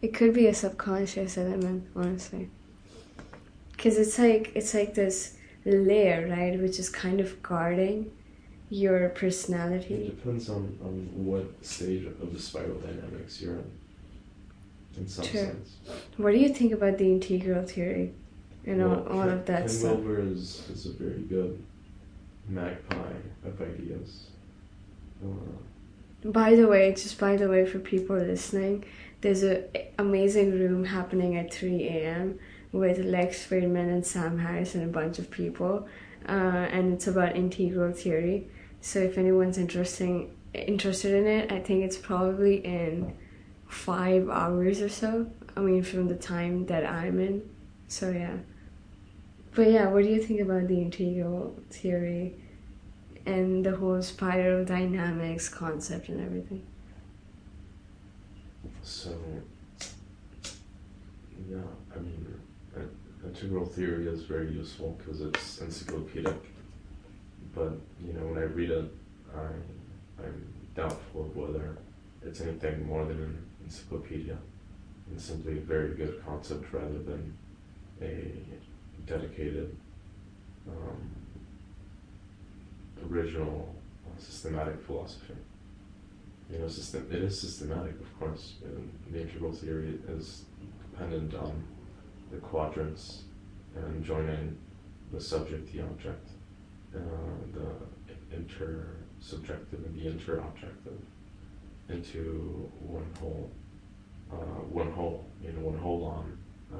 It 0.00 0.14
could 0.14 0.34
be 0.34 0.46
a 0.46 0.54
subconscious 0.54 1.36
element, 1.36 1.86
honestly. 1.94 2.50
Because 3.72 3.98
it's 3.98 4.18
like 4.18 4.52
it's 4.54 4.74
like 4.74 4.94
this 4.94 5.36
layer, 5.64 6.28
right, 6.28 6.58
which 6.60 6.78
is 6.78 6.88
kind 6.88 7.20
of 7.20 7.42
guarding 7.42 8.10
your 8.70 9.08
personality. 9.10 9.94
It 9.94 10.16
depends 10.16 10.48
on, 10.48 10.78
on 10.82 11.08
what 11.14 11.44
stage 11.64 12.06
of 12.06 12.32
the 12.32 12.40
spiral 12.40 12.78
dynamics 12.80 13.40
you're 13.40 13.54
in, 13.56 13.70
in 14.96 15.08
some 15.08 15.24
True. 15.24 15.40
sense. 15.40 15.76
What 16.16 16.32
do 16.32 16.38
you 16.38 16.48
think 16.48 16.72
about 16.72 16.98
the 16.98 17.10
integral 17.12 17.64
theory 17.66 18.12
and 18.66 18.82
all, 18.82 18.88
Well, 18.90 19.08
all 19.08 19.24
Ken, 19.24 19.28
of 19.30 19.46
that 19.46 19.58
Ken 19.60 19.68
stuff? 19.68 19.96
Wilber 19.98 20.20
is, 20.20 20.68
is 20.70 20.86
a 20.86 20.92
very 20.92 21.20
good 21.22 21.62
magpie 22.48 23.12
of 23.44 23.60
ideas. 23.60 24.28
Uh, 25.24 26.28
By 26.30 26.54
the 26.56 26.66
way, 26.66 26.92
just 26.92 27.18
by 27.18 27.36
the 27.36 27.48
way, 27.48 27.66
for 27.66 27.78
people 27.78 28.16
listening, 28.16 28.84
there's 29.20 29.44
a 29.44 29.64
amazing 29.98 30.50
room 30.58 30.84
happening 30.84 31.36
at 31.36 31.52
3 31.52 31.84
a.m. 31.88 32.38
with 32.72 32.98
Lex 32.98 33.46
Fridman 33.46 33.92
and 33.92 34.04
Sam 34.04 34.38
Harris 34.38 34.74
and 34.74 34.84
a 34.84 34.88
bunch 34.88 35.18
of 35.18 35.30
people, 35.30 35.86
uh, 36.28 36.32
and 36.32 36.94
it's 36.94 37.06
about 37.06 37.36
integral 37.36 37.92
theory. 37.92 38.48
So 38.80 38.98
if 38.98 39.18
anyone's 39.18 39.58
interesting 39.58 40.36
interested 40.54 41.14
in 41.14 41.26
it, 41.26 41.52
I 41.52 41.60
think 41.60 41.84
it's 41.84 41.96
probably 41.96 42.56
in 42.56 43.14
five 43.68 44.28
hours 44.28 44.82
or 44.82 44.88
so. 44.88 45.30
I 45.56 45.60
mean, 45.60 45.82
from 45.82 46.08
the 46.08 46.16
time 46.16 46.66
that 46.66 46.84
I'm 46.84 47.20
in. 47.20 47.48
So 47.88 48.10
yeah. 48.10 48.36
But 49.54 49.70
yeah, 49.70 49.88
what 49.88 50.02
do 50.02 50.08
you 50.08 50.22
think 50.22 50.40
about 50.40 50.68
the 50.68 50.80
integral 50.80 51.54
theory? 51.70 52.36
and 53.26 53.64
the 53.64 53.76
whole 53.76 54.02
spiral 54.02 54.64
dynamics 54.64 55.48
concept 55.48 56.08
and 56.08 56.20
everything. 56.20 56.62
so, 58.82 59.10
yeah, 61.48 61.58
I 61.94 61.98
mean, 61.98 62.31
integral 63.42 63.66
theory 63.66 64.06
is 64.06 64.22
very 64.22 64.52
useful 64.52 64.96
because 64.98 65.20
it's 65.20 65.60
encyclopedic. 65.60 66.36
But 67.54 67.72
you 68.04 68.12
know, 68.12 68.26
when 68.26 68.38
I 68.38 68.46
read 68.46 68.70
it, 68.70 68.90
I 69.34 70.22
I'm 70.22 70.46
doubtful 70.76 71.22
of 71.22 71.36
whether 71.36 71.76
it's 72.24 72.40
anything 72.40 72.86
more 72.86 73.04
than 73.04 73.16
an 73.16 73.46
encyclopedia, 73.64 74.38
and 75.10 75.20
simply 75.20 75.58
a 75.58 75.60
very 75.60 75.94
good 75.94 76.22
concept 76.24 76.72
rather 76.72 77.02
than 77.02 77.36
a 78.00 78.32
dedicated, 79.06 79.76
um, 80.68 81.10
original 83.10 83.74
uh, 84.06 84.20
systematic 84.20 84.80
philosophy. 84.82 85.34
You 86.50 86.58
know, 86.58 86.68
system, 86.68 87.08
it 87.10 87.22
is 87.22 87.40
systematic, 87.40 87.98
of 88.00 88.18
course. 88.20 88.54
And 88.64 88.92
the 89.10 89.22
integral 89.22 89.52
theory 89.52 89.98
is 90.08 90.44
dependent 90.90 91.34
on 91.34 91.64
the 92.30 92.36
quadrants 92.38 93.22
and 93.76 94.04
joining 94.04 94.56
the 95.12 95.20
subject, 95.20 95.72
the 95.72 95.82
object, 95.82 96.28
uh, 96.94 96.98
the 97.54 98.36
intersubjective 98.36 99.84
and 99.86 99.94
the 99.94 100.06
interobjective 100.10 100.98
into 101.88 102.70
one 102.80 103.06
whole, 103.20 103.50
uh, 104.32 104.36
one 104.70 104.90
whole, 104.92 105.26
you 105.42 105.52
know, 105.52 105.60
one 105.60 105.78
whole 105.78 106.04
on, 106.04 106.38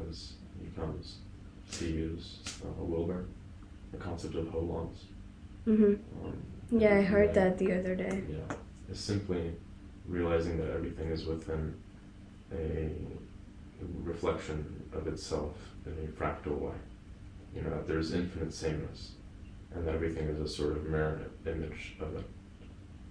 as 0.09 0.34
he 0.61 0.68
comes 0.78 1.18
to 1.72 1.86
use 1.86 2.38
uh, 2.64 2.82
Wilber, 2.82 3.26
the 3.93 3.99
concept 3.99 4.34
of 4.34 4.47
holons. 4.47 5.05
hmm 5.64 5.95
Um, 6.24 6.43
Yeah, 6.70 6.97
I 6.99 7.03
heard 7.03 7.34
then- 7.34 7.51
that 7.51 7.59
the 7.59 7.72
other 7.78 7.95
day. 7.95 8.22
yeah, 8.28 8.55
is 8.90 8.99
simply 8.99 9.55
realizing 10.09 10.57
that 10.59 10.70
everything 10.70 11.11
is 11.11 11.26
within 11.26 11.74
a 12.53 12.90
reflection 14.03 14.83
of 14.93 15.07
itself 15.07 15.57
in 15.87 15.93
a 15.93 16.09
fractal 16.12 16.59
way. 16.59 16.74
You 17.55 17.62
know, 17.62 17.70
that 17.70 17.87
there's 17.87 18.12
infinite 18.12 18.53
sameness, 18.55 19.12
and 19.74 19.87
that 19.87 19.95
everything 19.95 20.28
is 20.28 20.41
a 20.41 20.49
sort 20.49 20.76
of 20.76 20.85
mirror 20.85 21.20
image 21.47 21.97
of 22.01 22.16
it. 22.16 22.24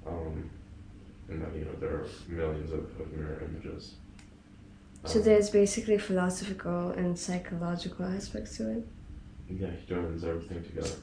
Um, 0.06 0.50
and 1.30 1.42
that, 1.42 1.54
you 1.56 1.66
know, 1.66 1.74
there 1.80 1.92
are 1.92 2.08
millions 2.28 2.72
of, 2.72 2.80
of 3.00 3.12
mirror 3.14 3.42
images. 3.46 3.96
So 5.06 5.20
Um, 5.20 5.26
there's 5.26 5.50
basically 5.50 5.98
philosophical 5.98 6.90
and 6.92 7.18
psychological 7.18 8.06
aspects 8.06 8.58
to 8.58 8.72
it. 8.78 8.88
Yeah, 9.50 9.70
he 9.72 9.86
joins 9.88 10.24
everything 10.24 10.64
together. 10.64 10.96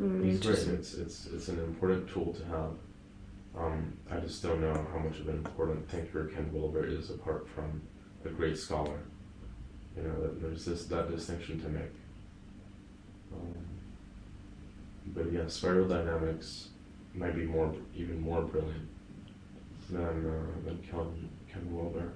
Mm, 0.00 0.24
He's 0.24 0.34
interesting. 0.36 0.74
It's 0.74 0.94
it's 0.94 1.26
it's 1.26 1.48
an 1.48 1.58
important 1.58 2.08
tool 2.08 2.32
to 2.32 2.44
have. 2.46 2.72
Um, 3.56 3.92
I 4.10 4.16
just 4.18 4.42
don't 4.42 4.60
know 4.60 4.74
how 4.92 4.98
much 4.98 5.20
of 5.20 5.28
an 5.28 5.36
important 5.36 5.88
thinker 5.90 6.24
Ken 6.34 6.50
Wilber 6.52 6.84
is 6.86 7.10
apart 7.10 7.46
from 7.48 7.82
a 8.24 8.28
great 8.28 8.58
scholar. 8.58 8.98
You 9.96 10.02
know, 10.04 10.30
there's 10.40 10.64
this 10.64 10.86
that 10.86 11.10
distinction 11.10 11.60
to 11.60 11.68
make. 11.68 11.94
Um, 13.32 13.54
but 15.06 15.32
yeah, 15.32 15.46
spiral 15.46 15.88
dynamics 15.88 16.68
might 17.14 17.34
be 17.34 17.44
more 17.44 17.74
even 17.94 18.20
more 18.20 18.42
brilliant 18.42 18.88
than 19.90 20.26
uh, 20.26 20.64
than 20.64 20.78
Ken 20.78 21.28
Ken 21.50 21.74
Wilber. 21.74 22.12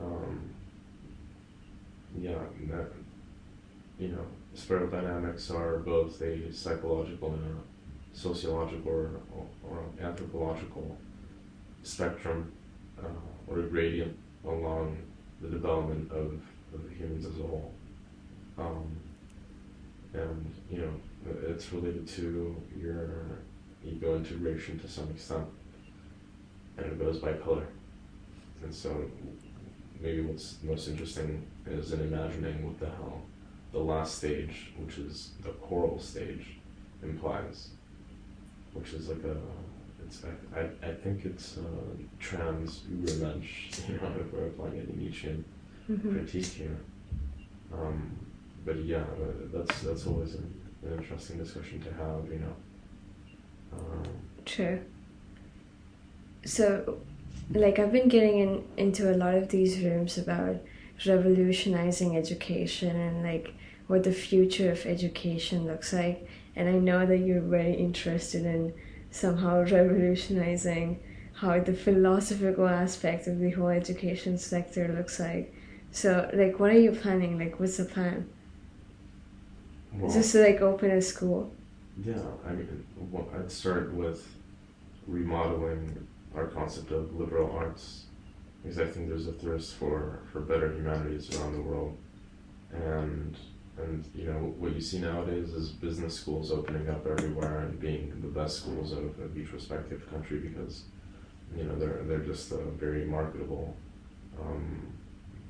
Um, 0.00 0.50
yeah, 2.18 2.38
that, 2.68 2.86
you 3.98 4.08
know, 4.08 4.26
spiral 4.54 4.88
dynamics 4.88 5.50
are 5.50 5.78
both 5.78 6.20
a 6.20 6.52
psychological 6.52 7.32
and 7.34 7.44
a 7.44 8.16
sociological 8.16 8.90
or, 8.90 9.10
or 9.68 9.84
anthropological 10.00 10.96
spectrum 11.82 12.52
uh, 13.02 13.08
or 13.46 13.60
a 13.60 13.62
gradient 13.62 14.16
along 14.46 14.98
the 15.40 15.48
development 15.48 16.10
of, 16.10 16.40
of 16.74 16.90
humans 16.96 17.26
as 17.26 17.38
a 17.38 17.42
whole. 17.42 17.72
Um, 18.58 18.96
and, 20.12 20.54
you 20.70 20.78
know, 20.78 20.92
it's 21.46 21.72
related 21.72 22.06
to 22.08 22.62
your 22.76 23.40
ego 23.84 24.16
integration 24.16 24.78
to 24.80 24.88
some 24.88 25.10
extent. 25.10 25.46
And 26.76 26.86
it 26.86 26.98
goes 26.98 27.18
by 27.18 27.32
bipolar. 27.32 27.66
And 28.62 28.74
so 28.74 29.10
maybe 30.00 30.20
what's 30.22 30.56
most 30.62 30.88
interesting 30.88 31.46
is 31.66 31.92
in 31.92 32.00
imagining 32.00 32.64
what 32.64 32.78
the 32.78 32.86
hell 32.86 33.22
the 33.74 33.80
last 33.80 34.18
stage, 34.18 34.72
which 34.78 34.98
is 34.98 35.30
the 35.42 35.50
coral 35.50 35.98
stage, 35.98 36.58
implies, 37.02 37.70
which 38.72 38.92
is 38.92 39.08
like 39.08 39.24
a, 39.24 39.36
it's 40.14 40.24
I, 40.54 40.60
I, 40.60 40.90
I 40.90 40.94
think 40.94 41.24
it's 41.24 41.58
uh, 41.58 41.62
trans 42.18 42.82
Übermensch, 42.92 43.88
you 43.88 43.94
know, 43.96 44.12
if 44.20 44.32
we're 44.32 44.46
applying 44.46 44.80
any 44.80 45.04
Nietzschean 45.04 45.44
hmm 45.86 46.12
critique 46.12 46.46
here. 46.46 46.76
Um, 47.72 48.16
but 48.64 48.76
yeah, 48.76 48.98
uh, 48.98 49.48
that's 49.52 49.82
that's 49.82 50.06
always 50.06 50.34
an, 50.34 50.60
an 50.84 50.98
interesting 50.98 51.38
discussion 51.38 51.80
to 51.82 51.92
have, 51.92 52.30
you 52.30 52.38
know. 52.40 52.56
Um, 53.72 54.02
True. 54.44 54.80
So, 56.44 56.98
like 57.52 57.78
I've 57.78 57.92
been 57.92 58.08
getting 58.08 58.38
in 58.38 58.64
into 58.76 59.14
a 59.14 59.16
lot 59.16 59.34
of 59.34 59.48
these 59.48 59.80
rooms 59.80 60.16
about 60.18 60.56
revolutionizing 61.06 62.16
education 62.16 62.96
and 62.96 63.22
like 63.22 63.52
what 63.86 64.04
the 64.04 64.12
future 64.12 64.70
of 64.70 64.86
education 64.86 65.66
looks 65.66 65.92
like, 65.92 66.26
and 66.56 66.68
I 66.68 66.72
know 66.72 67.04
that 67.04 67.18
you're 67.18 67.40
very 67.40 67.74
interested 67.74 68.46
in 68.46 68.72
somehow 69.14 69.62
revolutionizing 69.62 70.98
how 71.34 71.60
the 71.60 71.72
philosophical 71.72 72.66
aspect 72.66 73.28
of 73.28 73.38
the 73.38 73.50
whole 73.50 73.68
education 73.68 74.36
sector 74.36 74.88
looks 74.88 75.20
like. 75.20 75.54
So, 75.92 76.28
like, 76.32 76.58
what 76.58 76.70
are 76.70 76.80
you 76.80 76.90
planning? 76.90 77.38
Like, 77.38 77.60
what's 77.60 77.76
the 77.76 77.84
plan? 77.84 78.28
well, 79.92 80.12
Just 80.12 80.32
to 80.32 80.42
like 80.42 80.60
open 80.60 80.90
a 80.90 81.00
school. 81.00 81.52
Yeah, 82.04 82.18
I 82.44 82.50
mean, 82.50 82.84
well, 83.12 83.28
I'd 83.36 83.52
start 83.52 83.94
with 83.94 84.26
remodeling 85.06 86.08
our 86.34 86.48
concept 86.48 86.90
of 86.90 87.14
liberal 87.14 87.52
arts 87.56 88.06
because 88.62 88.80
I 88.80 88.86
think 88.86 89.08
there's 89.08 89.28
a 89.28 89.32
thirst 89.32 89.74
for, 89.74 90.22
for 90.32 90.40
better 90.40 90.72
humanities 90.72 91.36
around 91.36 91.52
the 91.52 91.62
world. 91.62 91.96
And 92.72 93.36
and 93.76 94.04
you 94.14 94.24
know 94.24 94.54
what 94.58 94.72
you 94.72 94.80
see 94.80 94.98
nowadays 94.98 95.52
is 95.52 95.70
business 95.70 96.14
schools 96.14 96.52
opening 96.52 96.88
up 96.88 97.06
everywhere 97.06 97.60
and 97.60 97.80
being 97.80 98.12
the 98.22 98.28
best 98.28 98.58
schools 98.58 98.92
of, 98.92 99.18
of 99.18 99.36
each 99.36 99.52
respective 99.52 100.08
country 100.10 100.38
because 100.38 100.84
you 101.56 101.64
know 101.64 101.76
they're 101.76 102.02
they're 102.04 102.18
just 102.18 102.52
a 102.52 102.56
very 102.56 103.04
marketable 103.04 103.76
um, 104.40 104.92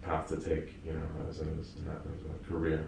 path 0.03 0.27
to 0.29 0.37
take 0.37 0.75
you 0.85 0.93
know 0.93 1.29
as, 1.29 1.41
as, 1.41 1.47
as 1.49 2.20
a 2.25 2.51
career. 2.51 2.87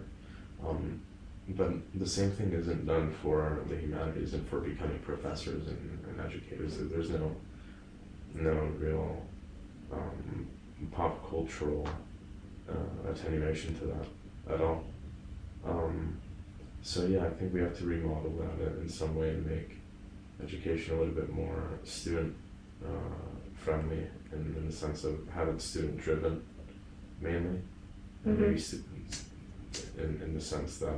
Um, 0.67 1.01
but 1.49 1.71
the 1.95 2.07
same 2.07 2.31
thing 2.31 2.51
isn't 2.51 2.85
done 2.85 3.13
for 3.21 3.59
the 3.69 3.75
humanities 3.77 4.33
and 4.33 4.45
for 4.49 4.59
becoming 4.59 4.99
professors 4.99 5.67
and, 5.67 6.05
and 6.09 6.19
educators. 6.19 6.77
There's 6.77 7.09
no 7.09 7.35
no 8.33 8.53
real 8.79 9.21
um, 9.91 10.47
pop 10.91 11.29
cultural 11.29 11.87
uh, 12.69 13.09
attenuation 13.09 13.77
to 13.79 13.85
that 13.85 14.53
at 14.55 14.61
all. 14.61 14.83
Um, 15.67 16.17
so 16.81 17.05
yeah, 17.05 17.25
I 17.25 17.29
think 17.31 17.53
we 17.53 17.59
have 17.61 17.77
to 17.79 17.85
remodel 17.85 18.31
that 18.59 18.79
in 18.81 18.87
some 18.89 19.15
way 19.15 19.29
and 19.29 19.45
make 19.45 19.77
education 20.43 20.95
a 20.95 20.99
little 20.99 21.13
bit 21.13 21.29
more 21.33 21.61
student 21.83 22.35
uh, 22.85 22.89
friendly 23.55 24.05
in, 24.31 24.55
in 24.57 24.65
the 24.67 24.71
sense 24.71 25.03
of 25.03 25.19
having 25.33 25.59
student 25.59 25.99
driven 25.99 26.41
mainly, 27.19 27.59
and 28.25 28.37
Mhm. 28.37 28.39
maybe 28.41 28.59
students 28.59 29.25
in, 29.97 30.21
in 30.23 30.33
the 30.33 30.41
sense 30.41 30.77
that 30.77 30.95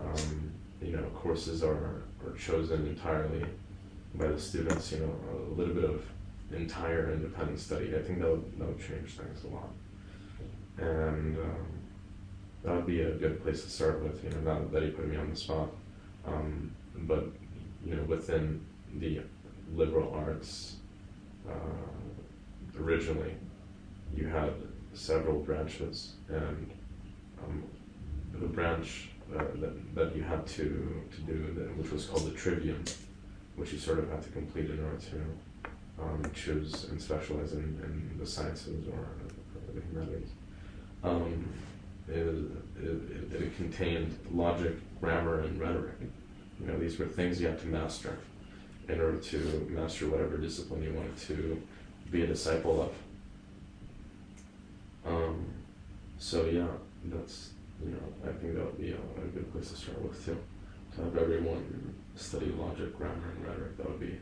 um, 0.00 0.50
you 0.82 0.92
know 0.92 1.04
courses 1.14 1.62
are, 1.62 2.02
are 2.24 2.32
chosen 2.38 2.86
entirely 2.86 3.44
by 4.14 4.28
the 4.28 4.40
students. 4.40 4.90
You 4.92 5.00
know, 5.00 5.14
a 5.50 5.54
little 5.54 5.74
bit 5.74 5.84
of 5.84 6.02
entire 6.52 7.12
independent 7.12 7.60
study. 7.60 7.94
I 7.94 8.02
think 8.02 8.20
that 8.20 8.30
would, 8.30 8.58
that 8.58 8.66
would 8.68 8.78
change 8.80 9.10
things 9.12 9.44
a 9.44 9.48
lot, 9.48 9.70
and 10.78 11.36
um, 11.38 11.66
that 12.64 12.74
would 12.74 12.86
be 12.86 13.02
a 13.02 13.12
good 13.12 13.42
place 13.42 13.62
to 13.62 13.70
start 13.70 14.02
with. 14.02 14.24
You 14.24 14.30
know, 14.30 14.54
not 14.54 14.72
that 14.72 14.82
you 14.82 14.92
put 14.92 15.06
me 15.06 15.16
on 15.16 15.30
the 15.30 15.36
spot, 15.36 15.68
um, 16.26 16.72
but 17.00 17.26
you 17.84 17.94
know, 17.94 18.02
within 18.04 18.64
the 18.96 19.20
liberal 19.74 20.14
arts, 20.14 20.76
uh, 21.48 22.82
originally, 22.82 23.34
you 24.16 24.26
had 24.26 24.54
several 24.94 25.40
branches, 25.40 26.14
and 26.28 26.70
um, 27.42 27.62
the 28.32 28.46
branch 28.46 29.10
uh, 29.34 29.44
that, 29.56 29.94
that 29.94 30.16
you 30.16 30.22
had 30.22 30.46
to, 30.46 31.02
to 31.14 31.20
do, 31.22 31.54
that, 31.58 31.76
which 31.76 31.90
was 31.90 32.06
called 32.06 32.24
the 32.24 32.30
trivium, 32.30 32.82
which 33.56 33.72
you 33.72 33.78
sort 33.78 33.98
of 33.98 34.08
had 34.10 34.22
to 34.22 34.28
complete 34.30 34.70
in 34.70 34.82
order 34.84 34.98
to 34.98 36.02
um, 36.02 36.22
choose 36.34 36.84
and 36.84 37.00
specialize 37.00 37.52
in, 37.52 37.58
in 37.58 38.16
the 38.18 38.26
sciences 38.26 38.86
or 38.88 39.06
the 39.74 39.80
humanities. 39.80 40.28
It, 42.08 42.26
it, 42.82 43.32
it 43.32 43.56
contained 43.56 44.18
logic, 44.30 44.74
grammar, 45.00 45.40
and 45.40 45.58
rhetoric. 45.58 45.94
You 46.60 46.66
know, 46.66 46.78
these 46.78 46.98
were 46.98 47.06
things 47.06 47.40
you 47.40 47.48
had 47.48 47.60
to 47.60 47.66
master 47.66 48.18
in 48.88 49.00
order 49.00 49.18
to 49.18 49.68
master 49.70 50.08
whatever 50.08 50.36
discipline 50.36 50.82
you 50.82 50.92
wanted 50.92 51.16
to 51.16 51.62
be 52.10 52.22
a 52.22 52.26
disciple 52.26 52.82
of. 52.82 52.92
Um, 55.06 55.46
so 56.18 56.44
yeah, 56.46 56.66
that's 57.06 57.50
you 57.82 57.90
know, 57.90 58.30
I 58.30 58.32
think 58.32 58.54
that 58.54 58.64
would 58.64 58.78
be 58.78 58.92
a, 58.92 58.96
a 58.96 59.26
good 59.28 59.50
place 59.52 59.70
to 59.70 59.76
start 59.76 60.00
with 60.02 60.24
too. 60.24 60.38
To 60.96 61.02
have 61.02 61.16
everyone 61.16 61.94
study 62.14 62.46
logic, 62.56 62.96
grammar, 62.96 63.32
and 63.36 63.46
rhetoric, 63.46 63.76
that 63.78 63.88
would 63.88 64.00
be 64.00 64.16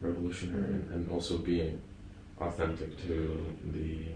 revolutionary, 0.00 0.64
and, 0.64 0.90
and 0.92 1.10
also 1.10 1.38
being 1.38 1.80
authentic 2.40 3.00
to 3.06 3.54
the 3.72 4.06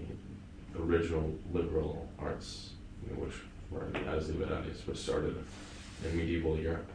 original 0.79 1.35
liberal 1.53 2.09
arts, 2.19 2.71
which 3.17 3.35
were 3.71 3.89
as 4.09 4.29
liberales, 4.29 4.87
which 4.87 4.99
started 4.99 5.35
in 6.05 6.17
medieval 6.17 6.57
Europe. 6.59 6.91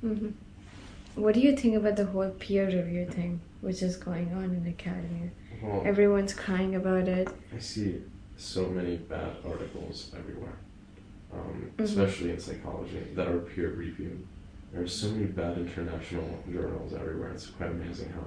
hmm 0.00 0.28
What 1.14 1.34
do 1.34 1.40
you 1.40 1.56
think 1.56 1.74
about 1.76 1.96
the 1.96 2.06
whole 2.06 2.30
peer 2.30 2.66
review 2.66 3.06
thing, 3.06 3.40
which 3.60 3.82
is 3.82 3.96
going 3.96 4.32
on 4.32 4.44
in 4.44 4.66
academia? 4.66 5.30
Well, 5.62 5.82
Everyone's 5.84 6.32
crying 6.34 6.74
about 6.76 7.08
it. 7.08 7.28
I 7.54 7.58
see 7.58 8.02
so 8.36 8.66
many 8.68 8.96
bad 8.96 9.32
articles 9.44 10.12
everywhere, 10.16 10.56
um, 11.32 11.70
Mhm. 11.76 11.84
especially 11.84 12.30
in 12.30 12.38
psychology, 12.40 13.02
that 13.14 13.28
are 13.28 13.40
peer 13.40 13.70
reviewed. 13.70 14.20
There 14.72 14.82
are 14.82 14.86
so 14.88 15.10
many 15.10 15.26
bad 15.26 15.58
international 15.58 16.28
journals 16.50 16.94
everywhere. 16.94 17.30
It's 17.32 17.48
quite 17.48 17.70
amazing 17.72 18.10
how, 18.10 18.24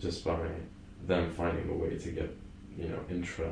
just 0.00 0.24
by 0.24 0.38
them 1.06 1.30
finding 1.30 1.68
a 1.70 1.74
way 1.82 1.96
to 1.96 2.10
get, 2.10 2.30
you 2.76 2.88
know, 2.88 3.00
intra 3.08 3.50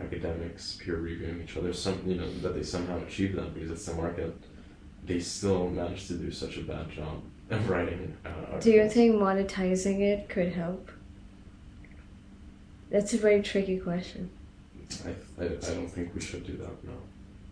academics 0.00 0.78
peer 0.82 0.96
reviewing 0.96 1.42
each 1.42 1.56
other, 1.56 1.72
some 1.72 2.00
you 2.06 2.16
know 2.16 2.30
that 2.40 2.54
they 2.54 2.62
somehow 2.62 2.98
achieve 3.04 3.36
that 3.36 3.54
because 3.54 3.70
it's 3.70 3.86
the 3.86 3.94
market. 3.94 4.34
They 5.04 5.20
still 5.20 5.68
manage 5.70 6.06
to 6.08 6.14
do 6.14 6.30
such 6.30 6.58
a 6.58 6.62
bad 6.62 6.90
job 6.90 7.22
of 7.50 7.68
writing. 7.70 8.16
Uh, 8.26 8.58
Do 8.58 8.70
you 8.70 8.88
think 8.88 9.16
monetizing 9.16 10.00
it 10.00 10.28
could 10.28 10.52
help? 10.52 10.90
That's 12.90 13.14
a 13.14 13.18
very 13.18 13.42
tricky 13.42 13.78
question. 13.78 14.30
I, 15.04 15.10
I, 15.42 15.46
I 15.46 15.48
don't 15.74 15.88
think 15.88 16.14
we 16.14 16.20
should 16.20 16.46
do 16.46 16.56
that, 16.58 16.84
no. 16.84 16.92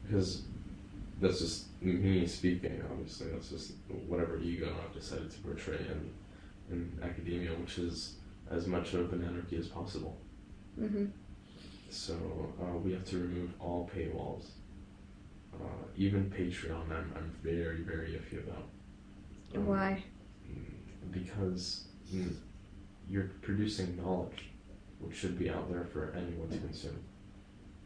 Because 0.07 0.43
that's 1.21 1.41
just 1.41 1.67
me 1.83 2.27
speaking, 2.27 2.83
obviously. 2.91 3.29
That's 3.31 3.51
just 3.51 3.73
whatever 4.07 4.39
ego 4.39 4.75
I've 4.83 4.95
decided 4.95 5.31
to 5.31 5.39
portray 5.41 5.79
in, 5.79 6.11
in 6.71 6.99
academia, 7.03 7.51
which 7.53 7.79
is 7.79 8.15
as 8.51 8.67
much 8.67 8.95
of 8.95 9.13
an 9.13 9.25
anarchy 9.25 9.57
as 9.59 9.69
possible. 9.69 10.17
hmm 10.79 11.07
So 11.91 12.15
uh, 12.61 12.77
we 12.79 12.93
have 12.93 13.05
to 13.07 13.19
remove 13.19 13.51
all 13.61 13.91
paywalls. 13.95 14.47
Uh, 15.55 15.87
even 15.97 16.31
Patreon, 16.31 16.91
I'm, 16.91 17.13
I'm 17.17 17.31
very, 17.43 17.83
very 17.83 18.11
iffy 18.11 18.39
about. 18.47 18.65
Um, 19.55 19.67
Why? 19.67 20.05
Because 21.11 21.89
mm, 22.13 22.35
you're 23.09 23.31
producing 23.41 23.97
knowledge, 23.97 24.51
which 25.01 25.17
should 25.17 25.39
be 25.39 25.49
out 25.49 25.71
there 25.71 25.85
for 25.85 26.13
anyone 26.17 26.49
to 26.51 26.59
consume. 26.59 26.99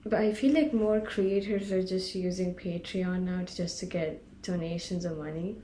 But 0.05 0.21
I 0.21 0.33
feel 0.33 0.55
like 0.55 0.73
more 0.73 1.01
creators 1.01 1.71
are 1.71 1.83
just 1.83 2.15
using 2.15 2.55
Patreon 2.55 3.23
now 3.23 3.45
to 3.45 3.57
just 3.57 3.79
to 3.81 3.87
get 3.87 4.23
donations 4.43 5.05
of 5.05 5.19
money, 5.19 5.57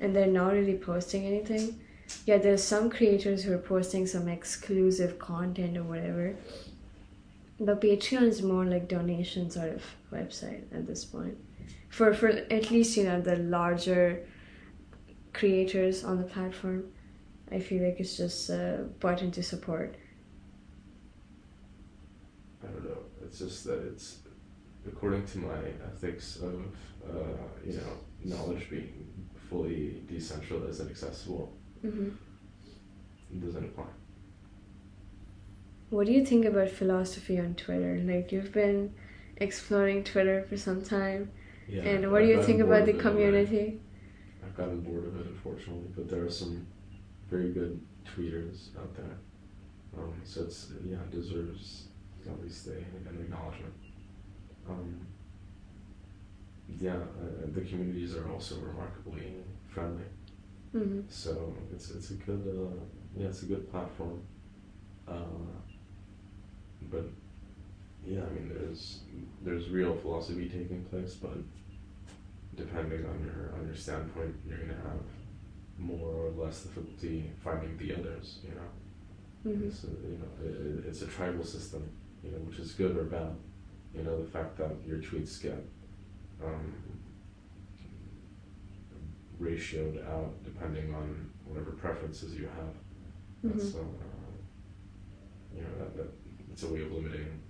and 0.00 0.14
they're 0.14 0.26
not 0.26 0.52
really 0.52 0.76
posting 0.76 1.24
anything. 1.24 1.80
Yeah, 2.26 2.38
there's 2.38 2.62
some 2.62 2.90
creators 2.90 3.44
who 3.44 3.54
are 3.54 3.58
posting 3.58 4.06
some 4.06 4.28
exclusive 4.28 5.18
content 5.18 5.76
or 5.76 5.84
whatever. 5.84 6.36
But 7.60 7.80
Patreon 7.80 8.22
is 8.22 8.42
more 8.42 8.64
like 8.64 8.88
donation 8.88 9.50
sort 9.50 9.74
of 9.74 9.82
website 10.12 10.64
at 10.72 10.86
this 10.86 11.04
point. 11.04 11.36
For 11.88 12.12
for 12.12 12.28
at 12.28 12.70
least 12.70 12.96
you 12.96 13.04
know 13.04 13.20
the 13.20 13.36
larger 13.36 14.26
creators 15.32 16.04
on 16.04 16.18
the 16.18 16.24
platform, 16.24 16.84
I 17.52 17.60
feel 17.60 17.84
like 17.84 18.00
it's 18.00 18.16
just 18.16 18.50
a 18.50 18.86
button 19.00 19.30
to 19.32 19.42
support. 19.42 19.94
I 22.62 22.66
don't 22.66 22.84
know. 22.84 22.98
It's 23.22 23.38
just 23.38 23.64
that 23.64 23.86
it's 23.86 24.18
according 24.86 25.24
to 25.26 25.38
my 25.38 25.58
ethics 25.86 26.36
of 26.36 26.54
uh, 27.08 27.36
you 27.64 27.74
know 27.76 27.92
knowledge 28.24 28.68
being 28.68 29.28
fully 29.48 30.02
decentralized 30.08 30.80
and 30.80 30.90
accessible. 30.90 31.52
hmm 31.82 32.08
It 33.30 33.44
doesn't 33.44 33.64
apply. 33.64 33.86
What 35.94 36.06
do 36.08 36.12
you 36.12 36.26
think 36.26 36.44
about 36.44 36.70
philosophy 36.70 37.38
on 37.38 37.54
Twitter? 37.54 38.00
Like 38.04 38.32
you've 38.32 38.52
been 38.52 38.92
exploring 39.36 40.02
Twitter 40.02 40.42
for 40.48 40.56
some 40.56 40.82
time, 40.82 41.30
Yeah. 41.68 41.82
and 41.82 42.10
what 42.10 42.18
do 42.22 42.24
I've 42.24 42.30
you 42.36 42.42
think 42.42 42.60
about 42.60 42.84
the 42.86 42.96
it 42.96 43.00
community? 43.06 43.80
I've 44.44 44.56
gotten 44.56 44.80
bored 44.80 45.06
of 45.06 45.14
it, 45.20 45.26
unfortunately, 45.26 45.90
but 45.96 46.08
there 46.10 46.24
are 46.24 46.30
some 46.42 46.66
very 47.30 47.52
good 47.52 47.80
tweeters 48.10 48.76
out 48.76 48.92
there. 48.96 49.16
Um, 49.96 50.12
so 50.24 50.42
it's 50.42 50.72
yeah, 50.84 50.96
it 51.06 51.12
deserves 51.12 51.88
at 52.28 52.42
least 52.42 52.66
a, 52.66 52.72
an 53.10 53.16
acknowledgement. 53.20 53.74
Um, 54.68 55.06
yeah, 56.80 56.96
uh, 56.96 57.46
the 57.54 57.60
communities 57.60 58.16
are 58.16 58.28
also 58.32 58.56
remarkably 58.70 59.34
friendly. 59.68 60.08
hmm 60.72 61.00
So 61.08 61.54
it's 61.72 61.90
it's 61.92 62.10
a 62.10 62.14
good 62.14 62.42
uh, 62.48 62.80
yeah 63.16 63.28
it's 63.28 63.42
a 63.44 63.46
good 63.46 63.70
platform, 63.70 64.20
uh, 65.06 65.52
but 66.94 67.04
yeah 68.06 68.20
I 68.20 68.30
mean 68.34 68.50
there's 68.54 69.00
there's 69.42 69.68
real 69.68 69.94
philosophy 69.94 70.48
taking 70.48 70.84
place, 70.84 71.14
but 71.14 71.36
depending 72.56 73.04
on 73.06 73.16
your 73.24 73.52
on 73.58 73.66
your 73.66 73.76
standpoint, 73.76 74.34
you're 74.46 74.58
gonna 74.58 74.74
have 74.74 75.02
more 75.78 76.26
or 76.26 76.30
less 76.30 76.62
difficulty 76.62 77.30
finding 77.42 77.76
the 77.76 77.94
others. 77.94 78.38
You 78.44 78.54
know, 78.54 78.70
hmm 79.56 79.66
it's 79.68 79.84
a, 79.84 79.88
you 79.88 80.18
know 80.20 80.32
it, 80.48 80.84
it's 80.88 81.02
a 81.02 81.06
tribal 81.06 81.44
system, 81.44 81.88
you 82.22 82.30
know, 82.30 82.38
which 82.38 82.58
is 82.58 82.72
good 82.72 82.96
or 82.96 83.04
bad. 83.04 83.34
You 83.94 84.02
know 84.02 84.22
the 84.22 84.30
fact 84.30 84.56
that 84.58 84.72
your 84.86 84.98
tweets 84.98 85.40
get 85.42 85.64
um, 86.44 86.74
ratioed 89.40 90.06
out 90.08 90.32
depending 90.44 90.94
on 90.94 91.30
whatever 91.44 91.72
preferences 91.72 92.34
you 92.34 92.46
have. 92.46 92.74
hmm 93.42 93.58
That's 93.58 93.74
uh, 93.74 93.78
you 95.54 95.62
know 95.62 95.74
that, 95.78 95.96
that 95.96 96.23
it's 96.54 96.62
a 96.62 96.68
way 96.68 96.82
of 96.82 96.92
limiting 96.92 97.40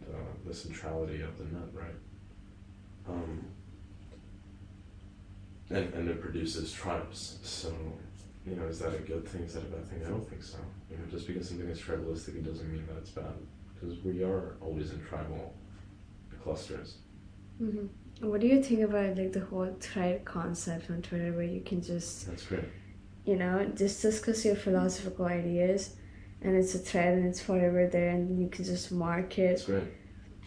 the, 0.00 0.48
the 0.48 0.52
centrality 0.54 1.22
of 1.22 1.38
the 1.38 1.44
net, 1.44 1.68
right? 1.72 1.94
Um, 3.08 3.44
and 5.70 5.94
and 5.94 6.08
it 6.08 6.20
produces 6.20 6.72
tribes. 6.72 7.38
So, 7.44 7.72
you 8.44 8.56
know, 8.56 8.66
is 8.66 8.80
that 8.80 8.92
a 8.92 8.98
good 8.98 9.24
thing? 9.28 9.42
Is 9.42 9.54
that 9.54 9.62
a 9.62 9.66
bad 9.66 9.88
thing? 9.88 10.00
I 10.04 10.08
don't 10.10 10.28
think 10.28 10.42
so. 10.42 10.58
You 10.90 10.96
know, 10.96 11.04
just 11.08 11.28
because 11.28 11.48
something 11.48 11.68
is 11.68 11.80
tribalistic, 11.80 12.34
it 12.40 12.44
doesn't 12.44 12.72
mean 12.72 12.84
that 12.88 12.96
it's 12.98 13.10
bad. 13.10 13.34
Because 13.74 14.02
we 14.04 14.24
are 14.24 14.56
always 14.60 14.90
in 14.90 15.00
tribal 15.04 15.54
clusters. 16.42 16.96
hmm 17.58 17.86
What 18.20 18.40
do 18.40 18.48
you 18.48 18.60
think 18.62 18.80
about 18.80 19.16
like 19.16 19.32
the 19.32 19.44
whole 19.50 19.76
thread 19.78 20.24
concept 20.24 20.90
on 20.90 21.02
Twitter, 21.02 21.32
where 21.32 21.44
you 21.56 21.60
can 21.60 21.80
just 21.82 22.26
That's 22.26 22.46
great. 22.46 22.64
you 23.24 23.36
know 23.36 23.64
just 23.76 24.02
discuss 24.02 24.44
your 24.44 24.56
philosophical 24.56 25.26
ideas, 25.26 25.94
and 26.42 26.56
it's 26.56 26.74
a 26.74 26.78
thread 26.78 27.18
and 27.18 27.26
it's 27.26 27.40
forever 27.40 27.86
there, 27.86 28.10
and 28.10 28.40
you 28.40 28.48
can 28.48 28.64
just 28.64 28.92
mark 28.92 29.38
it. 29.38 29.48
That's 29.48 29.64
great. 29.64 29.84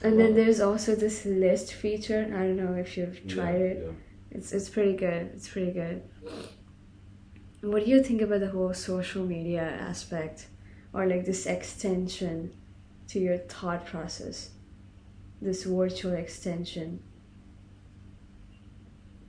And 0.02 0.20
then 0.20 0.34
there's 0.34 0.60
also 0.60 0.96
this 0.96 1.26
list 1.26 1.74
feature. 1.74 2.26
I 2.36 2.40
don't 2.40 2.58
know 2.58 2.74
if 2.74 2.98
you've 2.98 3.26
tried 3.28 3.60
yeah, 3.60 3.66
it. 3.66 3.84
Yeah. 3.86 3.92
It's 4.32 4.52
it's 4.52 4.70
pretty 4.70 4.94
good. 4.94 5.32
It's 5.36 5.48
pretty 5.48 5.72
good. 5.72 6.02
What 7.62 7.86
do 7.86 7.92
you 7.92 8.04
think 8.04 8.22
about 8.22 8.42
the 8.42 8.50
whole 8.50 8.74
social 8.74 9.24
media 9.26 9.64
aspect, 9.64 10.48
or 10.94 11.06
like 11.06 11.26
this 11.26 11.46
extension 11.46 12.52
to 13.08 13.20
your 13.20 13.38
thought 13.38 13.86
process, 13.86 14.50
this 15.42 15.64
virtual 15.64 16.14
extension, 16.14 17.02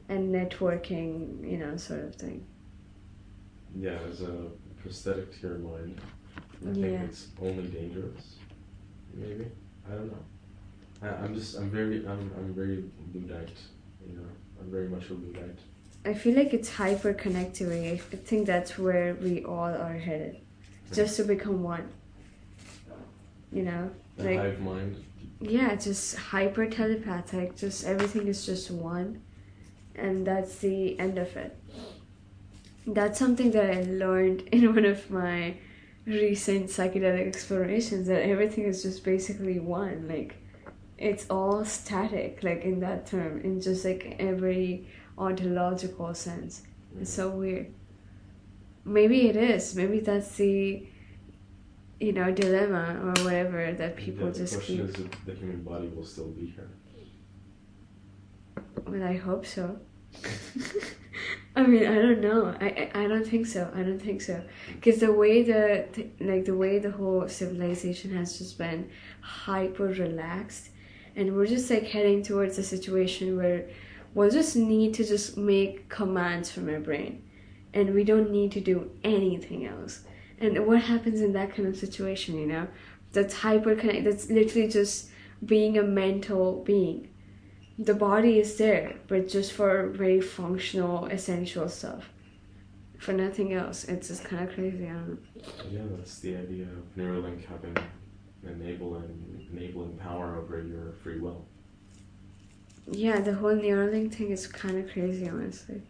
and 0.09 0.35
networking, 0.35 1.49
you 1.49 1.59
know, 1.59 1.77
sort 1.77 2.05
of 2.05 2.17
thing. 2.17 2.45
Yeah, 3.77 3.99
as 4.11 4.23
a 4.23 4.49
prosthetic 4.83 5.41
to 5.41 5.49
your 5.49 5.59
mind, 5.59 6.01
I 6.67 6.71
Yeah. 6.73 6.99
think 6.99 7.11
it's 7.11 7.29
only 7.41 7.65
dangerous. 7.69 8.37
Maybe 9.15 9.47
I 9.89 9.95
don't 9.95 10.07
know. 10.09 10.25
I, 11.03 11.09
I'm 11.25 11.35
just 11.35 11.57
I'm 11.57 11.71
very 11.71 12.07
I'm 12.07 12.31
I'm 12.39 12.55
very 12.55 12.85
Luddite. 13.15 13.59
You 14.09 14.17
know, 14.19 14.29
I'm 14.61 14.71
very 14.71 14.89
much 14.89 15.11
a 15.11 15.15
Luddite. 15.15 15.59
I 16.07 16.12
feel 16.15 16.35
like 16.37 16.53
it's 16.53 16.69
hyper 16.71 17.15
connectivity. 17.15 17.87
I 17.93 17.95
I 17.95 18.17
think 18.17 18.47
that's 18.47 18.79
where 18.79 19.15
we 19.15 19.45
all 19.45 19.75
are 19.87 19.99
headed, 19.99 20.37
just 20.93 21.17
to 21.17 21.25
become 21.25 21.62
one. 21.62 21.89
You 23.53 23.62
know, 23.62 23.91
The 24.17 24.25
like 24.25 24.39
hive 24.39 24.61
mind. 24.61 24.97
yeah, 25.41 25.75
just 25.77 26.17
hyper 26.17 26.67
telepathic. 26.67 27.57
Just 27.57 27.85
everything 27.85 28.27
is 28.27 28.45
just 28.45 28.71
one, 28.71 29.21
and 29.95 30.27
that's 30.27 30.57
the 30.59 30.99
end 30.99 31.19
of 31.19 31.37
it. 31.37 31.57
That's 32.87 33.19
something 33.19 33.51
that 33.53 33.71
I 33.71 33.83
learned 33.83 34.43
in 34.53 34.75
one 34.75 34.85
of 34.85 35.11
my 35.11 35.55
recent 36.07 36.67
psychedelic 36.69 37.27
explorations. 37.27 38.07
That 38.09 38.23
everything 38.23 38.65
is 38.65 38.83
just 38.83 39.05
basically 39.05 39.59
one. 39.59 40.09
Like 40.09 40.37
it's 40.99 41.27
all 41.31 41.65
static. 41.65 42.43
Like 42.43 42.63
in 42.63 42.81
that 42.81 43.07
term, 43.07 43.41
in 43.41 43.61
just 43.61 43.85
like 43.85 44.17
every 44.19 44.89
ontological 45.19 46.15
sense. 46.15 46.63
It's 47.01 47.13
so 47.13 47.31
weird. 47.31 47.73
Maybe 48.85 49.29
it 49.29 49.37
is. 49.37 49.75
Maybe 49.75 50.01
that's 50.01 50.37
the, 50.37 50.87
you 51.99 52.13
know, 52.13 52.31
dilemma 52.31 53.01
or 53.03 53.25
whatever 53.25 53.73
that 53.73 53.97
people 53.97 54.27
yeah, 54.27 54.33
the 54.33 54.39
just 54.39 54.55
question 54.55 54.87
keep. 54.87 54.97
is 54.97 55.05
if 55.05 55.25
the 55.25 55.35
human 55.35 55.63
body 55.63 55.89
will 55.89 56.05
still 56.05 56.29
be 56.29 56.47
here. 56.47 56.69
Well, 58.87 59.03
I 59.03 59.17
hope 59.17 59.47
so. 59.47 59.79
I 61.57 61.62
mean, 61.62 61.87
I 61.87 61.95
don't 61.95 62.21
know. 62.21 62.55
I, 62.61 62.91
I 62.95 63.05
I 63.05 63.09
don't 63.09 63.27
think 63.27 63.47
so. 63.47 63.71
I 63.75 63.83
don't 63.83 64.01
think 64.01 64.21
so. 64.21 64.43
Because 64.73 65.01
the 65.01 65.12
way 65.12 65.43
the 65.43 65.87
th- 65.93 66.11
like 66.21 66.45
the 66.45 66.57
way 66.57 66.79
the 66.79 66.91
whole 66.91 67.29
civilization 67.29 68.15
has 68.17 68.39
just 68.39 68.59
been 68.59 68.91
hyper 69.21 69.87
relaxed, 69.87 70.71
and 71.15 71.37
we're 71.37 71.47
just 71.47 71.71
like 71.71 71.85
heading 71.85 72.23
towards 72.23 72.59
a 72.59 72.62
situation 72.62 73.37
where 73.37 73.69
we'll 74.15 74.31
just 74.31 74.57
need 74.57 74.95
to 74.95 75.05
just 75.05 75.37
make 75.37 75.89
commands 75.89 76.51
from 76.51 76.69
our 76.69 76.81
brain, 76.81 77.23
and 77.73 77.95
we 77.95 78.03
don't 78.03 78.31
need 78.31 78.51
to 78.53 78.61
do 78.61 78.91
anything 79.05 79.65
else. 79.65 80.01
And 80.41 80.67
what 80.67 80.83
happens 80.83 81.21
in 81.21 81.33
that 81.35 81.55
kind 81.55 81.69
of 81.69 81.77
situation? 81.77 82.37
You 82.37 82.47
know, 82.47 82.67
that's 83.12 83.35
hyper 83.35 83.77
connect. 83.77 84.05
That's 84.05 84.29
literally 84.29 84.69
just 84.69 85.09
being 85.45 85.79
a 85.79 85.83
mental 85.85 86.65
being 86.65 87.09
the 87.79 87.95
body 87.95 88.39
is 88.39 88.57
there, 88.57 88.95
but 89.09 89.29
just 89.29 89.53
for 89.53 89.89
very 89.89 90.20
functional, 90.20 91.07
essential 91.07 91.68
stuff. 91.68 92.09
For 92.99 93.12
nothing 93.12 93.53
else. 93.53 93.85
It's 93.85 94.09
just 94.09 94.25
kind 94.25 94.49
of 94.49 94.55
crazy. 94.55 94.87
I 94.87 94.93
don't 94.93 95.09
know. 95.11 95.18
Yeah, 95.70 95.83
that's 95.91 96.20
the 96.20 96.37
idea 96.37 96.64
of 96.64 96.97
Neuralink 96.97 97.45
having 97.47 97.77
enabling 98.45 99.47
enabling 99.53 99.97
power 99.99 100.39
over 100.39 100.62
your 100.62 100.93
free 101.03 101.20
will. 101.20 101.45
Yeah, 102.91 103.20
the 103.20 103.35
whole 103.35 103.55
Neuralink 103.55 104.14
thing 104.14 104.31
is 104.31 104.47
kind 104.47 104.79
of 104.79 104.91
crazy, 104.91 105.29
honestly. 105.29 105.83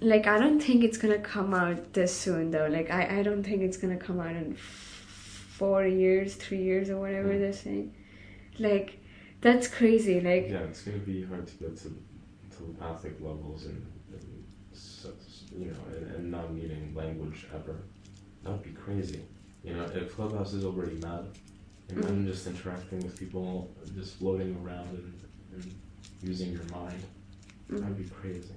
Like, 0.00 0.26
I 0.26 0.38
don't 0.38 0.60
think 0.60 0.84
it's 0.84 0.98
gonna 0.98 1.18
come 1.18 1.54
out 1.54 1.92
this 1.94 2.14
soon, 2.14 2.50
though. 2.50 2.66
Like, 2.66 2.90
I, 2.90 3.20
I 3.20 3.22
don't 3.22 3.42
think 3.42 3.62
it's 3.62 3.76
gonna 3.76 3.96
come 3.96 4.20
out 4.20 4.34
in 4.36 4.52
f- 4.54 4.58
four 5.58 5.86
years, 5.86 6.34
three 6.34 6.62
years, 6.62 6.90
or 6.90 6.98
whatever 7.00 7.30
Mm. 7.30 7.38
they're 7.40 7.52
saying. 7.52 7.94
Like, 8.58 8.98
that's 9.46 9.68
crazy. 9.68 10.20
Like, 10.20 10.48
Yeah, 10.50 10.64
it's 10.70 10.82
gonna 10.82 10.98
be 10.98 11.22
hard 11.24 11.46
to 11.46 11.54
get 11.54 11.76
to 11.82 11.96
telepathic 12.56 13.20
levels 13.20 13.66
and, 13.66 13.86
and 14.12 14.44
you 15.56 15.66
know, 15.66 15.76
and, 15.96 16.10
and 16.16 16.30
not 16.30 16.52
needing 16.52 16.92
language 16.94 17.46
ever. 17.54 17.76
That 18.42 18.50
would 18.50 18.62
be 18.62 18.70
crazy. 18.70 19.22
You 19.62 19.74
know, 19.74 19.84
if 19.94 20.14
Clubhouse 20.14 20.52
is 20.52 20.64
already 20.64 20.96
mad, 20.96 21.26
imagine 21.88 22.26
just 22.26 22.46
interacting 22.46 23.00
with 23.00 23.16
people, 23.18 23.70
just 23.94 24.16
floating 24.16 24.56
around 24.64 24.88
and, 24.88 25.20
and 25.54 25.74
using 26.22 26.52
your 26.52 26.64
mind. 26.72 27.02
mm. 27.70 27.80
That'd 27.80 27.96
be 27.96 28.04
crazy. 28.04 28.54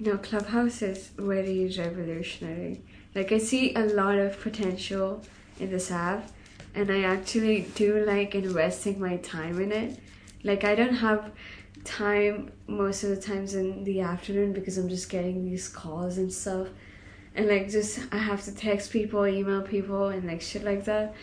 No, 0.00 0.16
Clubhouse 0.18 0.82
is 0.82 1.08
very 1.16 1.72
revolutionary. 1.76 2.82
Like 3.14 3.32
I 3.32 3.38
see 3.38 3.74
a 3.74 3.84
lot 3.84 4.18
of 4.18 4.40
potential 4.40 5.22
in 5.58 5.70
this 5.70 5.90
app 5.90 6.30
and 6.74 6.90
I 6.90 7.02
actually 7.02 7.62
do 7.74 8.04
like 8.04 8.34
investing 8.34 9.00
my 9.00 9.16
time 9.18 9.60
in 9.60 9.72
it. 9.72 10.00
Like 10.44 10.64
I 10.64 10.74
don't 10.74 10.94
have 10.94 11.32
time 11.84 12.52
most 12.66 13.04
of 13.04 13.10
the 13.10 13.16
times 13.16 13.54
in 13.54 13.84
the 13.84 14.00
afternoon 14.00 14.52
because 14.52 14.78
I'm 14.78 14.88
just 14.88 15.08
getting 15.08 15.44
these 15.44 15.68
calls 15.68 16.18
and 16.18 16.32
stuff. 16.32 16.68
And 17.34 17.48
like 17.48 17.70
just 17.70 18.00
I 18.12 18.18
have 18.18 18.44
to 18.44 18.54
text 18.54 18.92
people, 18.92 19.26
email 19.26 19.62
people 19.62 20.08
and 20.08 20.26
like 20.26 20.40
shit 20.40 20.64
like 20.64 20.84
that. 20.84 21.14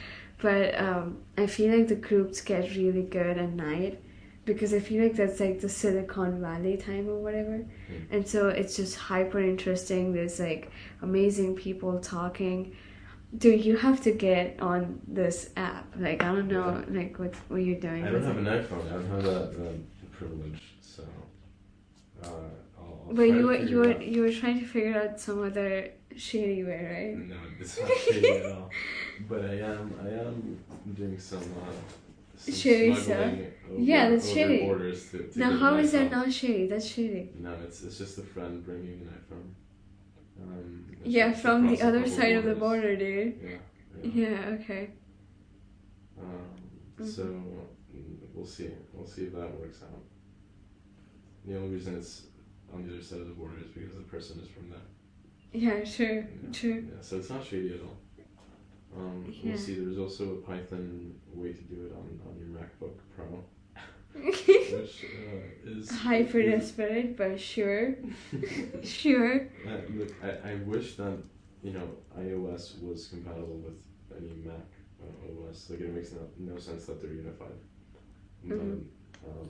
But 0.41 0.80
um 0.80 1.20
I 1.38 1.48
feel 1.48 1.78
like 1.78 1.88
the 1.88 1.96
groups 1.96 2.41
get 2.41 2.76
really 2.76 3.04
good 3.04 3.38
at 3.38 3.52
night 3.52 4.02
because 4.46 4.74
I 4.74 4.80
feel 4.80 5.04
like 5.04 5.16
that's 5.16 5.39
like 5.39 5.60
the 5.60 5.70
Silicon 5.70 6.39
Valley 6.39 6.78
time 6.78 7.10
or 7.10 7.18
whatever. 7.18 7.66
And 8.12 8.28
so 8.28 8.50
it's 8.50 8.76
just 8.76 8.96
hyper 8.96 9.39
interesting. 9.39 10.14
There's 10.14 10.39
like 10.39 10.72
amazing 11.02 11.56
people 11.56 12.00
talking. 12.00 12.76
Do 13.38 13.50
you 13.50 13.78
have 13.78 14.02
to 14.04 14.12
get 14.12 14.60
on 14.62 15.02
this 15.08 15.50
app? 15.58 15.86
Like 15.98 16.24
I 16.24 16.34
don't 16.34 16.48
know, 16.48 16.84
like 16.88 17.18
what 17.20 17.36
what 17.50 17.62
you're 17.62 17.80
doing. 17.80 18.06
I 18.06 18.12
don't 18.12 18.24
have 18.24 18.38
it. 18.38 18.48
an 18.48 18.64
iPhone. 18.64 18.88
I 18.88 18.94
don't 18.94 19.10
have 19.10 19.24
that, 19.24 19.58
that 19.58 20.12
privilege, 20.12 20.62
so. 20.82 21.04
Uh, 22.24 22.28
I'll, 22.28 22.50
I'll 22.80 23.14
But 23.14 23.24
you 23.24 23.48
were 23.48 23.58
you 23.58 23.78
were 23.80 24.02
you 24.02 24.22
were 24.22 24.32
trying 24.32 24.60
to 24.60 24.66
figure 24.66 25.00
out 25.02 25.20
some 25.20 25.44
other 25.44 25.90
shady 26.16 26.64
way, 26.64 27.16
right? 27.18 27.28
No, 27.30 27.36
it's 27.60 27.80
not 27.80 27.92
shady 27.98 28.30
at 28.30 28.52
all. 28.52 28.70
But 29.30 29.46
I 29.46 29.54
am, 29.60 29.94
I 30.04 30.10
am 30.10 30.60
doing 30.94 31.18
some, 31.18 31.40
uh, 31.40 31.72
some 32.38 32.54
Shady 32.54 32.96
stuff? 32.96 33.18
over, 33.18 33.48
Yeah, 33.78 34.10
that's 34.10 34.30
shady. 34.30 34.60
to, 34.60 35.30
to 35.32 35.40
Now 35.40 35.58
how 35.58 35.78
is 35.78 35.94
that 35.94 36.12
not 36.12 36.32
shady? 36.32 36.68
That's 36.68 36.86
shady. 36.86 37.30
No, 37.40 37.54
it's 37.64 37.82
it's 37.84 37.98
just 37.98 38.18
a 38.18 38.24
friend 38.24 38.64
bringing 38.66 39.02
an 39.02 39.14
iPhone. 39.20 39.54
Um, 40.42 40.86
Yeah, 41.04 41.34
from 41.34 41.68
the 41.68 41.82
other 41.82 42.08
side 42.08 42.34
of 42.36 42.44
the 42.46 42.56
border, 42.56 42.96
dude. 42.96 43.40
Yeah, 43.44 43.58
yeah. 44.04 44.30
Yeah. 44.30 44.58
Okay. 44.60 44.90
Um, 46.20 46.42
Mhm. 46.98 47.08
So 47.08 47.24
mm, 47.24 48.18
we'll 48.34 48.46
see. 48.46 48.70
We'll 48.94 49.06
see 49.06 49.24
if 49.26 49.34
that 49.34 49.60
works 49.60 49.82
out. 49.84 50.04
The 51.46 51.56
only 51.58 51.70
reason 51.76 51.96
it's 51.98 52.28
on 52.74 52.86
the 52.88 52.94
other 52.94 53.04
side 53.04 53.20
of 53.22 53.28
the 53.28 53.34
border 53.34 53.58
is 53.60 53.70
because 53.72 53.96
the 53.96 54.02
person 54.04 54.40
is 54.40 54.48
from 54.50 54.70
there. 54.70 54.80
Yeah. 55.54 55.84
Sure. 55.84 56.16
Yeah. 56.16 56.52
True. 56.52 56.88
Yeah, 56.90 57.02
so 57.02 57.18
it's 57.18 57.30
not 57.30 57.44
shady 57.46 57.74
at 57.76 57.82
all. 57.82 57.98
Um, 58.98 59.26
Yeah. 59.44 59.50
We'll 59.52 59.58
see. 59.58 59.76
There's 59.76 59.98
also 60.00 60.36
a 60.36 60.42
Python 60.42 61.16
way 61.34 61.54
to 61.54 61.62
do 61.64 61.86
it 61.86 61.92
on, 61.94 62.20
on 62.28 62.38
your 62.40 62.48
MacBook 62.58 62.98
Pro, 63.16 63.44
which 64.24 65.05
uh, 65.05 65.70
is 65.70 65.89
Hyper 65.89 66.43
desperate, 66.43 67.18
but 67.18 67.39
sure. 67.39 67.95
Sure. 68.84 69.47
Uh, 69.68 69.78
look, 69.93 70.11
I, 70.24 70.51
I 70.51 70.55
wish 70.66 70.95
that 70.95 71.18
you 71.63 71.74
know 71.74 71.89
iOS 72.18 72.82
was 72.82 73.07
compatible 73.07 73.57
with 73.66 73.82
any 74.16 74.34
Mac 74.43 74.55
uh, 75.01 75.49
OS. 75.49 75.70
Like 75.70 75.82
it 75.82 75.93
makes 75.93 76.11
no, 76.11 76.22
no 76.38 76.59
sense 76.59 76.86
that 76.86 77.01
they're 77.01 77.13
unified. 77.13 77.57
Mhm. 78.45 78.84
um, 79.28 79.49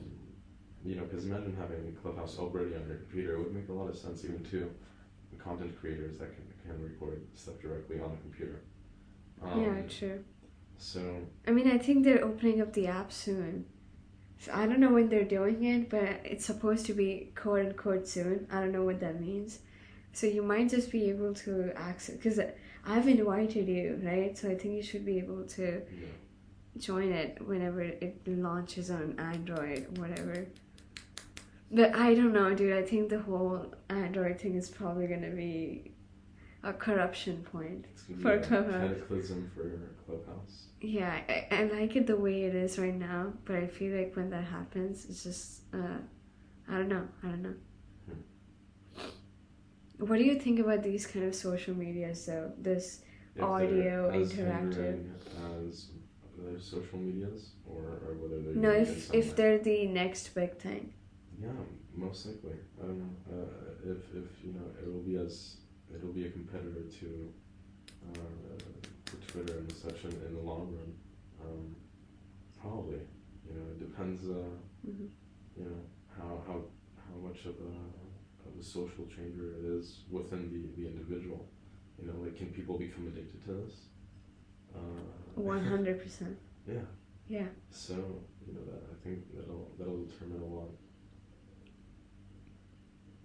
you 0.85 0.95
know, 0.95 1.03
because 1.03 1.25
imagine 1.25 1.55
having 1.59 1.97
Clubhouse 2.01 2.37
already 2.39 2.75
on 2.75 2.87
your 2.87 2.97
computer. 2.97 3.35
It 3.35 3.39
would 3.39 3.53
make 3.53 3.69
a 3.69 3.73
lot 3.73 3.89
of 3.89 3.97
sense 3.97 4.23
even 4.23 4.43
to 4.51 4.71
content 5.37 5.79
creators 5.79 6.17
that 6.19 6.29
can 6.33 6.45
can 6.65 6.81
record 6.81 7.21
stuff 7.35 7.59
directly 7.61 7.99
on 7.99 8.11
a 8.11 8.17
computer. 8.21 8.61
Um, 9.41 9.61
yeah, 9.61 9.81
true. 9.87 10.23
So 10.77 11.01
I 11.47 11.51
mean, 11.51 11.69
I 11.69 11.77
think 11.77 12.03
they're 12.03 12.23
opening 12.23 12.61
up 12.61 12.73
the 12.73 12.87
app 12.87 13.11
soon. 13.11 13.65
So 14.39 14.51
I 14.53 14.67
don't 14.67 14.79
know 14.79 14.91
when 14.91 15.09
they're 15.09 15.23
doing 15.23 15.63
it, 15.63 15.89
but 15.89 16.21
it's 16.23 16.45
supposed 16.45 16.85
to 16.87 16.93
be 16.93 17.31
quote 17.35 17.65
unquote 17.65 18.07
soon. 18.07 18.47
I 18.51 18.59
don't 18.59 18.71
know 18.71 18.83
what 18.83 18.99
that 18.99 19.19
means. 19.19 19.59
So 20.13 20.27
you 20.27 20.41
might 20.43 20.69
just 20.69 20.91
be 20.91 21.09
able 21.09 21.33
to 21.33 21.73
access 21.75 22.15
because 22.15 22.39
I've 22.85 23.07
invited 23.07 23.67
you, 23.67 23.99
right? 24.03 24.37
So 24.37 24.49
I 24.49 24.55
think 24.55 24.75
you 24.75 24.83
should 24.83 25.05
be 25.05 25.17
able 25.17 25.43
to 25.43 25.81
yeah, 25.81 26.07
join 26.77 27.11
it 27.11 27.45
whenever 27.45 27.81
it 27.81 28.21
launches 28.27 28.91
on 28.91 29.15
Android, 29.19 29.97
whatever. 29.97 30.45
But 31.71 31.95
I 31.95 32.13
don't 32.13 32.31
know, 32.31 32.53
dude. 32.53 32.73
I 32.73 32.83
think 32.83 33.09
the 33.09 33.19
whole 33.19 33.73
Android 33.89 34.39
thing 34.39 34.55
is 34.55 34.69
probably 34.69 35.07
gonna 35.07 35.31
be 35.31 35.91
a 36.65 36.73
corruption 36.73 37.45
point. 37.51 37.85
For 38.21 38.39
Clubhouse. 38.39 38.89
cataclysm 38.89 39.51
for 39.55 39.79
Clubhouse. 40.05 40.65
Yeah, 40.81 41.21
I, 41.29 41.47
I 41.51 41.63
like 41.65 41.95
it 41.95 42.07
the 42.07 42.17
way 42.17 42.43
it 42.43 42.55
is 42.55 42.77
right 42.77 42.93
now, 42.93 43.33
but 43.45 43.55
I 43.55 43.67
feel 43.67 43.95
like 43.95 44.15
when 44.15 44.29
that 44.31 44.43
happens, 44.43 45.05
it's 45.05 45.23
just 45.23 45.61
uh, 45.73 45.99
I 46.67 46.73
don't 46.73 46.89
know, 46.89 47.07
I 47.23 47.27
don't 47.27 47.43
know. 47.43 47.53
What 49.99 50.17
do 50.17 50.25
you 50.25 50.37
think 50.39 50.59
about 50.59 50.83
these 50.83 51.05
kind 51.07 51.25
of 51.25 51.35
social 51.35 51.73
medias 51.73 52.25
though? 52.25 52.51
This 52.57 53.01
If 53.35 53.43
Audio, 53.43 54.09
as 54.09 54.33
interactive. 54.33 55.05
As 55.67 55.87
their 56.37 56.59
social 56.59 56.99
medias, 56.99 57.51
or, 57.65 57.81
or 58.05 58.15
whether 58.19 58.41
they're 58.41 58.55
no, 58.55 58.71
doing 58.71 58.81
it 58.81 58.89
in 58.89 58.93
if 58.93 59.13
if 59.13 59.35
they're 59.35 59.59
the 59.59 59.87
next 59.87 60.35
big 60.35 60.57
thing. 60.57 60.93
Yeah, 61.41 61.49
most 61.95 62.25
likely. 62.25 62.57
I 62.81 62.87
don't 62.87 62.99
know. 62.99 63.13
Uh, 63.31 63.91
if 63.91 63.97
if 64.15 64.43
you 64.43 64.53
know, 64.53 64.67
it 64.81 64.91
will 64.91 65.01
be 65.01 65.15
as 65.15 65.57
it'll 65.93 66.13
be 66.13 66.25
a 66.25 66.31
competitor 66.31 66.83
to 66.99 67.33
uh, 68.13 68.19
to 69.05 69.15
Twitter 69.27 69.57
and 69.59 69.71
such 69.71 70.03
in, 70.05 70.11
in 70.27 70.33
the 70.35 70.41
long 70.41 70.73
run. 70.75 70.93
Um, 71.43 71.75
probably. 72.59 72.99
You 73.47 73.53
know, 73.55 73.65
it 73.71 73.79
depends. 73.79 74.23
Uh, 74.29 74.49
Mhm. 74.87 75.09
You 75.57 75.63
know 75.65 75.81
how 76.17 76.41
how 76.47 76.61
how 77.07 77.17
much 77.27 77.45
of 77.45 77.55
a 77.59 77.73
of 78.47 78.59
a 78.59 78.63
social 78.63 79.05
changer 79.07 79.55
it 79.59 79.65
is 79.65 80.03
within 80.11 80.49
the 80.53 80.81
the 80.81 80.87
individual. 80.87 81.47
You 81.99 82.07
know, 82.07 82.17
like 82.21 82.35
can 82.37 82.47
people 82.51 82.77
become 82.77 83.07
addicted 83.07 83.43
to 83.45 83.51
this? 83.53 83.73
Uh, 84.75 85.39
One 85.41 85.63
hundred 85.73 86.01
percent. 86.03 86.37
yeah. 86.67 86.85
Yeah. 87.27 87.47
So 87.71 87.95
you 88.45 88.53
know 88.53 88.63
that 88.71 88.83
I 88.93 88.95
think 89.03 89.19
that'll 89.35 89.71
that'll 89.79 90.05
determine 90.05 90.41
a 90.41 90.45
lot. 90.45 90.69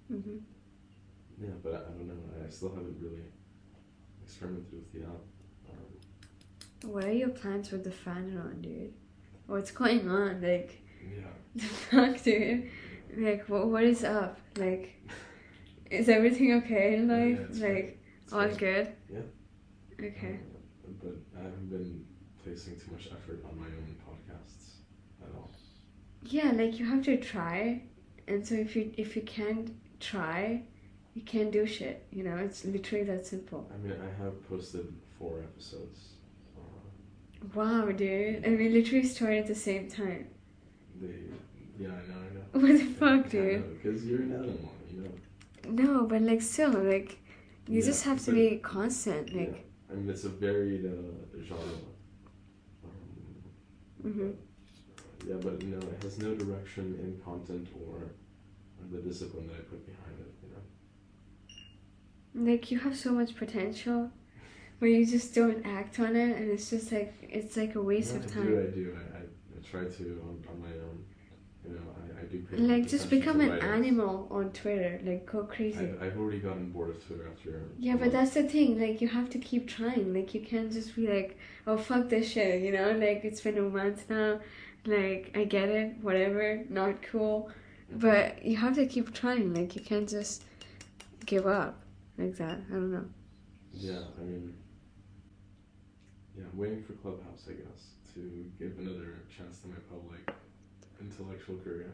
hmm 0.09 0.39
Yeah, 1.41 1.51
but 1.63 1.73
I, 1.75 1.77
I 1.79 1.81
don't 1.97 2.09
know. 2.09 2.15
I, 2.43 2.47
I 2.47 2.51
still 2.51 2.71
haven't 2.71 2.97
really 3.01 3.23
experimented 4.23 4.73
with 4.73 4.93
the 4.93 5.01
app. 5.07 5.23
Um, 5.71 6.91
What 6.93 7.05
are 7.05 7.13
your 7.13 7.31
plans 7.31 7.71
with 7.71 7.85
the 7.85 7.91
Fanon, 7.91 8.63
dude? 8.63 8.93
What's 9.47 9.71
going 9.71 10.09
on? 10.09 10.41
Like, 10.43 10.83
yeah. 11.03 11.25
the 11.57 11.63
fuck, 11.65 12.23
dude? 12.23 12.71
Like, 13.17 13.49
what 13.49 13.69
what 13.69 13.85
is 13.85 14.05
up? 14.05 14.39
Like, 14.57 15.01
is 15.91 16.09
everything 16.09 16.53
okay 16.55 16.95
in 16.97 17.09
Yeah, 17.09 17.17
life? 17.17 17.41
it's 17.51 17.61
like, 17.61 18.03
all 18.33 18.47
great. 18.47 18.59
good? 18.59 18.93
Yeah. 19.13 19.21
Okay. 20.07 20.39
Uh, 20.87 20.91
but 21.03 21.17
I 21.39 21.43
haven't 21.45 21.71
been 21.71 22.05
placing 22.43 22.77
too 22.79 22.93
much 22.93 23.09
effort 23.13 23.45
on 23.49 23.59
my 23.59 23.67
own 23.67 23.97
podcasts 24.07 24.77
at 25.23 25.35
all. 25.35 25.51
Yeah, 26.23 26.53
like 26.53 26.79
you 26.79 26.87
have 26.87 27.03
to 27.05 27.17
try, 27.17 27.83
and 28.29 28.47
so 28.47 28.55
if 28.55 28.77
you 28.77 28.93
if 28.97 29.17
you 29.17 29.23
can't 29.23 29.71
try, 30.01 30.63
you 31.15 31.23
can't 31.23 31.51
do 31.51 31.67
shit. 31.67 32.07
You 32.11 32.25
know, 32.25 32.37
it's 32.37 32.65
literally 32.65 33.05
that 33.05 33.27
simple. 33.27 33.69
I 33.73 33.77
mean, 33.79 33.97
I 34.01 34.23
have 34.23 34.49
posted 34.49 34.93
four 35.19 35.41
episodes. 35.41 36.01
Uh, 36.57 36.61
Wow, 37.55 37.87
dude, 37.93 38.45
and 38.45 38.59
we 38.59 38.69
literally 38.69 39.05
started 39.07 39.39
at 39.41 39.47
the 39.47 39.55
same 39.55 39.89
time. 39.89 40.29
they, 41.01 41.09
yeah, 41.79 41.89
I 41.89 41.93
know, 42.11 42.21
I 42.27 42.35
know. 42.35 42.69
What 42.69 42.79
the 42.79 42.85
fuck, 42.87 43.31
dude? 43.31 43.83
Because 43.83 44.05
you're 44.07 44.23
an 44.23 44.33
animal, 44.33 44.73
you 44.93 45.03
know. 45.03 45.13
No, 45.85 46.07
but 46.07 46.23
like 46.23 46.43
still, 46.43 46.71
like 46.73 47.19
you 47.67 47.81
Yeah, 47.81 47.87
just 47.87 48.05
have 48.05 48.23
to 48.25 48.33
be 48.33 48.59
constant. 48.59 49.35
Like, 49.35 49.55
yeah. 49.55 49.93
I 49.93 49.95
mean, 49.97 50.11
it's 50.11 50.25
a 50.25 50.29
varied 50.29 50.87
uh, 50.87 51.43
genre. 51.43 51.65
Um, 52.85 54.13
hmm 54.13 54.31
Yeah, 55.29 55.37
but 55.41 55.63
you 55.63 55.69
know, 55.69 55.79
it 55.79 56.03
has 56.03 56.19
no 56.19 56.35
direction 56.35 56.99
in 57.03 57.21
content 57.25 57.69
or 57.87 57.99
the 58.91 58.99
discipline 58.99 59.47
that 59.49 59.55
I 59.57 59.61
put 59.61 59.85
behind 59.87 59.89
it. 59.89 59.95
You 59.95 60.10
know. 60.10 60.10
Like 62.35 62.71
you 62.71 62.79
have 62.81 62.97
so 62.97 63.13
much 63.13 63.35
potential, 63.37 64.11
but 64.79 64.87
you 64.87 65.05
just 65.07 65.35
don't 65.35 65.65
act 65.67 65.99
on 66.01 66.17
it, 66.17 66.37
and 66.37 66.51
it's 66.51 66.71
just 66.71 66.93
like 66.93 67.15
it's 67.23 67.57
like 67.57 67.75
a 67.75 67.83
waste 67.83 68.15
No, 68.15 68.21
of 68.21 68.27
I 68.27 68.35
time. 68.35 68.47
do. 68.47 68.61
I 68.61 68.75
do. 68.75 68.97
I, 68.97 69.19
I, 69.19 69.21
I 69.21 69.63
try 69.71 69.85
to 69.91 70.23
on, 70.29 70.45
on 70.49 70.61
my 70.61 70.69
own. 70.69 71.05
You 71.67 71.75
know, 71.75 71.81
I, 72.17 72.23
I 72.23 72.25
do. 72.25 72.47
Like 72.53 72.89
just 72.89 73.11
become 73.11 73.41
an 73.41 73.59
animal 73.61 74.27
on 74.31 74.51
Twitter. 74.53 74.99
Like 75.05 75.27
go 75.31 75.45
crazy. 75.45 75.89
I, 76.01 76.07
I've 76.07 76.19
already 76.19 76.39
gotten 76.39 76.71
bored 76.71 76.91
of 76.91 77.07
Twitter 77.07 77.29
after. 77.31 77.63
Yeah, 77.79 77.97
but 77.97 78.13
that's 78.13 78.33
the 78.35 78.45
thing. 78.45 78.81
Like, 78.81 79.01
you 79.01 79.09
have 79.09 79.29
to 79.31 79.39
keep 79.39 79.69
trying. 79.69 80.15
Like, 80.15 80.33
you 80.35 80.41
can't 80.41 80.73
just 80.73 80.97
be 80.97 81.07
like, 81.07 81.39
"Oh, 81.67 81.77
fuck 81.77 82.09
this 82.09 82.31
shit," 82.31 82.63
you 82.63 82.73
know? 82.73 82.93
Like, 82.93 83.25
it's 83.25 83.41
been 83.43 83.59
a 83.59 83.63
month 83.63 84.09
now. 84.09 84.41
Like, 84.87 85.33
I 85.35 85.45
get 85.45 85.69
it. 85.69 85.97
Whatever. 86.01 86.65
Not 86.71 87.03
cool. 87.03 87.51
But 87.93 88.43
you 88.45 88.57
have 88.57 88.75
to 88.77 88.87
keep 88.87 89.13
trying. 89.13 89.53
Like, 89.53 89.75
you 89.77 89.83
can't 89.83 90.09
just 90.09 90.45
give 91.27 91.47
up 91.47 91.77
like 92.21 92.37
that. 92.37 92.61
I 92.69 92.73
don't 92.73 92.93
know. 92.93 93.05
Yeah, 93.73 94.01
I 94.19 94.23
mean, 94.23 94.55
yeah, 96.37 96.45
I'm 96.53 96.59
waiting 96.59 96.83
for 96.83 96.93
Clubhouse, 96.95 97.47
I 97.49 97.53
guess, 97.53 97.91
to 98.15 98.51
give 98.59 98.79
another 98.79 99.21
chance 99.37 99.61
to 99.61 99.69
my 99.69 99.77
public 99.91 100.35
intellectual 101.01 101.57
career. 101.57 101.93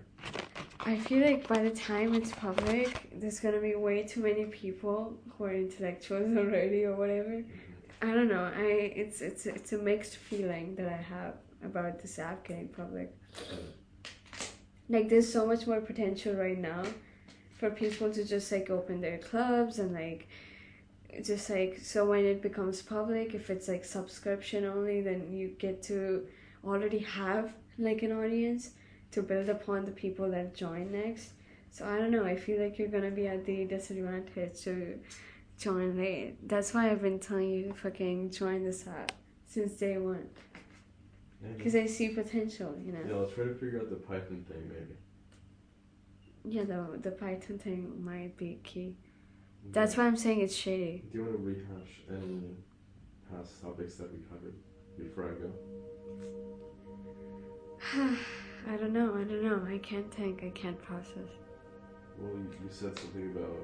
I 0.81 0.97
feel 0.97 1.25
like 1.25 1.47
by 1.47 1.63
the 1.63 1.71
time 1.71 2.15
it's 2.15 2.33
public, 2.33 3.09
there's 3.15 3.41
gonna 3.41 3.61
be 3.61 3.75
way 3.75 4.03
too 4.03 4.21
many 4.21 4.45
people 4.47 5.17
who 5.31 5.45
are 5.45 5.55
intellectuals 5.55 6.37
already 6.39 6.85
or 6.85 6.97
whatever. 6.97 7.31
Mm-hmm. 7.31 8.11
I 8.11 8.15
don't 8.15 8.29
know. 8.29 8.51
I 8.55 8.93
it's 8.95 9.21
it's 9.21 9.47
it's 9.47 9.73
a 9.73 9.79
mixed 9.79 10.17
feeling 10.17 10.75
that 10.77 10.89
I 10.89 10.97
have 10.97 11.35
about 11.65 12.01
this 12.01 12.19
app 12.19 12.47
getting 12.47 12.69
public. 12.69 13.15
Mm-hmm. 13.35 13.57
Like 14.89 15.09
there's 15.09 15.33
so 15.33 15.47
much 15.47 15.67
more 15.67 15.81
potential 15.81 16.35
right 16.35 16.59
now 16.59 16.83
for 17.59 17.71
people 17.71 18.13
to 18.13 18.25
just 18.25 18.53
like 18.53 18.71
open 18.71 19.01
their 19.01 19.19
clubs 19.19 19.79
and 19.79 19.95
like 19.95 20.29
just 21.25 21.49
like 21.49 21.79
so 21.83 22.05
when 22.05 22.25
it 22.25 22.43
becomes 22.43 22.83
public 22.83 23.35
if 23.35 23.49
it's 23.49 23.69
like 23.69 23.85
subscription 23.85 24.65
only 24.65 25.01
then 25.01 25.33
you 25.33 25.49
get 25.59 25.83
to 25.83 26.27
already 26.65 26.99
have 26.99 27.53
like 27.79 28.03
an 28.03 28.13
audience 28.13 28.71
to 29.13 29.23
build 29.23 29.49
upon 29.49 29.85
the 29.85 29.91
people 29.93 30.31
that 30.31 30.55
join 30.55 30.91
next. 30.93 31.31
So 31.71 31.87
i 31.87 31.99
don't 31.99 32.11
know 32.11 32.25
i 32.25 32.37
feel 32.37 32.63
like 32.63 32.79
you're 32.79 32.89
gonna 32.89 33.11
be 33.11 33.27
at 33.29 33.45
the 33.45 33.65
disadvantage 33.65 34.61
to 34.63 34.99
join 35.59 35.97
late 35.97 36.37
that's 36.49 36.75
why 36.75 36.91
i've 36.91 37.03
been 37.03 37.19
telling 37.19 37.51
you 37.51 37.69
to 37.69 37.75
fucking 37.75 38.31
join 38.31 38.65
this 38.65 38.87
app 38.87 39.13
since 39.47 39.73
day 39.75 39.97
one. 39.97 40.29
Because 41.57 41.75
i 41.75 41.87
see 41.87 42.09
potential 42.09 42.75
you 42.85 42.93
know? 42.93 42.99
Yeah, 43.07 43.15
I'll 43.17 43.27
try 43.27 43.45
to 43.45 43.55
figure 43.55 43.81
out 43.81 43.91
the 43.91 43.97
Python 43.97 44.45
thing 44.49 44.69
maybe. 44.69 44.97
Yeah 46.49 46.65
the, 46.65 46.99
the 47.03 47.11
python 47.11 47.59
thing 47.59 47.93
might 48.05 48.37
be 48.37 48.59
key 48.63 48.97
that's 49.73 49.97
why 49.97 50.05
i'm 50.07 50.17
saying 50.17 50.41
it's 50.41 50.55
shady 50.55 51.03
Do 51.11 51.19
you 51.19 51.25
want 51.25 51.37
to 51.37 51.43
rehash 51.43 52.01
any 52.11 52.41
past 53.31 53.61
topics 53.63 53.97
that 53.97 54.13
we 54.13 54.19
covered 54.31 54.55
before 54.99 55.25
I 55.31 55.35
go? 55.43 55.51
I 58.69 58.77
don't 58.77 58.93
know. 58.93 59.15
I 59.15 59.25
don't 59.25 59.43
know. 59.45 59.63
I 59.69 59.79
can't 59.79 60.13
think. 60.13 60.43
I 60.43 60.51
can't 60.51 60.81
process. 60.83 61.31
Well, 62.19 62.33
you, 62.33 62.51
you 62.63 62.69
said 62.71 62.99
something 62.99 63.31
about 63.37 63.61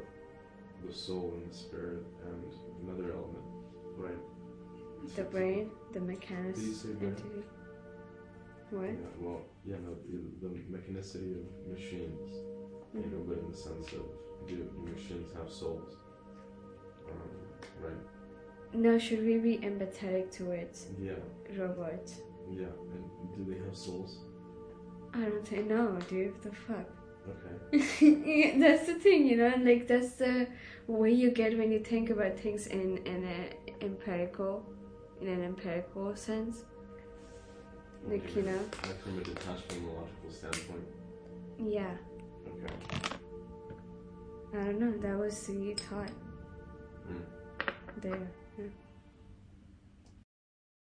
the 0.86 0.92
soul 0.92 1.34
and 1.36 1.50
the 1.50 1.56
spirit 1.56 2.04
and 2.26 2.52
another 2.88 3.12
element, 3.12 3.44
right? 3.96 4.18
The 5.16 5.22
brain, 5.24 5.70
the 5.92 6.00
Did 6.00 6.06
you 6.06 6.08
mechanism, 6.08 6.74
say 6.74 6.88
brain? 6.92 7.16
What? 8.70 8.84
Yeah, 8.84 8.94
well, 9.20 9.40
yeah, 9.64 9.76
no, 9.84 9.94
the, 10.08 10.46
the 10.46 10.54
mechanicity 10.76 11.36
of 11.36 11.72
machines, 11.72 12.32
you 12.95 13.01
know, 13.01 13.22
but 13.26 13.38
in 13.38 13.51
the 13.51 13.57
sense 13.57 13.93
of 13.93 14.03
do, 14.47 14.68
machines 14.84 15.32
have 15.36 15.51
souls? 15.51 15.97
Um, 17.09 17.18
right? 17.82 17.95
No, 18.74 18.99
should 18.99 19.24
we 19.24 19.38
be 19.38 19.59
empathetic 19.59 20.30
towards 20.30 20.86
Yeah, 21.01 21.12
robots? 21.57 22.20
yeah. 22.51 22.66
And 22.93 23.34
do 23.36 23.53
they 23.53 23.59
have 23.64 23.76
souls? 23.76 24.18
I 25.14 25.20
don't 25.20 25.47
think. 25.47 25.68
No, 25.68 25.99
dude. 26.09 26.40
The 26.43 26.53
fuck. 26.53 26.86
Okay. 27.28 28.55
That's 28.59 28.86
the 28.86 28.95
thing, 28.95 29.26
you 29.26 29.36
know. 29.36 29.47
and, 29.47 29.64
Like 29.64 29.86
that's 29.86 30.12
the 30.14 30.49
way 30.86 31.12
you 31.12 31.30
get 31.30 31.57
when 31.57 31.70
you 31.70 31.78
think 31.80 32.11
about 32.11 32.38
things 32.38 32.66
in 32.66 32.97
in 33.07 33.24
a 33.24 33.84
empirical, 33.84 34.64
in 35.20 35.28
an 35.28 35.43
empirical 35.45 36.16
sense. 36.16 36.64
Like 38.09 38.24
Okay, 38.24 38.40
you 38.40 38.43
know. 38.47 38.59
Like 38.82 39.01
from 39.03 39.18
a 39.18 39.22
detached 39.22 39.68
phenomenological 39.68 40.32
standpoint. 40.32 40.86
Yeah. 41.59 41.95
I 44.54 44.56
don't 44.64 44.78
know. 44.78 44.98
That 44.98 45.18
was 45.18 45.46
the 45.46 45.74
thought. 45.74 46.10
Hmm. 47.06 47.18
There. 48.00 48.30